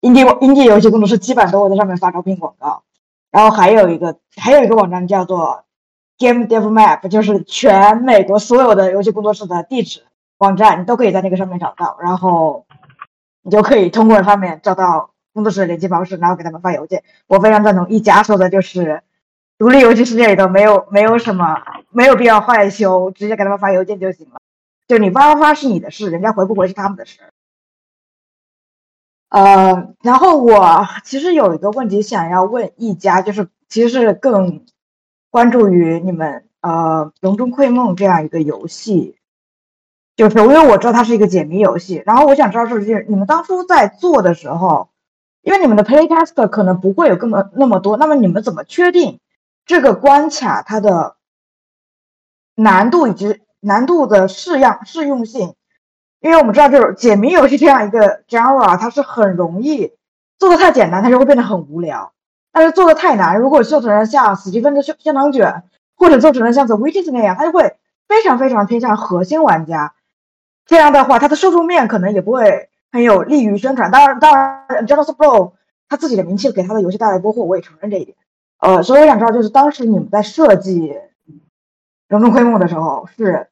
[0.00, 2.84] Indie Indie 游戏工作室基本都会在上面发招聘广告。
[3.32, 5.64] 然后还有一个还有一个网站叫做
[6.18, 10.04] Game Dev Map，就是全美国所有的游戏工作室的地址
[10.38, 11.96] 网站，你都可以在那个上面找到。
[12.00, 12.66] 然后
[13.42, 17.04] 你就可以通过上面找到工作室联系方式，然后给他们发邮件。
[17.26, 19.02] 我非常赞同一家说的，就是。
[19.58, 24.40] 独立游戏世界里头没有没有什么没有必要害羞，直接给他们发邮件就行了。
[24.88, 27.20] 就你发不发是你的事，人家回不回是他们的事。
[29.28, 34.64] 呃，然后我其实有一个问题想要问一家，就是其实是更
[35.28, 39.18] 关注于你们呃《龙中窥梦》这样一个游戏，
[40.16, 44.89] 就是因为我知道它是一个解谜游戏，然后我想知道就是你们当初在做的时候，
[45.42, 49.20] 因为你们的 playtest 可能不会有那么那么多，那么你们怎么确定？
[49.66, 51.16] 这个关卡它的
[52.54, 55.54] 难度以及难度的适样适用性，
[56.20, 59.92] 因为我们知道，就是解谜游戏这样一个 genre，它是很容易
[60.38, 62.12] 做的太简单，它就会变得很无聊；
[62.52, 65.62] 但是做的太难，如果做成了像史蒂芬的香香肠卷，
[65.96, 67.76] 或者做成了像 The Witches 那样，它就会
[68.08, 69.94] 非常非常偏向核心玩家。
[70.66, 73.90] 这样的话，它的受众面可能也不会很有利于宣传。
[73.90, 75.52] 当然，当然 j o n a t h a Pro
[75.88, 78.16] 他自己的名气给他的游戏带来波祸，我也承认这一点。
[78.58, 80.80] 呃，所以我想知道，就是当时你们在设计
[82.08, 83.48] 《笼中窥梦》的时候，是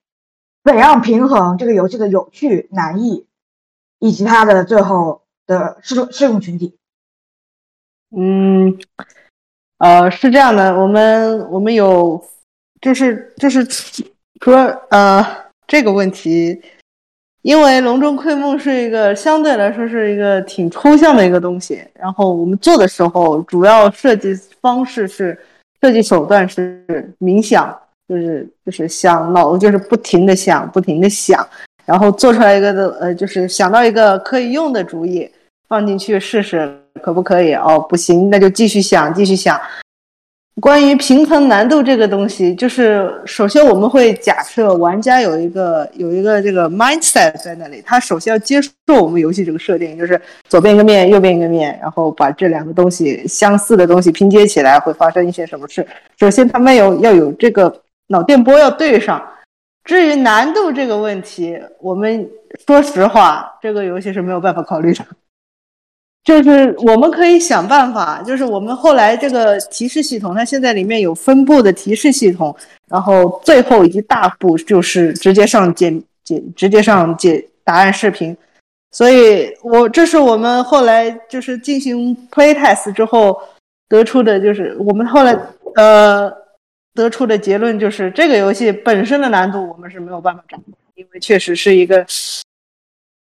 [0.63, 3.27] 怎样平衡这个游戏的有趣、难易，
[3.99, 6.77] 以及它的最后的适适用群体？
[8.17, 8.79] 嗯，
[9.79, 12.25] 呃，是这样的，我们我们有，
[12.81, 13.65] 就是就是
[14.41, 14.57] 说，
[14.91, 15.27] 呃，
[15.67, 16.63] 这个问题。
[17.43, 25.39] 因为笼中窥梦是一个相对来说是一个挺抽象的一个东西，然后我们做的时候，主要设计方式是
[25.81, 26.85] 设计手段是
[27.21, 27.75] 冥想，
[28.09, 31.47] 就是就是想脑子就是不停的想，不停的想，
[31.87, 35.31] 然后做出来一个的呃，就是想到一个可以用的主意，
[35.69, 37.55] 放进去试试可不可以？
[37.55, 39.59] 哦，不行，那就继续想，继续想。
[40.61, 48.73] 关于平衡难度这个东西，就是首先我们会假设玩家有一个有一个这个 mindset 在那里，他首先要接受
[49.03, 55.87] 我们游戏这个设定，就是左边一个面，右边一个面，然后把这两个东西相似的东西拼接起来会发生一些什么事。
[56.19, 59.23] 首先他们有要有这个脑电波要对上。
[59.85, 62.29] 至于难度这个问题，我们
[62.67, 65.03] 说实话，这个游戏是没有办法考虑的。
[66.25, 72.55] 就是我们可以想办法，就是我们后来这个提示系统，它现在里面有分布的提示系统，
[72.87, 75.91] 然后最后一大步就是直接上解
[76.25, 78.37] 解直接上解答案视频。
[78.91, 83.41] 所以，我这是我们后来就是进行 play test 之后
[83.89, 85.39] 得出的，就是我们后来
[85.77, 86.31] 呃
[86.95, 92.05] 得出的结论就是，这个游戏本身的难度我们是没有办法掌握，因为确实是一个。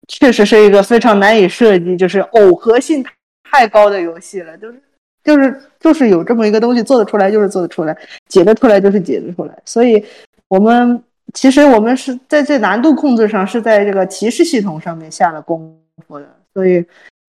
[0.09, 3.05] 确实是一个非常难以设计，就是耦合性
[3.51, 4.81] 太高的游戏了，就是
[5.25, 7.97] 就是就是有这么一个东西做得出来，就是做得出来，
[8.29, 9.57] 解得出来就是解得出来。
[9.65, 10.05] 所以，
[10.49, 11.03] 我们
[11.35, 15.77] 其实我们是在这难度控制上是在这个提示系统上面下了功
[16.07, 16.85] 夫的，所以，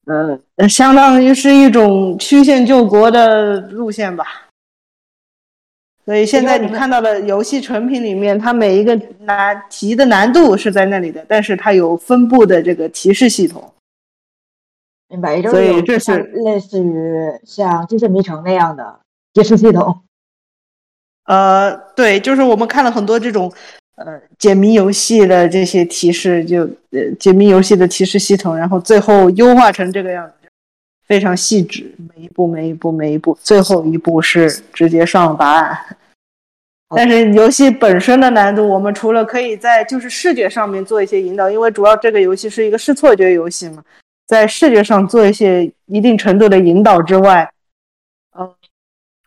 [0.06, 4.47] 呃，相当于是一种曲线救国的路线吧。
[6.08, 13.62] 所以现在你看到的游戏成品里面，它每一个难题的难度是在那里的，但是它有分布的这个提示系统。
[15.10, 17.14] 明白，所以这是类似于
[17.46, 19.02] 像《精神迷城》那样的
[19.34, 20.00] 提示系统。
[21.26, 23.52] 呃，对，就是我们看了很多这种
[23.96, 26.62] 呃解谜游戏的这些提示，就
[26.92, 30.47] 呃解谜游戏的提示系统，然后最后优化成这个样子。
[31.08, 35.80] 非常细致，每一步每一步每一步，最后一步是直接上了答案。
[36.90, 43.84] 但是游戏本身的难度，我们除了可以在就是视觉上面做一些引导，因为主要这个游戏是一个视错觉游戏嘛，
[44.26, 47.50] 在视觉上做一些一定程度的引导之外，
[48.38, 48.50] 嗯，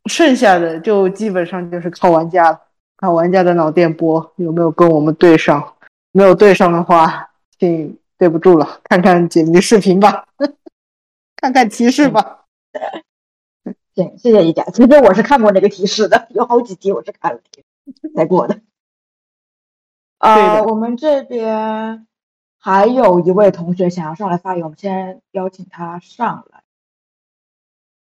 [0.07, 2.61] 剩下的就基本上就是靠玩家了，
[2.97, 5.75] 靠玩家的脑电波有没有跟我们对上，
[6.13, 7.29] 没有对上的话，
[7.59, 10.25] 请对不住了，看看解谜视频吧。
[11.41, 12.45] 看看提示吧。
[13.95, 14.63] 行，谢谢一家。
[14.65, 17.41] 其实我是看过那个提示的，有好几题我是看了
[18.15, 18.61] 才过的。
[20.19, 22.07] 啊，我们这边
[22.59, 26.63] 还有一位同学想要上来发言，我们先邀请他上来。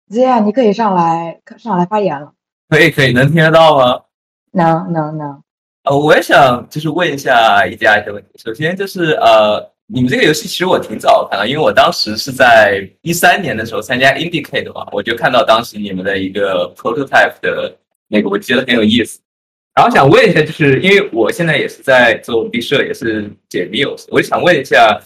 [0.09, 2.35] Z，你可以上来上来发言了。
[2.69, 4.05] 可以，可以，能听得到吗？
[4.53, 5.43] 能，能，能。
[5.83, 8.31] 呃，我也想就是问一下一家一个问题。
[8.37, 9.74] 首先就是呃。
[9.87, 17.77] 你们这个游戏其实我挺早看到，因为我当时是在一三年的时候参加 Indicate 嘛，我就看到当时你们的一个 prototype 的
[18.09, 19.21] 那个，我觉得很有意思。
[19.75, 24.99] 然后想问一下，就是因为我现在也是在做毕设，也是解谜游戏，我就想问一下，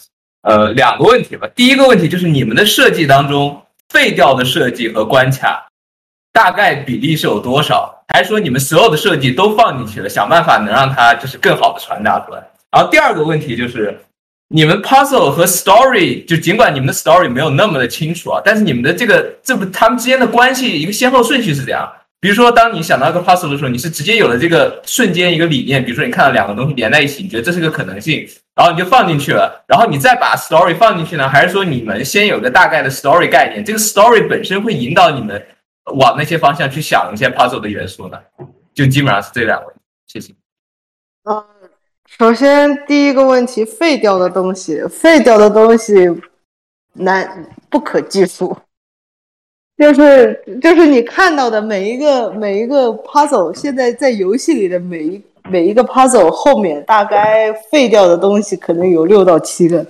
[0.42, 1.48] 呃，两个问题吧。
[1.56, 5.66] 第一个问题就是你们的设计当中废掉的设计和关卡
[6.32, 8.04] 大概比例是有多少？
[8.14, 12.40] 还是说你们所有的设计都放进去了，想办法能让它就是更好的传达出来？
[12.70, 13.98] 然后第二个问题就是。
[14.48, 21.90] 你们 puzzle 和 story 就尽管你们的 story 没有那么的清楚啊，但是你们的这个这不他们之间的关系一个先后顺序是怎样？
[22.20, 28.26] 比如说，当你想到一个 puzzle 的时候，你是直接有了这个瞬间一个理念，比如说你看到两个东西连在一起，你觉得这是个可能性，
[28.56, 35.40] 然后你就放进去了，然后你再把 story 放进去呢，还是说你们先有个大概的 story 概念，这个 story 本身会引导你们
[35.94, 38.18] 往那些方向去想一些 puzzle 的元素呢？
[38.74, 39.72] 就基本上是这两个，
[40.06, 40.32] 谢谢。
[41.22, 41.57] 嗯。
[42.18, 45.94] 首先，第一个问题，废掉的东西，废掉的东西
[46.94, 48.56] 难不可计数，
[49.76, 59.86] 就是就是你看到的每一个每一个 puzzle，现在在游戏里的每一每一个 puzzle 后面，大概废掉的东西可能有六到七个，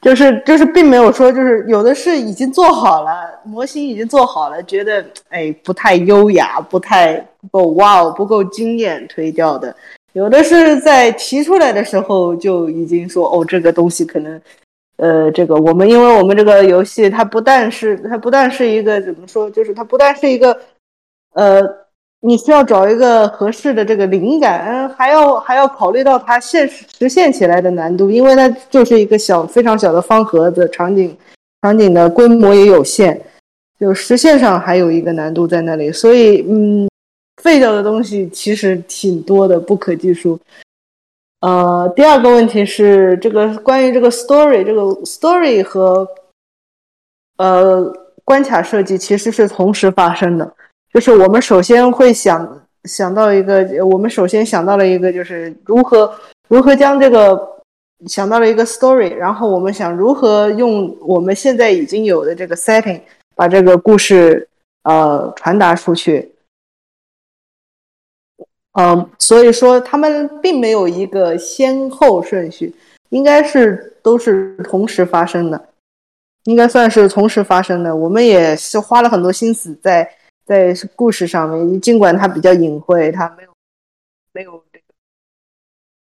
[0.00, 9.76] 就是就是并没有说就是有的是已经做好了，模型已经做好了，觉得哎不太优雅，不太不够哇哦，不够惊艳，推掉的。
[10.12, 14.42] 有的是在提出来的时候就已经说哦，这个东西可能，
[14.96, 20.58] 呃，这个我们因为我们这个游戏它不但是它不但是一个怎么说，就是它不但是一个，
[21.34, 21.62] 呃，
[22.20, 31.16] 你需要找一个合适的这个灵感，还要还要考虑到它现实实现起来的难度，因为它就是一个小非常小的方盒子，场景
[31.62, 33.20] 场景的规模也有限，
[33.78, 36.89] 就实现上还有一个难度在那里，所以嗯。
[37.42, 40.38] 废掉的东西其实挺多的，不可计数。
[41.40, 46.06] 呃，第二个问题是这个关于这个 story，这个 story 和
[47.38, 47.90] 呃
[48.24, 50.54] 关卡设计其实是同时发生的。
[50.92, 56.12] 就是我们首先会想想到一个，我们首先想到了一个，就是如何
[56.48, 57.40] 如何将这个
[58.06, 63.00] 想到了一个 story，然后我们想如何用我们现在已经有的这个 setting
[63.34, 64.46] 把这个故事
[64.82, 66.30] 呃传达出去。
[68.72, 72.72] 嗯，所以说他们并没有一个先后顺序，
[73.08, 75.68] 应该是都是同时发生的，
[76.44, 77.94] 应该算是同时发生的。
[77.94, 80.08] 我们也是花了很多心思在
[80.46, 83.50] 在故事上面，尽管它比较隐晦，它没有
[84.32, 84.84] 没有这个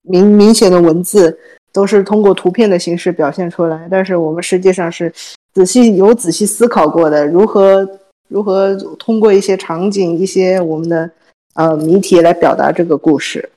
[0.03, 1.39] 明明显的文字，
[1.71, 3.87] 都是通过图片的形式表现出来。
[3.91, 5.13] 但是我们实际上是
[5.53, 7.87] 仔细有仔细思考过的，如何
[8.29, 11.11] 如何通过一些场景、一些我们的
[11.55, 13.51] 呃谜题来表达这个故事。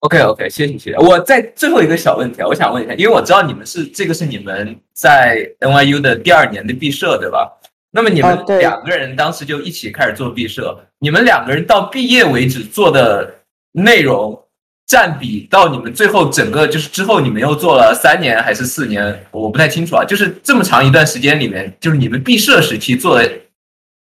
[0.00, 0.96] OK OK，谢谢谢谢。
[0.98, 7.50] 我在最后一个小问题啊，我想问一下，因为我知道你们是这个是你们在 NYU 的第二年的毕设，对吧？
[7.90, 13.34] 那么你们两个人当时就一起开始做毕设，你们两个人到毕业为止做的
[13.72, 14.40] 内容
[14.86, 20.04] 占比，到你们最后整个就是之后你们又做了三年还是四年，我不太清楚啊。
[20.04, 23.28] 就是这么长一段时间里面，就是你们毕设时期做的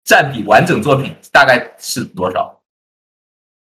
[0.05, 2.59] 占比，完整作品大概是多少？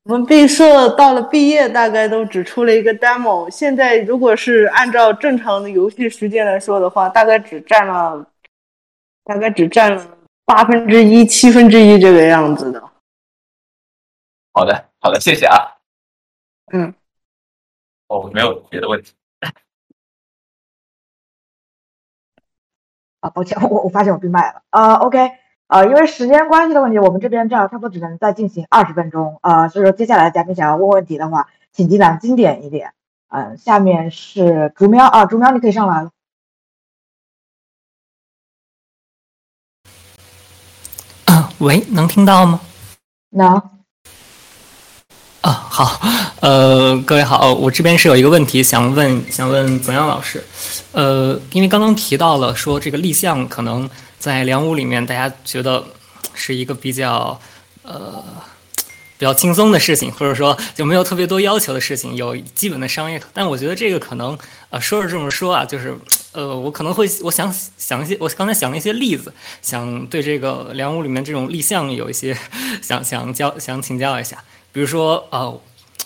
[0.04, 3.50] 我们毕设到了毕业，大概都只出了一个 demo。
[3.50, 8.26] 现在如果是按照正常的游戏时间来说的话，大概只占了，
[9.24, 12.80] 大概只占了八分之一、七分之一这个样子的。
[14.52, 15.76] 好的，好的，谢谢啊。
[16.72, 16.94] 嗯。
[18.08, 19.12] 哦，没有别的问题。
[23.20, 24.62] 啊，抱歉，我我发现我闭麦了。
[24.70, 25.18] 啊，OK。
[25.70, 29.38] 呃，因为时间关系的问题，我们这边这样差不多只能再进行二十分钟。
[29.40, 32.92] 呃，所以说接下来嘉宾想要问问题的话，请尽量经典一点。
[33.28, 36.10] 嗯，下面是竹喵啊，竹喵你可以上来了。
[41.26, 42.60] 啊，喂，能听到吗？
[43.30, 43.54] 能。
[45.42, 46.00] 啊，好，
[46.40, 50.42] 呃，各位好，我这边是有一个问题想问，想问泽阳老师。
[50.90, 53.88] 呃，因为刚刚提到了说这个立项可能。
[54.20, 55.82] 在梁屋里面，大家觉得
[56.34, 57.40] 是一个比较
[57.82, 58.22] 呃
[59.16, 63.18] 比较轻松的事情，或者说就没有特别多要求的事情，有基本的商业。
[63.32, 64.38] 但我觉得这个可能
[64.68, 65.96] 呃说是这么说啊，就是
[66.32, 69.32] 呃我可能会我想想一些，我刚才想了一些例子，
[69.62, 72.36] 想对这个梁屋里面这种立项有一些
[72.82, 74.36] 想想教想请教一下。
[74.70, 75.58] 比如说呃，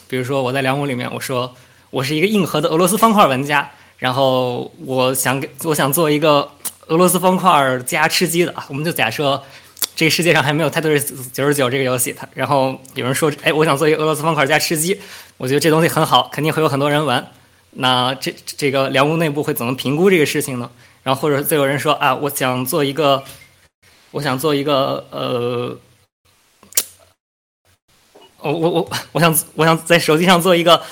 [0.06, 1.52] 比如说我在梁屋里面，我说
[1.90, 3.68] 我是一个硬核的俄罗斯方块玩家，
[3.98, 6.48] 然后我想给我想做一个。
[6.88, 9.42] 俄罗斯方块加吃鸡的啊，我们就假设
[9.96, 15.00] 这个世界上还没有泰瑞九十九这个游戏，它然后有人说，哎，我想做一个俄罗斯方块加吃鸡，
[15.36, 17.26] 我觉得这东西很好，肯定会有很多人玩。
[17.70, 20.70] 那这这个梁屋内部会怎么评估这个事情呢？
[21.02, 23.22] 然后或者再有人说啊，我想做一个，
[24.10, 25.78] 我想做一个呃，
[28.38, 30.82] 我我我我想我想在手机上做一个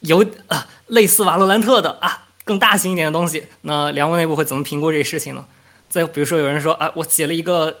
[0.00, 2.25] 有啊类似瓦罗兰特的啊。
[2.46, 5.44] 更大型一点的东西，那梁屋内部会怎么评估这个事情呢？
[5.88, 7.78] 再比如说，有人说啊，我写了一个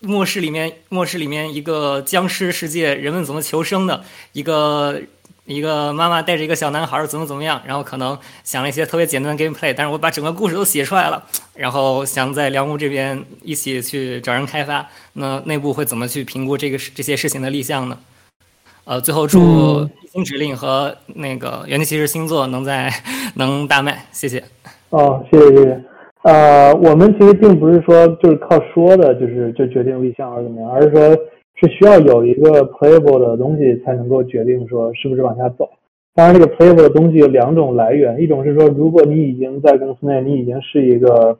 [0.00, 4.02] 末世里面，末世里面一个僵尸世界，人们怎么求生的？
[4.32, 5.00] 一个
[5.44, 7.62] 一个妈妈带着一个小男孩怎么怎么样？
[7.64, 17.96] 然后可能想了一些特别简单的 gameplay，但是我把整个故事都写出来了，然后想在梁屋这边一起去找人开发，那内部会怎么去评估这个这些事情的立项呢？
[18.86, 19.38] 呃，最后祝
[20.06, 22.90] 星指令和那个元气骑士星座能在
[23.34, 24.42] 能大卖，谢谢。
[24.90, 25.80] 哦，谢谢谢谢。
[26.22, 31.00] 呃，我们其实并不是说就是靠说的，就是就决定立项而怎么样，而是说
[31.56, 35.70] 是需要有一个 playable 的东西才能够决定说是不是往下走。
[36.14, 41.38] 当然，这个 playable 的东西有两种来源，一种是说如果你已经在公司内，你已经是一个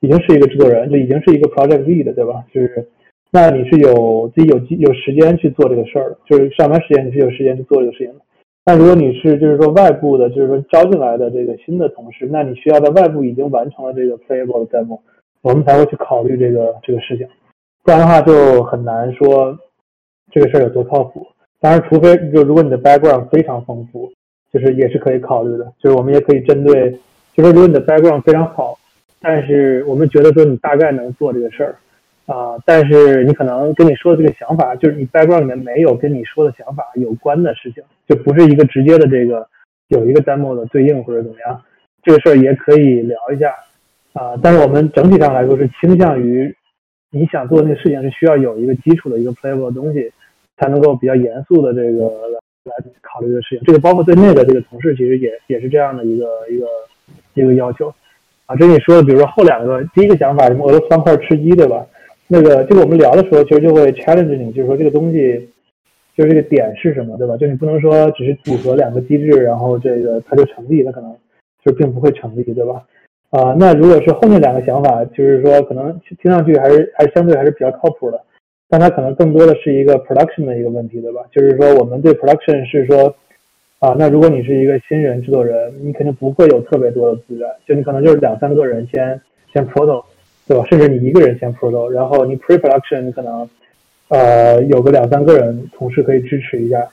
[0.00, 2.42] 已经是一个制作人，就已经是一个 project lead，对吧？
[2.54, 2.88] 就是。
[3.32, 8.20] 那你是有自己有机有时间去做这个事儿的，就是上班时间你是有时间去做这个事情的。
[8.64, 15.00] 但如果你是就是说外部的，就是说招进来的这个新的同事，那你需要在外部已经完成了这个 playable 的 demo，
[15.42, 17.26] 我们才会去考虑这个这个事情。
[17.82, 19.56] 不然的话就很难说
[20.30, 21.26] 这个事儿有多靠谱。
[21.60, 24.10] 当然，除非就如果你的 background 非常丰富，
[24.52, 25.72] 就是也是可以考虑的。
[25.78, 26.90] 就是我们也可以针对，
[27.34, 28.78] 就说如果你的 background 非常好，
[29.20, 31.76] 但是我们觉得说你大概能做这个事儿。
[32.30, 39.44] 啊，但是你可能跟你说的这个想法，就是你 background 里面没有跟你说的想法有关的事情，就不是一个直接的这个
[39.88, 41.60] 有一个 demo 的对应或者怎么样，
[42.04, 43.52] 这个事儿也可以聊一下
[44.12, 44.38] 啊。
[44.40, 46.54] 但是我们整体上来说是倾向于
[47.10, 50.12] 你想做的那个事情是需要有一个基础的一个 playable 的东西，
[50.56, 52.06] 才能够比较严肃的这个
[52.62, 53.64] 来来考虑的事情。
[53.64, 56.66] 这个包括对内的这个同事其实也也是这样的一个一个
[57.34, 57.92] 一个要求
[58.46, 58.54] 啊。
[58.54, 61.84] 这你说的，比如说后两个，第一个想法什么俄罗斯方块吃鸡，对吧？
[62.32, 65.48] 那个，就我们聊的时候，其实就会 challenge 你，就是说这个东西，
[66.16, 67.36] 就是这个点是什么，对吧？
[67.36, 71.12] 就你不能说只是组合两个机制，然后这个它就成立，那可能
[71.64, 72.84] 就并不会成立，对吧？
[73.30, 78.20] 啊，那如果是后面两个想法，就是说可能听上去还是还是相对还是比较靠谱的，
[78.68, 81.22] 但它可能更多的是一个 production 的一个问题，对吧？
[81.32, 83.12] 就是说我们对 production 是说，
[83.80, 89.20] 啊，那如果你是一个新人制作人，你肯定不会有特别多的资源，就你可能就是两三个人先
[89.52, 90.04] 先 proto。
[90.50, 90.64] 对吧？
[90.68, 93.48] 甚至你一个人先 pro，然后你 pre-production 你可能，
[94.08, 96.88] 呃，有个两三个人同事可以支持一下，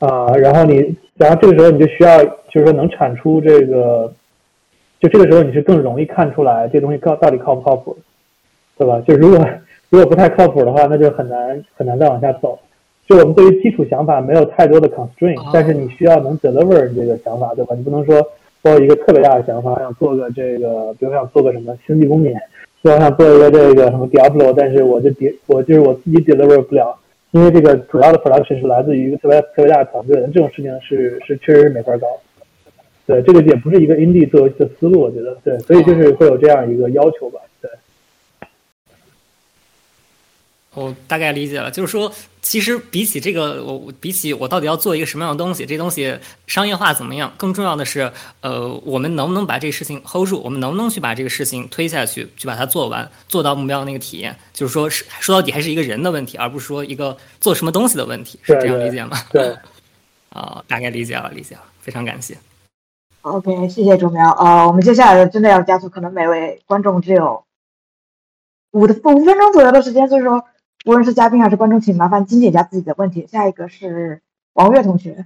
[0.00, 4.12] 啊，然后你，然后这个时候你就需要，就是说能产出这个，
[4.98, 7.96] 就这个时候你是更容易看出来这东西靠到底靠不靠谱，
[8.76, 9.00] 对吧？
[9.06, 9.48] 就如果
[9.90, 12.58] 如果不太靠谱的话，那就很难很难再往下走。
[13.06, 17.76] 就我们对于基础想法没有太多的 constraint，但是你需要能 deliver 你这个想法，对吧？
[17.76, 18.20] 你不能说
[18.62, 22.34] 我有一个特别大的想法，想做个这个，比如想做个什么星际公民，
[22.82, 26.96] 我想做一个这个什么 Diablo，但是我就别我就是我自己 deliver 不了，
[27.32, 32.06] 因为这个主要的 production 是来自于一个特别特别大的团队，这种事情是是确实是没法搞。
[33.04, 37.40] 对，这个也不是一个 indie 做游戏的思路，我觉得对，所以就是会有这样一个要求吧。
[40.78, 59.18] 我大概理解了，就是说，其实比起这个，我比起我到底要做一个什么样的东西，这东西商业化怎么样，更重要的是，呃，我们能不能把这个事情 hold 住，我们能不能去把这个事情推下去，去把它做完，做到目标那个体验，就是说，是说到底还是一个人的问题，而不是说一个做什么东西的问题，是这样理解吗？
[59.32, 59.56] 对，
[60.30, 62.38] 啊，大概理解了，理解了，非常感谢。
[63.22, 64.30] OK，谢谢钟苗。
[64.30, 67.44] 呃，我们接下来真的要加速，可能每位观众只有
[68.70, 70.44] 五的五分钟左右的时间，所以说。
[70.84, 73.26] 无论是嘉宾还是观众，请麻烦精简一下自己的问题。
[73.26, 74.22] 下一个是
[74.54, 75.24] 王悦同学。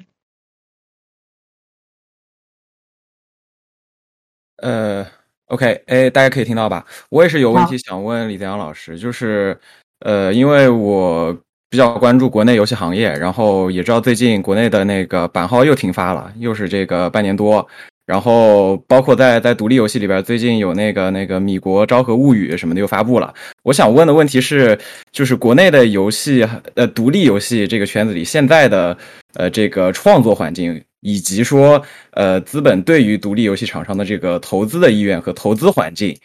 [4.56, 5.06] 呃
[5.46, 6.86] ，OK，哎，大家可以听到吧？
[7.10, 9.58] 我也是有问题想问李泽阳老师，就是
[10.00, 11.36] 呃，因为我
[11.68, 17.66] 比较关注国内游戏行业，然后也知道最近国内的那个版号又停发了，又是这个半年多。
[18.04, 23.32] 然后包括在在独立游戏里边，最近有那个那个米国昭和物语什么的又发布了。
[23.62, 24.76] 我想问的问题是，
[25.12, 28.96] 就是国内的游戏呃独立游戏这个圈子里，现在的
[29.34, 31.80] 呃这个创作环境，以及说
[32.10, 36.16] 呃资本对于独立游戏厂商的这个投资的意愿和投资环境，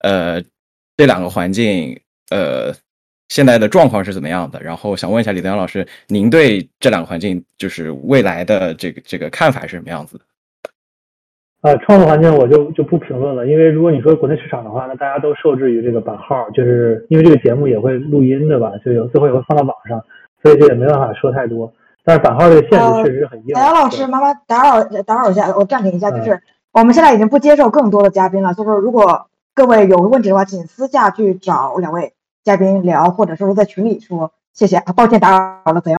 [0.00, 0.40] 呃
[0.96, 1.98] 这两个环境
[2.30, 2.72] 呃
[3.28, 4.62] 现在的状况是怎么样的？
[4.62, 10.24] 然后想问一下李德阳老师，您对这两个环境就是未来的这个这个看法是什么样子的？
[11.64, 18.70] 呃，创作环境我就就不评论了，因为如果你说国内市场的话，那大家都受制于这个版号，就是因为这个节目也会录音对吧？
[18.84, 19.98] 就有最后也会放到网上，
[20.42, 21.72] 所以这也没办法说太多。
[22.04, 23.54] 但是版号这个限制确实很硬。
[23.56, 26.38] 杨老师，麻烦打扰打扰一下，我暂停一下，就是
[26.70, 32.12] 我们现在已经不接受更多的嘉宾了，就是如果各位有问题的话，请私下去找两位
[32.44, 35.30] 嘉宾聊，或者说是在群里说，谢谢啊，抱歉打
[35.64, 35.98] 扰了，怎样？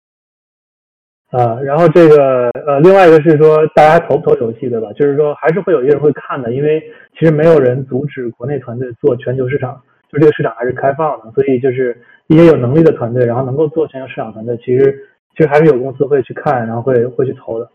[1.36, 4.88] 啊，然后这个呃，另外一个是说，大家投不投游戏，对吧？
[4.94, 6.82] 就是说，还是会有一些人会看的，因为
[7.20, 17.70] 其实没有人阻止国内团队做全球市场，就这个市场还是开放的，所以就是一些有能力的团队，然后能够做全球市场团队，其实其实还是有公司会去看，然后会会去投的。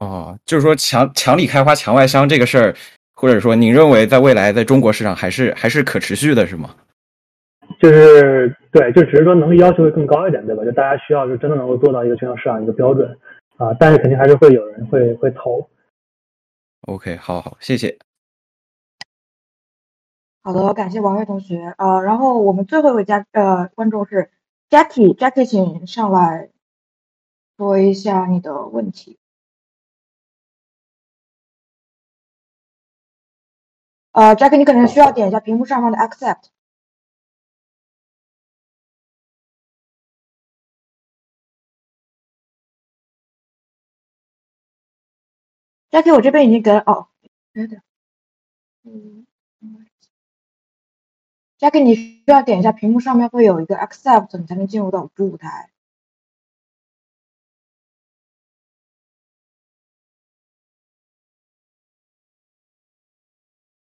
[0.00, 2.74] 哦，就是说墙墙里开花墙外香这个事儿，
[3.14, 6.70] 或者说您认为在未来在中国市场还是还是可持续的，是吗？
[7.78, 10.64] 就是对，就只是说能力要求会更高一点，对吧？
[10.64, 13.18] 就大家需要就真的能够做到一个全球市场一个标准
[13.56, 15.68] 啊，但是肯定还是会有人会会投。
[16.82, 17.98] OK，好好，谢谢。
[20.42, 22.00] 好的，感谢王悦同学啊。
[22.00, 24.30] 然后我们最后一位嘉呃观众是
[24.70, 26.50] Jackie，Jackie，请上来
[27.56, 29.18] 说一下你的问题。
[34.12, 36.50] 呃，Jackie，你可能需要点一下屏幕上方的 Accept。
[45.96, 47.08] Jackie，我这边已经给了哦，
[47.54, 47.80] 对的，
[48.84, 49.26] 嗯
[51.58, 55.70] ，Jackie，你需要点一下屏幕上面会有一个 Accept，你才能进入到主舞台。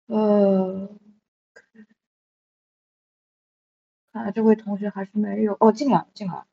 [0.09, 0.89] 呃，
[4.13, 6.45] 看来这位同学还是没有哦，进来进来。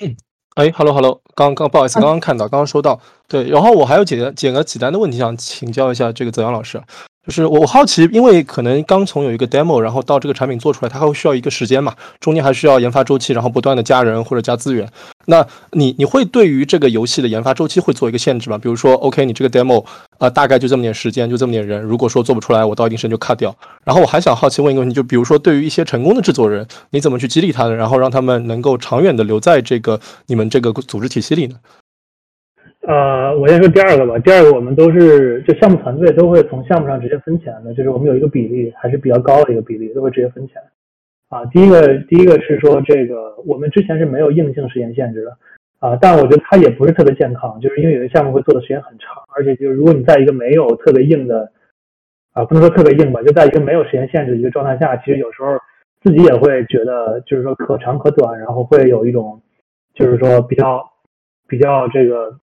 [0.00, 0.16] 嗯。
[0.54, 6.82] 哎，Hello Hello，刚刚不好意思，刚刚看到，刚刚收到，对，然后我还有几个简个简单的问题想请教一下这个泽阳老师。
[7.24, 14.88] 就是我我好奇，因为可能刚从有一个 demo，然后到这个产品做出来，它还会需要一个时间嘛，中间还需要研发周期，然后不断的加人或者加资源。
[15.26, 18.58] 那你你会对于这个游戏的研发周期会做一个限制吗？
[18.58, 19.84] 比如说，OK，你这个 demo
[20.18, 23.54] 啊，大概就这么点时间，就这么点人，如果说做不出来，我到一定时间就 cut 掉。
[23.84, 31.54] 然后我还想好奇问一个问题，就比如说对于一些成功的制作人，你怎么去激励他的，然后让他们能够长远的留在这个你们这个组织体系里呢？
[32.86, 34.18] 呃，我先说第二个吧。
[34.18, 40.60] 第二个，我们都是就项目团队都会从项目上直接分钱的，就是我们有一个比例还是比较高的一个比例，都会直接分钱。
[41.28, 45.38] 啊，第一个，第一个是说这个我们之前是没有硬性时间限制的，
[45.78, 51.52] 啊，但我觉得它也不是特别健康，就是因为有些项目会做的时间很长，而且就是如果你在一个没有特别硬的，
[52.32, 55.56] 啊，不能说特别硬吧，就在一个没有时间限制的一个状态下，其实有时候
[56.02, 59.40] 自己也会觉得就是说可长可短，然后会有一种
[59.94, 60.84] 就是说比较
[61.46, 62.38] 比较这个。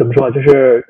[0.00, 0.30] 怎么说？
[0.30, 0.82] 就是，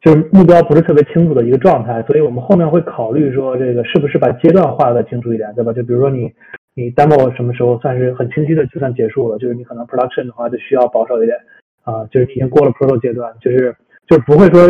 [0.00, 5.70] 就是目标不是特别清楚的一个状态，所以我们后面会考虑说这个是不是把阶段画的清楚一点，对吧？
[5.74, 6.32] 就比如说你
[6.74, 11.36] 你 demo 什么时候算是很清晰的就算结束了，就是你可能 production 的话就需要保守一点
[11.84, 13.76] 啊，就是已经过了 pro 阶段，就是
[14.06, 14.66] 就是不会说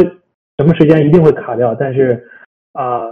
[0.58, 2.26] 什么时间一定会卡掉，但是
[2.72, 3.06] 啊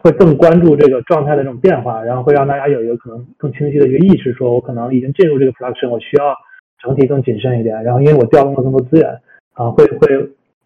[0.00, 6.34] 会更关注这个状态的这种变化，然后会让大家有一个可能更清晰的一个意识，说我可能已经进入这个 production，我需要
[6.80, 9.20] 整体更谨慎一点，然后因为我调动了更多资源
[9.58, 10.08] 啊，会会。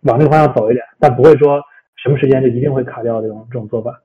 [0.03, 1.61] 往那个方向走一点，但不会说
[2.03, 4.03] 什么时间就一定会卡掉这种这种做法。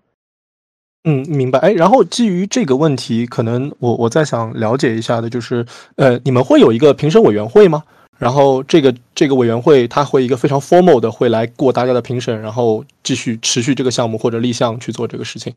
[1.05, 1.57] 嗯，明白。
[1.57, 5.65] 哎，然后基于这个问题，可能我我再想了解一下的就是，
[5.95, 7.83] 呃，你们会有一个评审委员会吗？
[8.19, 15.51] 然后这个这个委员会他会一个非常 formal 的会来过大家的评审，然后继续持续这个项目或者立项去做这个事情。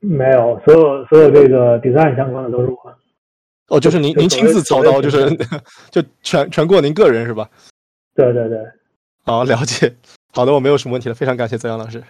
[0.00, 2.76] 没有，所有所有这个 design 相关的都是我。
[3.68, 5.34] 哦，就是您您亲自操刀，就是
[5.90, 7.48] 就全全过您个人是吧？
[8.18, 8.72] 对对对。
[9.24, 9.94] 好，了解。
[10.34, 12.02] 好的，我没有什么问题了，非常感谢泽阳老师。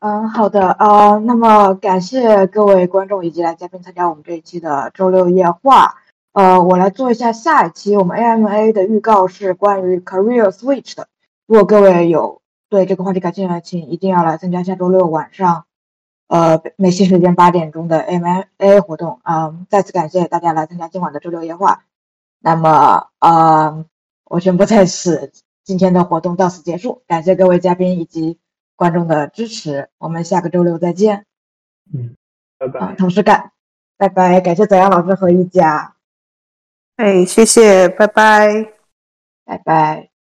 [0.00, 5.96] 嗯，好的，呃，那么感谢各位观众以及来嘉宾参加我们这一期的周六夜话。
[6.32, 11.08] 呃，我来做一下下一期我们 AMA 的预告，是关于 Career Switch 的。
[11.46, 12.40] 如果各位有
[12.70, 15.66] 对这个话题感兴趣的，请一定要来参加下周六晚上，
[16.28, 19.20] 呃，美西时间八点钟的 AMA 活动。
[19.24, 21.84] 嗯，再次感谢大家来参加今晚的周六夜话。
[22.44, 23.86] 那么，呃。
[24.26, 27.02] 我宣布在此，今天的活动到此结束。
[27.06, 28.40] 感谢各位嘉宾以及
[28.74, 31.26] 观众的支持，我们下个周六再见。
[31.92, 32.16] 嗯，
[32.58, 32.94] 拜拜。
[32.96, 33.52] 同时感，
[33.96, 34.40] 拜拜。
[34.40, 35.94] 感谢泽阳老师和一家。
[36.96, 38.72] 哎，谢谢，拜拜，
[39.44, 40.13] 拜拜。